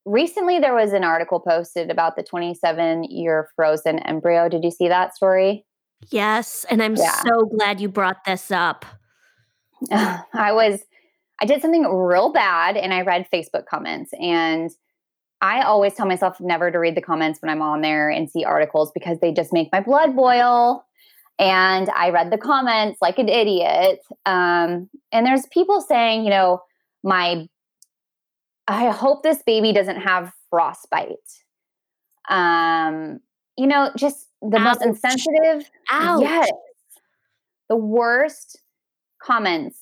recently 0.04 0.58
there 0.58 0.74
was 0.74 0.92
an 0.92 1.04
article 1.04 1.40
posted 1.40 1.90
about 1.90 2.16
the 2.16 2.22
27 2.22 3.04
year 3.04 3.48
frozen 3.56 3.98
embryo. 4.00 4.48
Did 4.48 4.64
you 4.64 4.70
see 4.70 4.88
that 4.88 5.14
story? 5.16 5.64
Yes, 6.10 6.66
and 6.68 6.82
I'm 6.82 6.96
yeah. 6.96 7.22
so 7.22 7.44
glad 7.46 7.80
you 7.80 7.88
brought 7.88 8.24
this 8.24 8.50
up. 8.50 8.84
I 9.90 10.52
was 10.52 10.80
I 11.42 11.44
did 11.44 11.60
something 11.60 11.84
real 11.84 12.32
bad 12.32 12.76
and 12.76 12.94
I 12.94 13.02
read 13.02 13.26
Facebook 13.34 13.66
comments 13.66 14.12
and 14.20 14.70
I 15.40 15.62
always 15.62 15.92
tell 15.94 16.06
myself 16.06 16.40
never 16.40 16.70
to 16.70 16.78
read 16.78 16.96
the 16.96 17.02
comments 17.02 17.42
when 17.42 17.50
I'm 17.50 17.60
on 17.60 17.80
there 17.80 18.08
and 18.08 18.30
see 18.30 18.44
articles 18.44 18.92
because 18.92 19.18
they 19.18 19.32
just 19.32 19.52
make 19.52 19.68
my 19.72 19.80
blood 19.80 20.14
boil. 20.14 20.86
And 21.40 21.90
I 21.90 22.10
read 22.10 22.30
the 22.30 22.38
comments 22.38 23.02
like 23.02 23.18
an 23.18 23.28
idiot. 23.28 23.98
Um, 24.24 24.88
and 25.10 25.26
there's 25.26 25.46
people 25.46 25.80
saying, 25.80 26.22
you 26.22 26.30
know, 26.30 26.62
my 27.02 27.48
I 28.68 28.90
hope 28.90 29.24
this 29.24 29.42
baby 29.42 29.72
doesn't 29.72 30.00
have 30.00 30.32
frostbite. 30.48 31.16
Um, 32.30 33.18
you 33.58 33.66
know, 33.66 33.90
just 33.96 34.28
the 34.40 34.58
Ouch. 34.58 34.62
most 34.62 34.82
insensitive. 34.82 35.68
Ouch. 35.90 36.22
Yes. 36.22 36.50
The 37.68 37.74
worst 37.74 38.60
comments. 39.20 39.81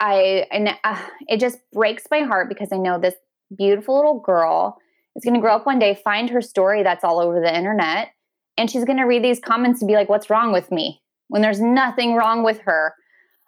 I 0.00 0.46
and 0.50 0.70
uh, 0.82 1.02
it 1.28 1.38
just 1.40 1.58
breaks 1.72 2.04
my 2.10 2.20
heart 2.20 2.48
because 2.48 2.72
I 2.72 2.76
know 2.76 2.98
this 2.98 3.14
beautiful 3.56 3.96
little 3.96 4.20
girl 4.20 4.78
is 5.16 5.24
going 5.24 5.34
to 5.34 5.40
grow 5.40 5.54
up 5.56 5.66
one 5.66 5.78
day, 5.78 5.98
find 6.02 6.30
her 6.30 6.40
story 6.40 6.82
that's 6.82 7.04
all 7.04 7.20
over 7.20 7.40
the 7.40 7.54
internet, 7.54 8.08
and 8.56 8.70
she's 8.70 8.84
going 8.84 8.98
to 8.98 9.04
read 9.04 9.22
these 9.22 9.40
comments 9.40 9.80
and 9.80 9.88
be 9.88 9.94
like, 9.94 10.08
"What's 10.08 10.30
wrong 10.30 10.52
with 10.52 10.70
me?" 10.72 11.02
When 11.28 11.42
there's 11.42 11.60
nothing 11.60 12.14
wrong 12.14 12.42
with 12.42 12.60
her. 12.60 12.94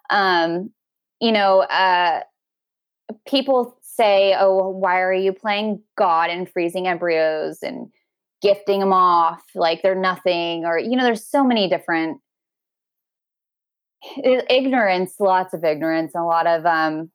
Um, 0.09 0.71
you 1.19 1.31
know, 1.31 1.61
uh, 1.61 2.21
people 3.27 3.77
say, 3.81 4.35
oh, 4.37 4.69
why 4.69 4.99
are 4.99 5.13
you 5.13 5.33
playing 5.33 5.81
God 5.97 6.29
and 6.29 6.49
freezing 6.49 6.87
embryos 6.87 7.59
and 7.61 7.87
gifting 8.41 8.79
them 8.79 8.93
off 8.93 9.43
like 9.55 9.81
they're 9.81 9.95
nothing? 9.95 10.65
Or, 10.65 10.77
you 10.77 10.95
know, 10.95 11.03
there's 11.03 11.25
so 11.25 11.43
many 11.43 11.69
different 11.69 12.19
ignorance, 14.23 15.15
lots 15.19 15.53
of 15.53 15.63
ignorance, 15.63 16.13
a 16.15 16.21
lot 16.21 16.47
of, 16.47 16.65
um, 16.65 17.11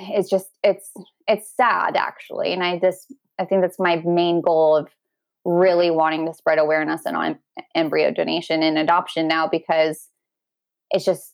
it's 0.00 0.28
just, 0.28 0.48
it's, 0.62 0.90
it's 1.28 1.50
sad 1.56 1.96
actually. 1.96 2.52
And 2.52 2.62
I 2.62 2.78
just, 2.78 3.12
I 3.38 3.44
think 3.44 3.62
that's 3.62 3.78
my 3.78 3.96
main 4.04 4.40
goal 4.40 4.76
of 4.76 4.88
really 5.44 5.90
wanting 5.90 6.26
to 6.26 6.34
spread 6.34 6.58
awareness 6.58 7.02
and 7.04 7.16
on 7.16 7.38
embryo 7.74 8.10
donation 8.10 8.62
and 8.62 8.78
adoption 8.78 9.28
now 9.28 9.46
because 9.46 10.08
it's 10.90 11.04
just 11.04 11.32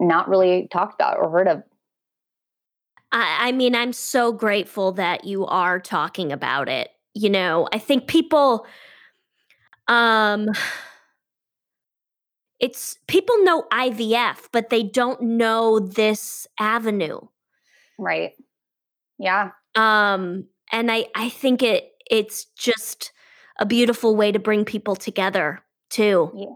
not 0.00 0.28
really 0.28 0.68
talked 0.72 0.94
about 0.94 1.18
or 1.18 1.30
heard 1.30 1.48
of 1.48 1.62
I, 3.14 3.48
I 3.48 3.52
mean, 3.52 3.76
I'm 3.76 3.92
so 3.92 4.32
grateful 4.32 4.92
that 4.92 5.24
you 5.24 5.46
are 5.46 5.78
talking 5.78 6.32
about 6.32 6.68
it. 6.68 6.90
You 7.14 7.30
know, 7.30 7.68
I 7.72 7.78
think 7.78 8.08
people, 8.08 8.66
um, 9.86 10.48
it's 12.60 12.98
people 13.08 13.42
know 13.44 13.64
IVF, 13.72 14.48
but 14.52 14.70
they 14.70 14.82
don't 14.82 15.20
know 15.20 15.78
this 15.80 16.46
avenue. 16.58 17.20
Right. 17.98 18.32
Yeah. 19.18 19.50
Um, 19.74 20.46
and 20.72 20.90
I, 20.90 21.06
I 21.14 21.28
think 21.28 21.62
it, 21.62 21.92
it's 22.10 22.46
just 22.56 23.12
a 23.58 23.66
beautiful 23.66 24.16
way 24.16 24.32
to 24.32 24.38
bring 24.38 24.64
people 24.64 24.96
together 24.96 25.60
too. 25.90 26.30
Yeah. 26.34 26.54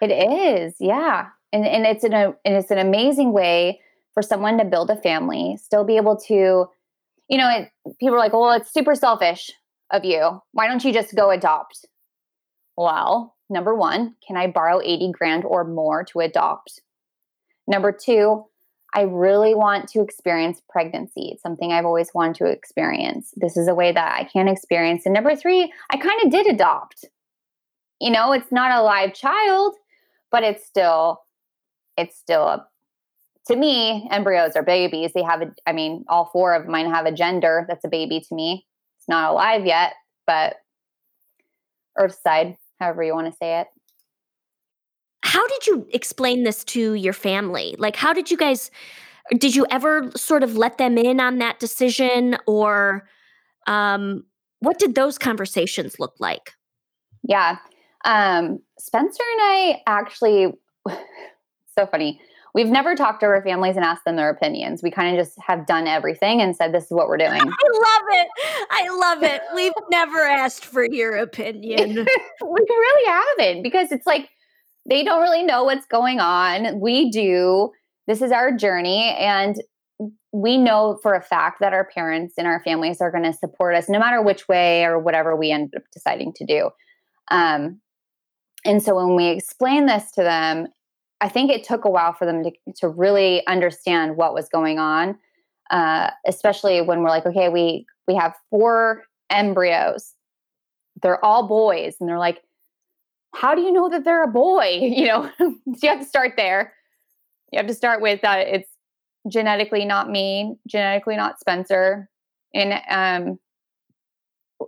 It 0.00 0.12
is. 0.12 0.74
Yeah. 0.78 1.28
And, 1.52 1.66
and 1.66 1.86
it's 1.86 2.04
an, 2.04 2.12
a, 2.12 2.26
and 2.44 2.54
it's 2.56 2.70
an 2.70 2.78
amazing 2.78 3.32
way 3.32 3.80
for 4.14 4.22
someone 4.22 4.58
to 4.58 4.64
build 4.64 4.90
a 4.90 4.96
family, 4.96 5.56
still 5.62 5.84
be 5.84 5.96
able 5.96 6.16
to, 6.16 6.66
you 7.28 7.38
know, 7.38 7.48
it, 7.48 7.70
people 7.98 8.14
are 8.14 8.18
like, 8.18 8.32
well, 8.32 8.52
it's 8.52 8.72
super 8.72 8.94
selfish 8.94 9.50
of 9.92 10.04
you. 10.04 10.40
Why 10.52 10.66
don't 10.66 10.84
you 10.84 10.92
just 10.92 11.14
go 11.14 11.30
adopt? 11.30 11.86
Well, 12.76 13.36
number 13.50 13.74
one, 13.74 14.14
can 14.26 14.36
I 14.36 14.46
borrow 14.46 14.80
80 14.82 15.12
grand 15.12 15.44
or 15.44 15.64
more 15.64 16.04
to 16.04 16.20
adopt? 16.20 16.80
Number 17.66 17.92
two, 17.92 18.44
I 18.94 19.02
really 19.02 19.54
want 19.54 19.88
to 19.90 20.00
experience 20.00 20.62
pregnancy. 20.68 21.30
It's 21.32 21.42
something 21.42 21.72
I've 21.72 21.84
always 21.84 22.10
wanted 22.14 22.36
to 22.36 22.46
experience. 22.46 23.32
This 23.36 23.56
is 23.56 23.68
a 23.68 23.74
way 23.74 23.92
that 23.92 24.14
I 24.18 24.24
can 24.24 24.48
experience. 24.48 25.04
And 25.04 25.14
number 25.14 25.36
three, 25.36 25.72
I 25.90 25.98
kind 25.98 26.20
of 26.24 26.30
did 26.30 26.46
adopt. 26.46 27.04
You 28.00 28.10
know, 28.10 28.32
it's 28.32 28.50
not 28.50 28.70
a 28.70 28.82
live 28.82 29.12
child, 29.12 29.74
but 30.30 30.42
it's 30.42 30.64
still 30.64 31.22
it's 31.96 32.16
still 32.16 32.44
a 32.44 32.66
to 33.48 33.56
me, 33.56 34.06
embryos 34.10 34.56
are 34.56 34.62
babies. 34.62 35.12
They 35.14 35.22
have 35.22 35.40
a, 35.40 35.50
I 35.66 35.72
mean, 35.72 36.04
all 36.08 36.28
four 36.32 36.54
of 36.54 36.68
mine 36.68 36.90
have 36.90 37.06
a 37.06 37.12
gender 37.12 37.64
that's 37.66 37.84
a 37.84 37.88
baby 37.88 38.20
to 38.20 38.34
me. 38.34 38.66
It's 38.98 39.08
not 39.08 39.30
alive 39.30 39.64
yet, 39.64 39.94
but 40.26 40.56
Earthside, 41.98 42.56
however 42.80 43.02
you 43.02 43.14
want 43.14 43.26
to 43.26 43.36
say 43.36 43.60
it. 43.60 43.68
How 45.22 45.46
did 45.46 45.66
you 45.66 45.86
explain 45.92 46.44
this 46.44 46.64
to 46.64 46.94
your 46.94 47.12
family? 47.12 47.74
Like, 47.78 47.96
how 47.96 48.12
did 48.12 48.30
you 48.30 48.36
guys, 48.36 48.70
did 49.38 49.54
you 49.54 49.66
ever 49.70 50.10
sort 50.16 50.42
of 50.42 50.56
let 50.56 50.78
them 50.78 50.96
in 50.96 51.20
on 51.20 51.38
that 51.38 51.58
decision 51.58 52.36
or 52.46 53.08
um, 53.66 54.24
what 54.60 54.78
did 54.78 54.94
those 54.94 55.18
conversations 55.18 55.96
look 55.98 56.14
like? 56.18 56.52
Yeah. 57.22 57.58
Um, 58.04 58.60
Spencer 58.78 59.22
and 59.32 59.40
I 59.42 59.82
actually, 59.86 60.52
so 61.78 61.86
funny 61.90 62.20
we've 62.58 62.66
never 62.66 62.96
talked 62.96 63.20
to 63.20 63.26
our 63.26 63.40
families 63.40 63.76
and 63.76 63.84
asked 63.84 64.04
them 64.04 64.16
their 64.16 64.30
opinions. 64.30 64.82
We 64.82 64.90
kind 64.90 65.16
of 65.16 65.24
just 65.24 65.38
have 65.40 65.64
done 65.64 65.86
everything 65.86 66.40
and 66.40 66.56
said, 66.56 66.74
this 66.74 66.86
is 66.86 66.90
what 66.90 67.06
we're 67.06 67.16
doing. 67.16 67.30
I 67.40 67.44
love 67.44 68.02
it. 68.10 68.28
I 68.68 68.88
love 68.88 69.22
it. 69.22 69.42
We've 69.54 69.72
never 69.92 70.18
asked 70.18 70.64
for 70.64 70.84
your 70.84 71.16
opinion. 71.18 71.94
we 71.94 72.60
really 72.68 73.12
haven't 73.38 73.62
because 73.62 73.92
it's 73.92 74.08
like 74.08 74.30
they 74.90 75.04
don't 75.04 75.22
really 75.22 75.44
know 75.44 75.62
what's 75.62 75.86
going 75.86 76.18
on. 76.18 76.80
We 76.80 77.12
do. 77.12 77.70
This 78.08 78.22
is 78.22 78.32
our 78.32 78.50
journey. 78.50 79.14
And 79.16 79.62
we 80.32 80.58
know 80.58 80.98
for 81.00 81.14
a 81.14 81.22
fact 81.22 81.60
that 81.60 81.72
our 81.72 81.84
parents 81.84 82.34
and 82.38 82.48
our 82.48 82.60
families 82.64 83.00
are 83.00 83.12
going 83.12 83.22
to 83.22 83.32
support 83.32 83.76
us 83.76 83.88
no 83.88 84.00
matter 84.00 84.20
which 84.20 84.48
way 84.48 84.84
or 84.84 84.98
whatever 84.98 85.36
we 85.36 85.52
end 85.52 85.74
up 85.76 85.84
deciding 85.92 86.32
to 86.32 86.44
do. 86.44 86.70
Um, 87.30 87.80
and 88.64 88.82
so 88.82 88.96
when 88.96 89.14
we 89.14 89.28
explain 89.28 89.86
this 89.86 90.10
to 90.12 90.22
them, 90.24 90.66
I 91.20 91.28
think 91.28 91.50
it 91.50 91.64
took 91.64 91.84
a 91.84 91.90
while 91.90 92.12
for 92.12 92.26
them 92.26 92.44
to, 92.44 92.52
to 92.76 92.88
really 92.88 93.44
understand 93.46 94.16
what 94.16 94.34
was 94.34 94.48
going 94.48 94.78
on, 94.78 95.18
uh, 95.70 96.10
especially 96.26 96.80
when 96.80 97.02
we're 97.02 97.08
like, 97.08 97.26
okay, 97.26 97.48
we 97.48 97.86
we 98.06 98.14
have 98.14 98.34
four 98.50 99.04
embryos, 99.30 100.14
they're 101.02 101.22
all 101.24 101.46
boys, 101.46 101.96
and 102.00 102.08
they're 102.08 102.18
like, 102.18 102.42
how 103.34 103.54
do 103.54 103.62
you 103.62 103.72
know 103.72 103.88
that 103.88 104.04
they're 104.04 104.24
a 104.24 104.28
boy? 104.28 104.78
You 104.80 105.06
know, 105.06 105.30
you 105.40 105.88
have 105.88 106.00
to 106.00 106.06
start 106.06 106.34
there. 106.36 106.72
You 107.52 107.58
have 107.58 107.66
to 107.66 107.74
start 107.74 108.00
with 108.00 108.20
that 108.22 108.46
uh, 108.46 108.50
it's 108.50 108.70
genetically 109.28 109.84
not 109.84 110.10
me, 110.10 110.56
genetically 110.66 111.16
not 111.16 111.40
Spencer, 111.40 112.08
and 112.54 112.72
um, 112.88 113.38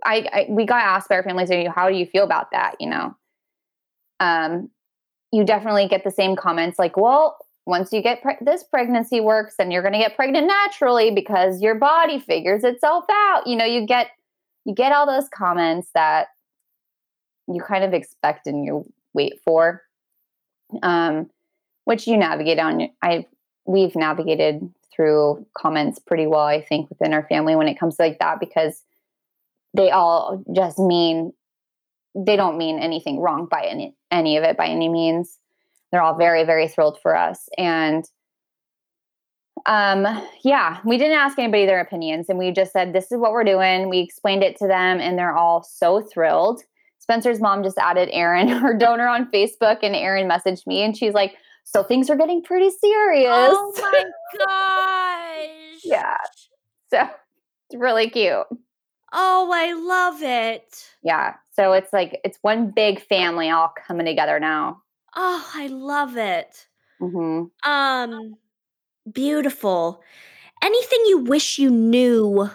I, 0.05 0.27
I 0.31 0.45
we 0.49 0.65
got 0.65 0.83
asked 0.83 1.09
by 1.09 1.15
our 1.15 1.23
families, 1.23 1.49
how 1.73 1.89
do 1.89 1.95
you 1.95 2.05
feel 2.05 2.23
about 2.23 2.51
that? 2.51 2.75
You 2.79 2.89
know, 2.89 3.15
um, 4.19 4.69
you 5.31 5.45
definitely 5.45 5.87
get 5.87 6.03
the 6.03 6.11
same 6.11 6.35
comments 6.35 6.77
like, 6.77 6.97
well, 6.97 7.37
once 7.65 7.93
you 7.93 8.01
get 8.01 8.21
pre- 8.21 8.37
this 8.41 8.63
pregnancy 8.63 9.21
works 9.21 9.55
and 9.59 9.71
you're 9.71 9.81
going 9.81 9.93
to 9.93 9.99
get 9.99 10.15
pregnant 10.15 10.47
naturally 10.47 11.11
because 11.11 11.61
your 11.61 11.75
body 11.75 12.19
figures 12.19 12.63
itself 12.63 13.05
out. 13.09 13.45
You 13.45 13.55
know, 13.55 13.65
you 13.65 13.85
get 13.85 14.07
you 14.65 14.75
get 14.75 14.91
all 14.91 15.05
those 15.05 15.29
comments 15.29 15.89
that 15.93 16.27
you 17.47 17.61
kind 17.61 17.83
of 17.83 17.93
expect 17.93 18.47
and 18.47 18.65
you 18.65 18.85
wait 19.13 19.39
for 19.43 19.81
um 20.83 21.29
which 21.85 22.07
you 22.07 22.15
navigate 22.15 22.59
on 22.59 22.89
I 23.01 23.25
we've 23.65 23.95
navigated 23.95 24.61
through 24.95 25.45
comments 25.57 25.99
pretty 25.99 26.27
well 26.27 26.45
I 26.45 26.61
think 26.61 26.89
within 26.89 27.13
our 27.13 27.25
family 27.27 27.55
when 27.55 27.67
it 27.67 27.79
comes 27.79 27.97
to 27.97 28.03
like 28.03 28.19
that 28.19 28.39
because 28.39 28.83
they 29.75 29.89
all 29.91 30.43
just 30.55 30.79
mean 30.79 31.33
they 32.15 32.35
don't 32.35 32.57
mean 32.57 32.79
anything 32.79 33.19
wrong 33.19 33.47
by 33.49 33.63
any 33.63 33.95
any 34.11 34.37
of 34.37 34.43
it 34.43 34.57
by 34.57 34.67
any 34.67 34.89
means. 34.89 35.39
They're 35.91 36.01
all 36.01 36.15
very 36.15 36.43
very 36.43 36.67
thrilled 36.67 36.99
for 37.01 37.15
us 37.15 37.49
and 37.57 38.05
um, 39.65 40.07
yeah, 40.43 40.79
we 40.85 40.97
didn't 40.97 41.17
ask 41.17 41.37
anybody 41.37 41.65
their 41.65 41.81
opinions 41.81 42.29
and 42.29 42.39
we 42.39 42.51
just 42.51 42.73
said, 42.73 42.93
this 42.93 43.11
is 43.11 43.19
what 43.19 43.31
we're 43.31 43.43
doing. 43.43 43.89
We 43.89 43.99
explained 43.99 44.43
it 44.43 44.57
to 44.57 44.67
them 44.67 44.99
and 44.99 45.17
they're 45.17 45.35
all 45.35 45.63
so 45.63 46.01
thrilled. 46.01 46.63
Spencer's 46.99 47.39
mom 47.39 47.63
just 47.63 47.77
added 47.77 48.09
Erin, 48.11 48.47
her 48.47 48.77
donor, 48.77 49.07
on 49.07 49.29
Facebook, 49.31 49.79
and 49.83 49.95
Erin 49.95 50.29
messaged 50.29 50.65
me 50.65 50.81
and 50.83 50.95
she's 50.95 51.13
like, 51.13 51.35
so 51.63 51.83
things 51.83 52.09
are 52.09 52.15
getting 52.15 52.41
pretty 52.41 52.69
serious. 52.69 53.29
Oh 53.31 53.73
my 53.81 54.05
gosh. 54.39 55.81
yeah. 55.83 56.17
So 56.89 57.01
it's 57.69 57.79
really 57.79 58.09
cute. 58.09 58.45
Oh, 59.11 59.49
I 59.53 59.73
love 59.73 60.21
it. 60.21 60.89
Yeah. 61.03 61.35
So 61.53 61.73
it's 61.73 61.91
like, 61.91 62.19
it's 62.23 62.37
one 62.41 62.71
big 62.71 63.01
family 63.01 63.49
all 63.49 63.73
coming 63.87 64.05
together 64.05 64.39
now. 64.39 64.81
Oh, 65.15 65.51
I 65.53 65.67
love 65.67 66.15
it. 66.17 66.67
Mm-hmm. 67.01 67.69
Um, 67.69 68.35
beautiful. 69.11 70.01
Anything 70.63 70.99
you 71.07 71.19
wish 71.19 71.59
you 71.59 71.69
knew 71.69 72.49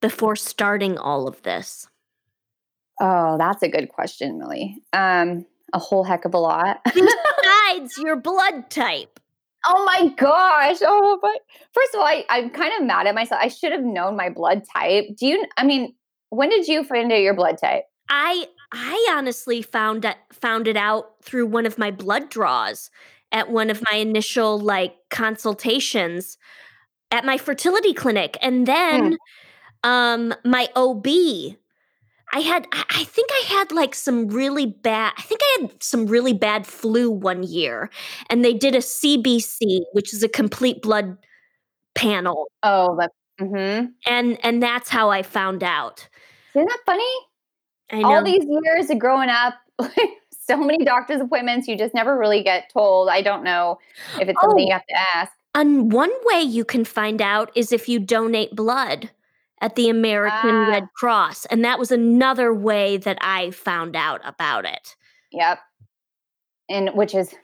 before 0.00 0.36
starting 0.36 0.98
all 0.98 1.26
of 1.26 1.42
this? 1.42 1.88
Oh, 3.00 3.36
that's 3.38 3.62
a 3.62 3.68
good 3.68 3.88
question, 3.88 4.38
Millie. 4.38 4.82
Um, 4.92 5.44
a 5.72 5.78
whole 5.78 6.04
heck 6.04 6.24
of 6.24 6.34
a 6.34 6.38
lot. 6.38 6.80
Besides 6.84 7.98
your 7.98 8.16
blood 8.16 8.70
type. 8.70 9.18
Oh 9.64 9.84
my 9.84 10.08
gosh. 10.16 10.78
Oh, 10.82 11.18
but 11.20 11.40
first 11.72 11.94
of 11.94 12.00
all, 12.00 12.06
I, 12.06 12.24
I'm 12.28 12.50
kind 12.50 12.72
of 12.78 12.86
mad 12.86 13.06
at 13.06 13.14
myself. 13.14 13.40
I 13.42 13.48
should 13.48 13.72
have 13.72 13.82
known 13.82 14.16
my 14.16 14.28
blood 14.30 14.62
type. 14.76 15.06
Do 15.18 15.26
you, 15.26 15.44
I 15.56 15.64
mean, 15.64 15.94
when 16.30 16.50
did 16.50 16.68
you 16.68 16.84
find 16.84 17.10
out 17.10 17.20
your 17.20 17.34
blood 17.34 17.58
type? 17.58 17.84
I 18.08 18.46
I 18.72 19.14
honestly 19.16 19.62
found 19.62 20.02
that 20.02 20.18
found 20.32 20.68
it 20.68 20.76
out 20.76 21.22
through 21.22 21.46
one 21.46 21.66
of 21.66 21.78
my 21.78 21.90
blood 21.90 22.28
draws 22.28 22.90
at 23.32 23.50
one 23.50 23.70
of 23.70 23.82
my 23.90 23.96
initial 23.96 24.58
like 24.58 24.96
consultations 25.10 26.38
at 27.10 27.24
my 27.24 27.38
fertility 27.38 27.92
clinic 27.92 28.36
and 28.42 28.66
then 28.66 29.16
mm. 29.84 29.88
um 29.88 30.34
my 30.44 30.68
OB 30.76 31.06
I 32.32 32.40
had 32.40 32.66
I 32.72 33.04
think 33.04 33.30
I 33.32 33.44
had 33.48 33.72
like 33.72 33.94
some 33.94 34.28
really 34.28 34.66
bad 34.66 35.12
I 35.16 35.22
think 35.22 35.40
I 35.42 35.58
had 35.60 35.82
some 35.82 36.06
really 36.06 36.32
bad 36.32 36.66
flu 36.66 37.10
one 37.10 37.42
year 37.42 37.90
and 38.28 38.44
they 38.44 38.52
did 38.52 38.74
a 38.74 38.78
CBC 38.78 39.82
which 39.92 40.12
is 40.12 40.22
a 40.22 40.28
complete 40.28 40.82
blood 40.82 41.16
panel. 41.94 42.50
Oh, 42.62 42.96
that 42.98 43.12
mm-hmm. 43.40 43.86
And 44.06 44.38
and 44.44 44.62
that's 44.62 44.88
how 44.88 45.10
I 45.10 45.22
found 45.22 45.62
out. 45.62 46.08
Isn't 46.54 46.68
that 46.68 46.80
funny? 46.86 48.04
All 48.04 48.24
these 48.24 48.44
years 48.44 48.90
of 48.90 48.98
growing 48.98 49.28
up, 49.28 49.54
so 50.48 50.56
many 50.56 50.84
doctor's 50.84 51.20
appointments, 51.20 51.68
you 51.68 51.76
just 51.76 51.94
never 51.94 52.18
really 52.18 52.42
get 52.42 52.70
told. 52.72 53.08
I 53.08 53.22
don't 53.22 53.44
know 53.44 53.78
if 54.20 54.28
it's 54.28 54.40
something 54.40 54.64
oh, 54.64 54.66
you 54.66 54.72
have 54.72 54.86
to 54.86 54.98
ask. 55.16 55.32
And 55.54 55.92
one 55.92 56.10
way 56.24 56.42
you 56.42 56.64
can 56.64 56.84
find 56.84 57.22
out 57.22 57.50
is 57.54 57.72
if 57.72 57.88
you 57.88 57.98
donate 57.98 58.54
blood 58.54 59.10
at 59.60 59.74
the 59.76 59.88
American 59.88 60.50
ah. 60.50 60.68
Red 60.68 60.88
Cross. 60.94 61.46
And 61.46 61.64
that 61.64 61.78
was 61.78 61.90
another 61.90 62.52
way 62.52 62.96
that 62.98 63.18
I 63.20 63.50
found 63.50 63.96
out 63.96 64.20
about 64.24 64.64
it. 64.64 64.96
Yep. 65.32 65.58
And 66.68 66.90
which 66.90 67.14
is, 67.14 67.34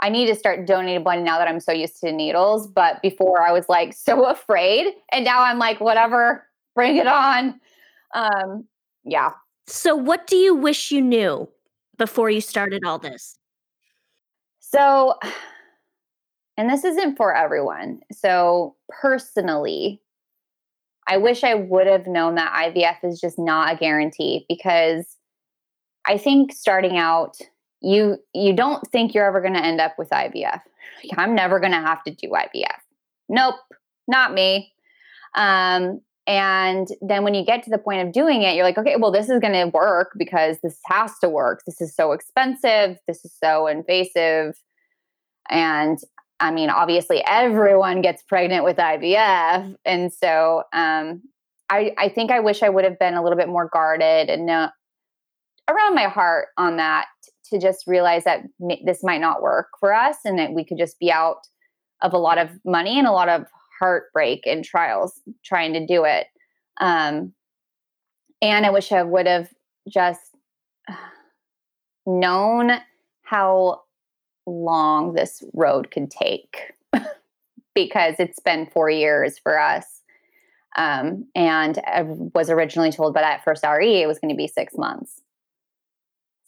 I 0.00 0.08
need 0.08 0.26
to 0.26 0.34
start 0.34 0.66
donating 0.66 1.02
blood 1.02 1.20
now 1.20 1.38
that 1.38 1.48
I'm 1.48 1.60
so 1.60 1.72
used 1.72 2.00
to 2.00 2.12
needles. 2.12 2.66
But 2.66 3.02
before 3.02 3.42
I 3.42 3.52
was 3.52 3.68
like 3.68 3.92
so 3.92 4.26
afraid. 4.28 4.92
And 5.10 5.24
now 5.24 5.42
I'm 5.42 5.58
like, 5.58 5.80
whatever, 5.80 6.46
bring 6.74 6.96
it 6.96 7.06
on. 7.06 7.60
Um, 8.14 8.66
yeah. 9.04 9.30
So, 9.66 9.96
what 9.96 10.26
do 10.26 10.36
you 10.36 10.54
wish 10.54 10.90
you 10.90 11.00
knew 11.00 11.48
before 11.96 12.30
you 12.30 12.40
started 12.40 12.82
all 12.84 12.98
this? 12.98 13.38
So, 14.60 15.14
and 16.56 16.68
this 16.68 16.84
isn't 16.84 17.16
for 17.16 17.34
everyone. 17.34 18.00
So, 18.12 18.76
personally, 18.88 20.01
I 21.08 21.16
wish 21.16 21.42
I 21.44 21.54
would 21.54 21.86
have 21.86 22.06
known 22.06 22.36
that 22.36 22.52
IVF 22.52 23.04
is 23.04 23.20
just 23.20 23.38
not 23.38 23.74
a 23.74 23.76
guarantee 23.76 24.46
because 24.48 25.06
I 26.06 26.18
think 26.18 26.52
starting 26.52 26.96
out, 26.96 27.36
you 27.80 28.18
you 28.34 28.54
don't 28.54 28.86
think 28.88 29.14
you're 29.14 29.26
ever 29.26 29.40
going 29.40 29.54
to 29.54 29.64
end 29.64 29.80
up 29.80 29.94
with 29.98 30.10
IVF. 30.10 30.60
I'm 31.16 31.34
never 31.34 31.58
going 31.58 31.72
to 31.72 31.80
have 31.80 32.02
to 32.04 32.14
do 32.14 32.28
IVF. 32.28 32.78
Nope, 33.28 33.56
not 34.06 34.32
me. 34.32 34.72
Um, 35.34 36.00
and 36.26 36.86
then 37.00 37.24
when 37.24 37.34
you 37.34 37.44
get 37.44 37.64
to 37.64 37.70
the 37.70 37.78
point 37.78 38.06
of 38.06 38.12
doing 38.12 38.42
it, 38.42 38.54
you're 38.54 38.64
like, 38.64 38.78
okay, 38.78 38.96
well, 38.96 39.10
this 39.10 39.28
is 39.28 39.40
going 39.40 39.54
to 39.54 39.70
work 39.74 40.12
because 40.16 40.58
this 40.62 40.78
has 40.86 41.18
to 41.18 41.28
work. 41.28 41.62
This 41.66 41.80
is 41.80 41.94
so 41.94 42.12
expensive. 42.12 42.96
This 43.08 43.24
is 43.24 43.34
so 43.42 43.66
invasive. 43.66 44.54
And 45.50 45.98
I 46.42 46.50
mean, 46.50 46.70
obviously, 46.70 47.22
everyone 47.24 48.02
gets 48.02 48.20
pregnant 48.24 48.64
with 48.64 48.76
IVF. 48.76 49.76
And 49.84 50.12
so 50.12 50.64
um, 50.72 51.22
I, 51.70 51.94
I 51.96 52.08
think 52.08 52.32
I 52.32 52.40
wish 52.40 52.64
I 52.64 52.68
would 52.68 52.84
have 52.84 52.98
been 52.98 53.14
a 53.14 53.22
little 53.22 53.38
bit 53.38 53.48
more 53.48 53.70
guarded 53.72 54.28
and 54.28 54.50
around 54.50 55.94
my 55.94 56.08
heart 56.08 56.48
on 56.58 56.78
that 56.78 57.06
to 57.50 57.60
just 57.60 57.86
realize 57.86 58.24
that 58.24 58.40
this 58.84 59.04
might 59.04 59.20
not 59.20 59.40
work 59.40 59.68
for 59.78 59.94
us 59.94 60.16
and 60.24 60.36
that 60.40 60.52
we 60.52 60.64
could 60.64 60.78
just 60.78 60.98
be 60.98 61.12
out 61.12 61.46
of 62.02 62.12
a 62.12 62.18
lot 62.18 62.38
of 62.38 62.50
money 62.64 62.98
and 62.98 63.06
a 63.06 63.12
lot 63.12 63.28
of 63.28 63.44
heartbreak 63.78 64.44
and 64.44 64.64
trials 64.64 65.20
trying 65.44 65.72
to 65.74 65.86
do 65.86 66.02
it. 66.02 66.26
Um, 66.80 67.34
and 68.40 68.66
I 68.66 68.70
wish 68.70 68.90
I 68.90 69.04
would 69.04 69.28
have 69.28 69.48
just 69.88 70.20
known 72.04 72.72
how 73.22 73.82
long 74.46 75.14
this 75.14 75.42
road 75.52 75.90
could 75.90 76.10
take 76.10 76.72
because 77.74 78.16
it's 78.18 78.40
been 78.40 78.66
four 78.66 78.90
years 78.90 79.38
for 79.38 79.58
us. 79.58 79.84
Um, 80.76 81.26
and 81.34 81.78
I 81.86 82.02
was 82.02 82.48
originally 82.48 82.92
told 82.92 83.14
by 83.14 83.20
that 83.20 83.44
first 83.44 83.64
RE 83.64 84.02
it 84.02 84.06
was 84.06 84.18
going 84.18 84.30
to 84.30 84.36
be 84.36 84.48
six 84.48 84.76
months. 84.76 85.20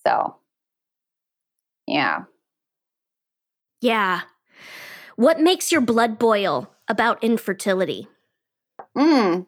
So, 0.06 0.36
yeah. 1.86 2.24
Yeah. 3.80 4.22
What 5.16 5.40
makes 5.40 5.70
your 5.70 5.82
blood 5.82 6.18
boil? 6.18 6.74
about 6.88 7.22
infertility? 7.22 8.08
Mm, 8.96 9.46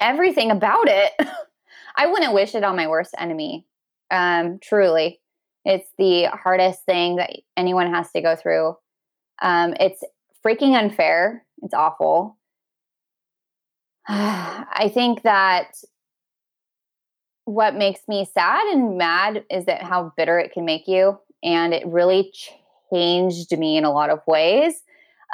everything 0.00 0.50
about 0.50 0.88
it. 0.88 1.12
I 1.96 2.06
wouldn't 2.06 2.34
wish 2.34 2.54
it 2.54 2.64
on 2.64 2.76
my 2.76 2.88
worst 2.88 3.14
enemy. 3.18 3.66
Um, 4.10 4.58
truly, 4.60 5.20
it's 5.64 5.88
the 5.98 6.24
hardest 6.24 6.84
thing 6.84 7.16
that 7.16 7.30
anyone 7.56 7.92
has 7.92 8.10
to 8.12 8.20
go 8.20 8.36
through. 8.36 8.76
Um, 9.40 9.74
it's 9.78 10.02
freaking 10.44 10.76
unfair. 10.76 11.44
It's 11.62 11.74
awful. 11.74 12.36
I 14.08 14.90
think 14.92 15.22
that 15.22 15.68
what 17.44 17.74
makes 17.74 18.00
me 18.08 18.28
sad 18.32 18.66
and 18.72 18.96
mad 18.98 19.44
is 19.50 19.66
that 19.66 19.82
how 19.82 20.12
bitter 20.16 20.38
it 20.38 20.52
can 20.52 20.64
make 20.64 20.86
you. 20.86 21.18
And 21.42 21.74
it 21.74 21.86
really 21.86 22.32
changed 22.92 23.56
me 23.56 23.76
in 23.76 23.84
a 23.84 23.92
lot 23.92 24.10
of 24.10 24.20
ways. 24.26 24.74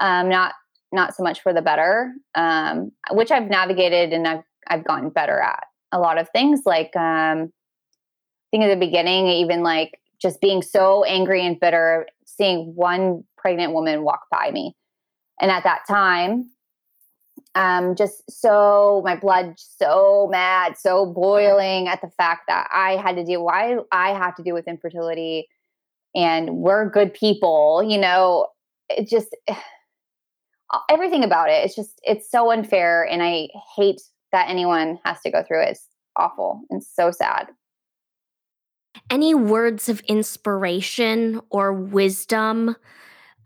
Um, 0.00 0.28
not 0.28 0.54
not 0.90 1.14
so 1.14 1.22
much 1.22 1.42
for 1.42 1.52
the 1.52 1.60
better, 1.60 2.14
um, 2.34 2.92
which 3.10 3.30
I've 3.30 3.50
navigated 3.50 4.12
and 4.12 4.26
I've 4.26 4.44
I've 4.68 4.84
gotten 4.84 5.10
better 5.10 5.38
at 5.38 5.64
a 5.92 5.98
lot 5.98 6.18
of 6.18 6.28
things. 6.30 6.62
Like 6.64 6.94
um, 6.96 7.52
I 7.52 8.46
think 8.50 8.64
at 8.64 8.68
the 8.68 8.86
beginning, 8.86 9.26
even 9.26 9.62
like 9.62 9.98
just 10.20 10.40
being 10.40 10.62
so 10.62 11.04
angry 11.04 11.44
and 11.44 11.58
bitter, 11.60 12.06
seeing 12.26 12.74
one 12.74 13.24
pregnant 13.36 13.72
woman 13.72 14.02
walk 14.02 14.22
by 14.30 14.50
me, 14.50 14.74
and 15.40 15.50
at 15.50 15.64
that 15.64 15.80
time, 15.88 16.50
um, 17.54 17.96
just 17.96 18.22
so 18.30 19.02
my 19.04 19.16
blood 19.16 19.54
so 19.56 20.28
mad, 20.30 20.76
so 20.78 21.06
boiling 21.06 21.88
at 21.88 22.00
the 22.00 22.10
fact 22.10 22.42
that 22.48 22.68
I 22.72 22.96
had 22.96 23.16
to 23.16 23.24
deal. 23.24 23.44
Why 23.44 23.76
I 23.92 24.10
have 24.10 24.34
to 24.36 24.42
deal 24.42 24.54
with 24.54 24.68
infertility, 24.68 25.48
and 26.14 26.56
we're 26.56 26.88
good 26.88 27.14
people, 27.14 27.84
you 27.86 27.98
know. 27.98 28.48
It 28.88 29.08
just 29.08 29.36
everything 30.90 31.24
about 31.24 31.50
it. 31.50 31.64
It's 31.64 31.74
just 31.74 32.00
it's 32.02 32.30
so 32.30 32.50
unfair, 32.50 33.04
and 33.04 33.22
I 33.22 33.48
hate 33.76 34.00
that 34.32 34.48
anyone 34.48 34.98
has 35.04 35.20
to 35.22 35.30
go 35.30 35.42
through 35.42 35.62
it. 35.62 35.70
It's 35.70 35.86
awful 36.16 36.62
and 36.70 36.82
so 36.82 37.10
sad. 37.10 37.48
Any 39.10 39.34
words 39.34 39.88
of 39.88 40.00
inspiration 40.00 41.40
or 41.50 41.72
wisdom 41.72 42.76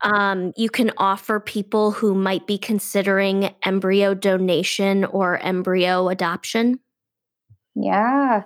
um, 0.03 0.51
you 0.57 0.69
can 0.69 0.91
offer 0.97 1.39
people 1.39 1.91
who 1.91 2.13
might 2.13 2.45
be 2.45 2.57
considering 2.57 3.55
embryo 3.65 4.13
donation 4.13 5.05
or 5.05 5.37
embryo 5.37 6.09
adoption? 6.09 6.79
Yeah, 7.75 8.43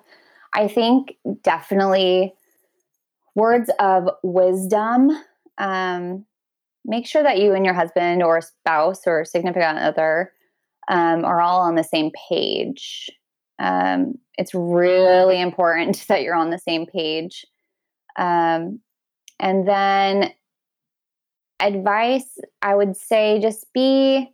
I 0.53 0.67
think 0.67 1.17
definitely 1.41 2.33
words 3.35 3.71
of 3.79 4.09
wisdom. 4.23 5.11
Um, 5.57 6.25
make 6.85 7.07
sure 7.07 7.23
that 7.23 7.39
you 7.39 7.53
and 7.53 7.65
your 7.65 7.73
husband 7.73 8.21
or 8.21 8.39
spouse 8.41 9.01
or 9.07 9.25
significant 9.25 9.79
other 9.79 10.31
um, 10.87 11.25
are 11.25 11.41
all 11.41 11.61
on 11.61 11.75
the 11.75 11.83
same 11.83 12.11
page. 12.29 13.09
Um, 13.59 14.15
it's 14.37 14.53
really 14.53 15.41
important 15.41 16.05
that 16.07 16.21
you're 16.21 16.35
on 16.35 16.49
the 16.49 16.59
same 16.59 16.85
page. 16.85 17.45
Um, 18.17 18.79
and 19.39 19.67
then 19.67 20.31
advice 21.59 22.37
I 22.61 22.75
would 22.75 22.95
say 22.95 23.39
just 23.41 23.65
be 23.73 24.31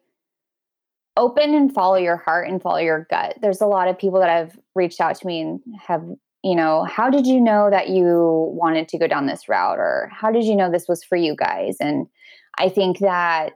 open 1.15 1.53
and 1.53 1.74
follow 1.74 1.95
your 1.95 2.17
heart 2.17 2.49
and 2.49 2.61
follow 2.61 2.80
your 2.80 3.07
gut. 3.09 3.38
There's 3.41 3.61
a 3.61 3.67
lot 3.67 3.88
of 3.88 3.97
people 3.97 4.19
that 4.19 4.30
have 4.30 4.57
reached 4.76 4.99
out 4.99 5.15
to 5.15 5.28
me 5.28 5.41
and 5.41 5.59
have, 5.80 6.03
you 6.43 6.55
know, 6.55 6.84
how 6.84 7.09
did 7.09 7.28
you 7.28 7.39
know 7.39 7.69
that 7.69 7.89
you 7.89 8.51
wanted 8.53 8.88
to 8.89 8.97
go 8.97 9.07
down 9.07 9.28
this 9.28 9.47
route 9.47 9.78
or 9.78 10.09
how 10.11 10.32
did 10.32 10.43
you 10.43 10.55
know 10.55 10.71
this 10.71 10.88
was 10.88 11.03
for 11.03 11.15
you 11.15 11.36
guys? 11.36 11.78
And 11.80 12.07
I 12.57 12.69
think 12.69 12.99
that 12.99 13.53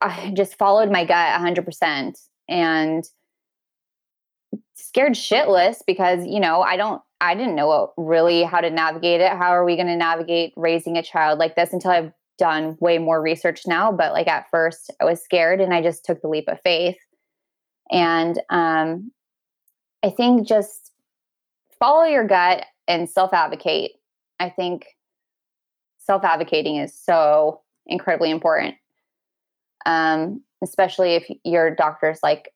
I 0.00 0.32
just 0.36 0.56
followed 0.56 0.90
my 0.90 1.04
gut 1.04 1.40
100% 1.40 2.18
and 2.48 3.04
scared 4.84 5.12
shitless 5.12 5.78
because, 5.86 6.26
you 6.26 6.40
know, 6.40 6.62
I 6.62 6.76
don't 6.76 7.02
I 7.20 7.34
didn't 7.34 7.54
know 7.54 7.92
really 7.96 8.42
how 8.42 8.60
to 8.60 8.70
navigate 8.70 9.20
it. 9.20 9.30
How 9.30 9.50
are 9.50 9.64
we 9.64 9.76
going 9.76 9.88
to 9.88 9.96
navigate 9.96 10.54
raising 10.56 10.96
a 10.96 11.02
child 11.02 11.38
like 11.38 11.54
this 11.54 11.72
until 11.72 11.90
I've 11.90 12.12
done 12.38 12.78
way 12.80 12.96
more 12.96 13.20
research 13.20 13.66
now, 13.66 13.92
but 13.92 14.12
like 14.12 14.26
at 14.26 14.48
first 14.50 14.90
I 15.00 15.04
was 15.04 15.22
scared 15.22 15.60
and 15.60 15.74
I 15.74 15.82
just 15.82 16.04
took 16.04 16.22
the 16.22 16.28
leap 16.28 16.48
of 16.48 16.58
faith. 16.62 16.96
And 17.90 18.40
um, 18.48 19.12
I 20.02 20.10
think 20.10 20.48
just 20.48 20.92
follow 21.78 22.04
your 22.04 22.26
gut 22.26 22.64
and 22.88 23.08
self 23.08 23.34
advocate. 23.34 23.92
I 24.38 24.48
think 24.48 24.86
self 25.98 26.24
advocating 26.24 26.76
is 26.76 26.94
so 26.96 27.60
incredibly 27.86 28.30
important, 28.30 28.76
um, 29.84 30.42
especially 30.62 31.16
if 31.16 31.30
your 31.44 31.74
doctor's 31.74 32.20
like 32.22 32.50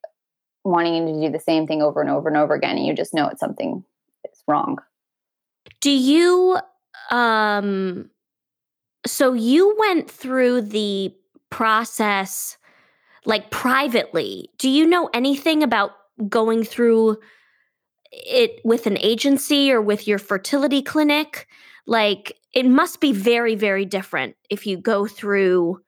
wanting 0.65 1.07
you 1.07 1.13
to 1.13 1.27
do 1.27 1.31
the 1.31 1.39
same 1.39 1.67
thing 1.67 1.81
over 1.81 2.01
and 2.01 2.09
over 2.09 2.27
and 2.27 2.37
over 2.37 2.53
again, 2.53 2.77
and 2.77 2.85
you 2.85 2.93
just 2.93 3.13
know 3.13 3.27
it's 3.27 3.39
something 3.39 3.83
is 4.29 4.43
wrong. 4.47 4.79
Do 5.79 5.91
you 5.91 6.57
um 7.11 8.09
so 9.05 9.33
you 9.33 9.75
went 9.77 10.09
through 10.09 10.61
the 10.61 11.13
process 11.51 12.57
like 13.25 13.49
privately. 13.51 14.49
Do 14.57 14.69
you 14.69 14.85
know 14.85 15.09
anything 15.13 15.63
about 15.63 15.91
going 16.27 16.63
through 16.63 17.17
it 18.11 18.59
with 18.63 18.87
an 18.87 18.97
agency 18.99 19.71
or 19.71 19.81
with 19.81 20.07
your 20.07 20.19
fertility 20.19 20.81
clinic? 20.81 21.47
Like 21.85 22.37
it 22.53 22.65
must 22.65 22.99
be 22.99 23.11
very 23.11 23.55
very 23.55 23.85
different 23.85 24.35
if 24.49 24.65
you 24.65 24.77
go 24.77 25.05
through 25.05 25.81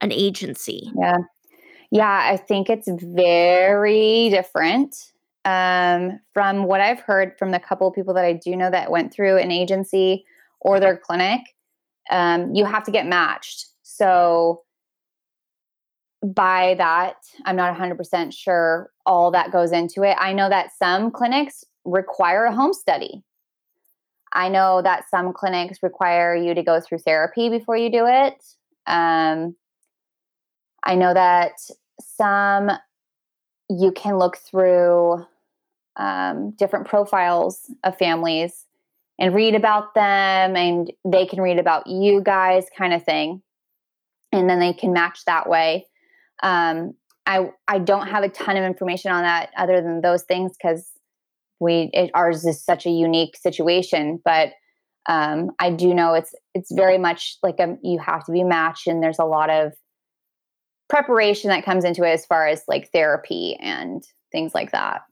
an 0.00 0.12
agency. 0.12 0.90
Yeah. 0.98 1.18
Yeah, 1.90 2.30
I 2.30 2.36
think 2.36 2.68
it's 2.68 2.88
very 2.88 4.28
different. 4.30 5.12
Um, 5.44 6.20
from 6.34 6.64
what 6.64 6.80
I've 6.80 7.00
heard 7.00 7.38
from 7.38 7.52
the 7.52 7.58
couple 7.58 7.88
of 7.88 7.94
people 7.94 8.12
that 8.14 8.24
I 8.24 8.34
do 8.34 8.54
know 8.54 8.70
that 8.70 8.90
went 8.90 9.12
through 9.12 9.38
an 9.38 9.50
agency 9.50 10.26
or 10.60 10.78
their 10.80 10.98
clinic, 10.98 11.40
um, 12.10 12.54
you 12.54 12.64
have 12.66 12.84
to 12.84 12.90
get 12.90 13.06
matched. 13.06 13.66
So 13.82 14.62
by 16.22 16.74
that, 16.78 17.16
I'm 17.44 17.56
not 17.56 17.76
100% 17.76 18.32
sure 18.32 18.90
all 19.06 19.30
that 19.30 19.52
goes 19.52 19.72
into 19.72 20.02
it. 20.02 20.16
I 20.18 20.32
know 20.32 20.48
that 20.48 20.70
some 20.76 21.10
clinics 21.10 21.64
require 21.84 22.44
a 22.44 22.54
home 22.54 22.72
study. 22.72 23.22
I 24.32 24.48
know 24.48 24.82
that 24.82 25.08
some 25.10 25.32
clinics 25.32 25.82
require 25.82 26.34
you 26.34 26.54
to 26.54 26.62
go 26.62 26.80
through 26.80 26.98
therapy 26.98 27.48
before 27.48 27.76
you 27.76 27.90
do 27.90 28.04
it. 28.06 28.44
Um, 28.86 29.56
I 30.84 30.94
know 30.94 31.12
that 31.14 31.52
some 32.00 32.70
you 33.70 33.92
can 33.92 34.18
look 34.18 34.38
through 34.38 35.26
um, 35.96 36.52
different 36.52 36.86
profiles 36.86 37.70
of 37.84 37.98
families 37.98 38.64
and 39.18 39.34
read 39.34 39.54
about 39.54 39.94
them 39.94 40.56
and 40.56 40.92
they 41.04 41.26
can 41.26 41.40
read 41.40 41.58
about 41.58 41.86
you 41.86 42.22
guys 42.22 42.66
kind 42.76 42.94
of 42.94 43.04
thing. 43.04 43.42
And 44.32 44.48
then 44.48 44.60
they 44.60 44.72
can 44.72 44.92
match 44.92 45.24
that 45.26 45.48
way. 45.48 45.86
Um, 46.42 46.94
i 47.28 47.50
i 47.68 47.78
don't 47.78 48.08
have 48.08 48.24
a 48.24 48.28
ton 48.28 48.56
of 48.56 48.64
information 48.64 49.12
on 49.12 49.22
that 49.22 49.50
other 49.56 49.80
than 49.80 50.00
those 50.00 50.22
things 50.24 50.52
because 50.56 50.90
we 51.60 51.90
it, 51.92 52.10
ours 52.14 52.44
is 52.44 52.64
such 52.64 52.86
a 52.86 52.90
unique 52.90 53.36
situation 53.36 54.20
but 54.24 54.50
um, 55.08 55.50
i 55.60 55.70
do 55.70 55.94
know 55.94 56.14
it's 56.14 56.34
it's 56.54 56.72
very 56.72 56.98
much 56.98 57.36
like 57.42 57.60
a, 57.60 57.76
you 57.82 57.98
have 57.98 58.24
to 58.24 58.32
be 58.32 58.42
matched 58.42 58.88
and 58.88 59.02
there's 59.02 59.18
a 59.18 59.24
lot 59.24 59.50
of 59.50 59.72
preparation 60.88 61.50
that 61.50 61.64
comes 61.64 61.84
into 61.84 62.02
it 62.04 62.10
as 62.10 62.26
far 62.26 62.46
as 62.46 62.62
like 62.68 62.90
therapy 62.92 63.56
and 63.60 64.06
things 64.32 64.54
like 64.54 64.72
that 64.72 65.02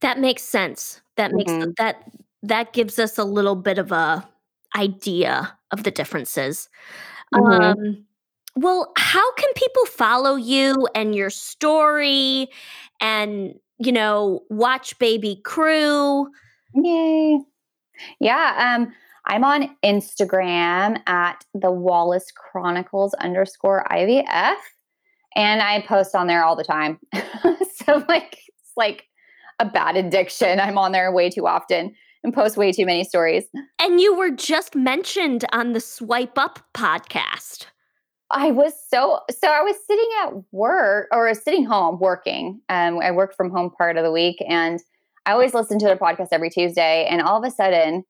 that 0.00 0.18
makes 0.18 0.42
sense 0.42 1.00
that 1.16 1.32
makes 1.32 1.52
mm-hmm. 1.52 1.70
that 1.78 2.10
that 2.42 2.72
gives 2.72 2.98
us 2.98 3.18
a 3.18 3.24
little 3.24 3.56
bit 3.56 3.78
of 3.78 3.92
a 3.92 4.26
idea 4.76 5.56
of 5.72 5.82
the 5.82 5.90
differences. 5.90 6.68
Mm-hmm. 7.34 7.62
Um, 7.62 8.04
well, 8.54 8.92
how 8.96 9.32
can 9.34 9.52
people 9.54 9.84
follow 9.86 10.36
you 10.36 10.88
and 10.94 11.14
your 11.14 11.30
story 11.30 12.48
and, 13.00 13.54
you 13.78 13.92
know, 13.92 14.42
watch 14.48 14.98
Baby 14.98 15.40
Crew? 15.44 16.28
Yay. 16.74 17.40
Yeah. 18.20 18.76
Um, 18.78 18.92
I'm 19.26 19.44
on 19.44 19.76
Instagram 19.84 21.00
at 21.06 21.44
the 21.52 21.70
Wallace 21.70 22.30
Chronicles 22.30 23.12
underscore 23.14 23.84
IVF. 23.90 24.56
And 25.34 25.60
I 25.60 25.84
post 25.86 26.14
on 26.14 26.28
there 26.28 26.44
all 26.44 26.56
the 26.56 26.64
time. 26.64 26.98
so 27.14 28.04
like 28.08 28.38
it's 28.48 28.72
like 28.76 29.04
a 29.58 29.64
bad 29.64 29.96
addiction. 29.96 30.60
I'm 30.60 30.78
on 30.78 30.92
there 30.92 31.10
way 31.12 31.28
too 31.28 31.46
often 31.46 31.94
and 32.22 32.32
post 32.32 32.56
way 32.56 32.72
too 32.72 32.86
many 32.86 33.04
stories. 33.04 33.44
And 33.80 34.00
you 34.00 34.16
were 34.16 34.30
just 34.30 34.74
mentioned 34.74 35.44
on 35.52 35.72
the 35.72 35.80
Swipe 35.80 36.38
Up 36.38 36.60
podcast. 36.72 37.66
I 38.30 38.50
was 38.50 38.72
so 38.88 39.20
so 39.30 39.48
I 39.48 39.60
was 39.60 39.76
sitting 39.86 40.08
at 40.22 40.32
work 40.52 41.08
or 41.12 41.32
sitting 41.34 41.64
home 41.64 41.98
working. 42.00 42.60
Um, 42.68 42.98
I 43.00 43.10
work 43.10 43.36
from 43.36 43.50
home 43.50 43.70
part 43.70 43.96
of 43.96 44.04
the 44.04 44.12
week 44.12 44.42
and 44.48 44.80
I 45.26 45.32
always 45.32 45.54
listen 45.54 45.78
to 45.80 45.86
their 45.86 45.96
podcast 45.96 46.28
every 46.32 46.50
Tuesday. 46.50 47.06
And 47.10 47.20
all 47.20 47.38
of 47.38 47.44
a 47.44 47.54
sudden 47.54 48.04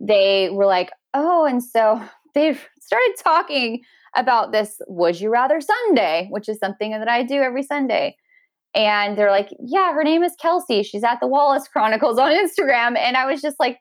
they 0.00 0.50
were 0.50 0.66
like, 0.66 0.90
oh, 1.14 1.44
and 1.44 1.62
so 1.62 2.02
they've 2.34 2.60
started 2.80 3.14
talking 3.22 3.82
about 4.16 4.50
this 4.52 4.80
Would 4.88 5.20
You 5.20 5.30
Rather 5.30 5.60
Sunday, 5.60 6.26
which 6.30 6.48
is 6.48 6.58
something 6.58 6.90
that 6.90 7.08
I 7.08 7.22
do 7.22 7.36
every 7.36 7.62
Sunday. 7.62 8.16
And 8.74 9.16
they're 9.18 9.30
like, 9.30 9.50
yeah, 9.60 9.92
her 9.92 10.04
name 10.04 10.22
is 10.22 10.34
Kelsey. 10.40 10.82
She's 10.82 11.04
at 11.04 11.20
the 11.20 11.26
Wallace 11.26 11.68
Chronicles 11.68 12.18
on 12.18 12.30
Instagram. 12.32 12.96
And 12.96 13.16
I 13.16 13.26
was 13.26 13.40
just 13.42 13.58
like, 13.58 13.78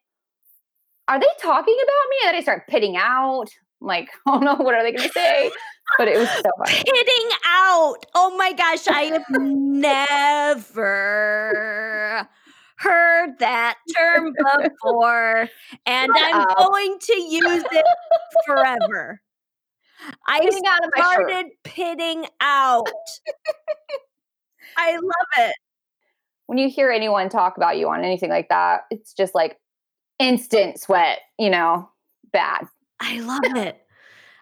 are 1.07 1.19
they 1.19 1.27
talking 1.41 1.75
about 1.75 2.09
me? 2.09 2.17
And 2.23 2.29
then 2.29 2.35
I 2.35 2.41
start 2.41 2.67
pitting 2.67 2.97
out. 2.97 3.49
I'm 3.81 3.87
like, 3.87 4.09
oh 4.27 4.39
no, 4.39 4.55
what 4.55 4.75
are 4.75 4.83
they 4.83 4.91
going 4.91 5.07
to 5.09 5.13
say? 5.13 5.51
But 5.97 6.07
it 6.07 6.17
was 6.17 6.29
so 6.29 6.43
funny. 6.65 6.83
Pitting 6.85 7.29
out. 7.45 7.97
Oh 8.15 8.35
my 8.37 8.53
gosh, 8.53 8.87
I 8.87 9.03
have 9.03 9.25
never 9.29 10.29
heard 12.79 13.37
that 13.39 13.75
term 13.95 14.33
before. 14.61 15.49
And 15.85 16.11
I'm 16.15 16.47
going 16.57 16.97
to 16.99 17.21
use 17.21 17.63
it 17.71 17.85
forever. 18.45 19.21
I 20.27 20.49
started 20.95 21.47
pitting 21.63 22.25
out. 22.39 22.87
I 24.77 24.93
love 24.93 25.27
it. 25.37 25.55
When 26.47 26.57
you 26.57 26.69
hear 26.69 26.89
anyone 26.89 27.29
talk 27.29 27.57
about 27.57 27.77
you 27.77 27.89
on 27.89 28.03
anything 28.03 28.29
like 28.29 28.49
that, 28.49 28.85
it's 28.89 29.13
just 29.13 29.35
like 29.35 29.59
instant 30.17 30.79
sweat, 30.79 31.19
you 31.37 31.49
know, 31.49 31.89
bad. 32.31 32.65
I 32.99 33.19
love 33.19 33.41
it. 33.43 33.81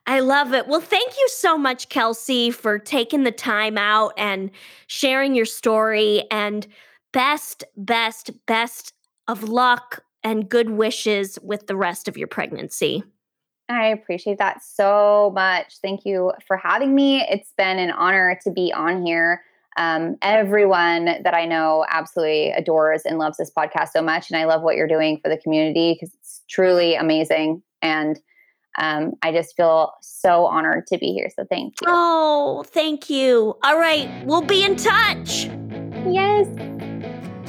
I 0.06 0.22
love 0.22 0.54
it. 0.54 0.68
Well, 0.68 0.80
thank 0.80 1.18
you 1.18 1.28
so 1.30 1.58
much, 1.58 1.90
Kelsey, 1.90 2.50
for 2.52 2.80
taking 2.80 3.24
the 3.24 3.32
time 3.32 3.78
out 3.78 4.14
and 4.16 4.52
sharing 4.88 5.36
your 5.36 5.46
story. 5.46 6.24
And 6.32 6.66
best, 7.18 7.64
best, 7.76 8.30
best 8.46 8.94
of 9.28 9.42
luck 9.42 10.04
and 10.24 10.48
good 10.48 10.70
wishes 10.70 11.40
with 11.42 11.66
the 11.66 11.76
rest 11.76 12.08
of 12.08 12.16
your 12.16 12.28
pregnancy. 12.28 13.04
I 13.68 13.88
appreciate 13.88 14.38
that 14.38 14.64
so 14.64 15.32
much. 15.34 15.80
Thank 15.82 16.06
you 16.06 16.32
for 16.46 16.58
having 16.58 16.94
me. 16.94 17.26
It's 17.28 17.54
been 17.58 17.80
an 17.80 17.90
honor 17.90 18.38
to 18.44 18.52
be 18.52 18.72
on 18.72 19.04
here. 19.04 19.42
Um, 19.78 20.18
everyone 20.22 21.06
that 21.06 21.34
I 21.34 21.46
know 21.46 21.88
absolutely 21.90 22.52
adores 22.52 23.02
and 23.04 23.18
loves 23.18 23.38
this 23.38 23.50
podcast 23.50 23.90
so 23.94 24.04
much. 24.04 24.30
And 24.30 24.40
I 24.40 24.46
love 24.46 24.62
what 24.62 24.76
you're 24.76 24.88
doing 24.88 25.20
for 25.20 25.30
the 25.30 25.38
community 25.38 25.94
because 25.96 26.14
it's 26.14 26.44
truly 26.48 26.94
amazing. 26.94 27.64
And 27.82 28.20
um, 28.78 29.14
I 29.24 29.32
just 29.32 29.56
feel 29.58 29.94
so 30.04 30.46
honored 30.46 30.86
to 30.88 31.00
be 31.00 31.14
here. 31.14 31.32
So 31.36 31.46
thank 31.50 31.74
you. 31.82 31.88
Oh, 31.88 32.64
thank 32.68 33.10
you. 33.10 33.58
All 33.64 33.80
right. 33.80 34.08
We'll 34.24 34.44
be 34.44 34.64
in 34.64 34.76
touch. 34.76 35.46
Yes. 36.06 36.77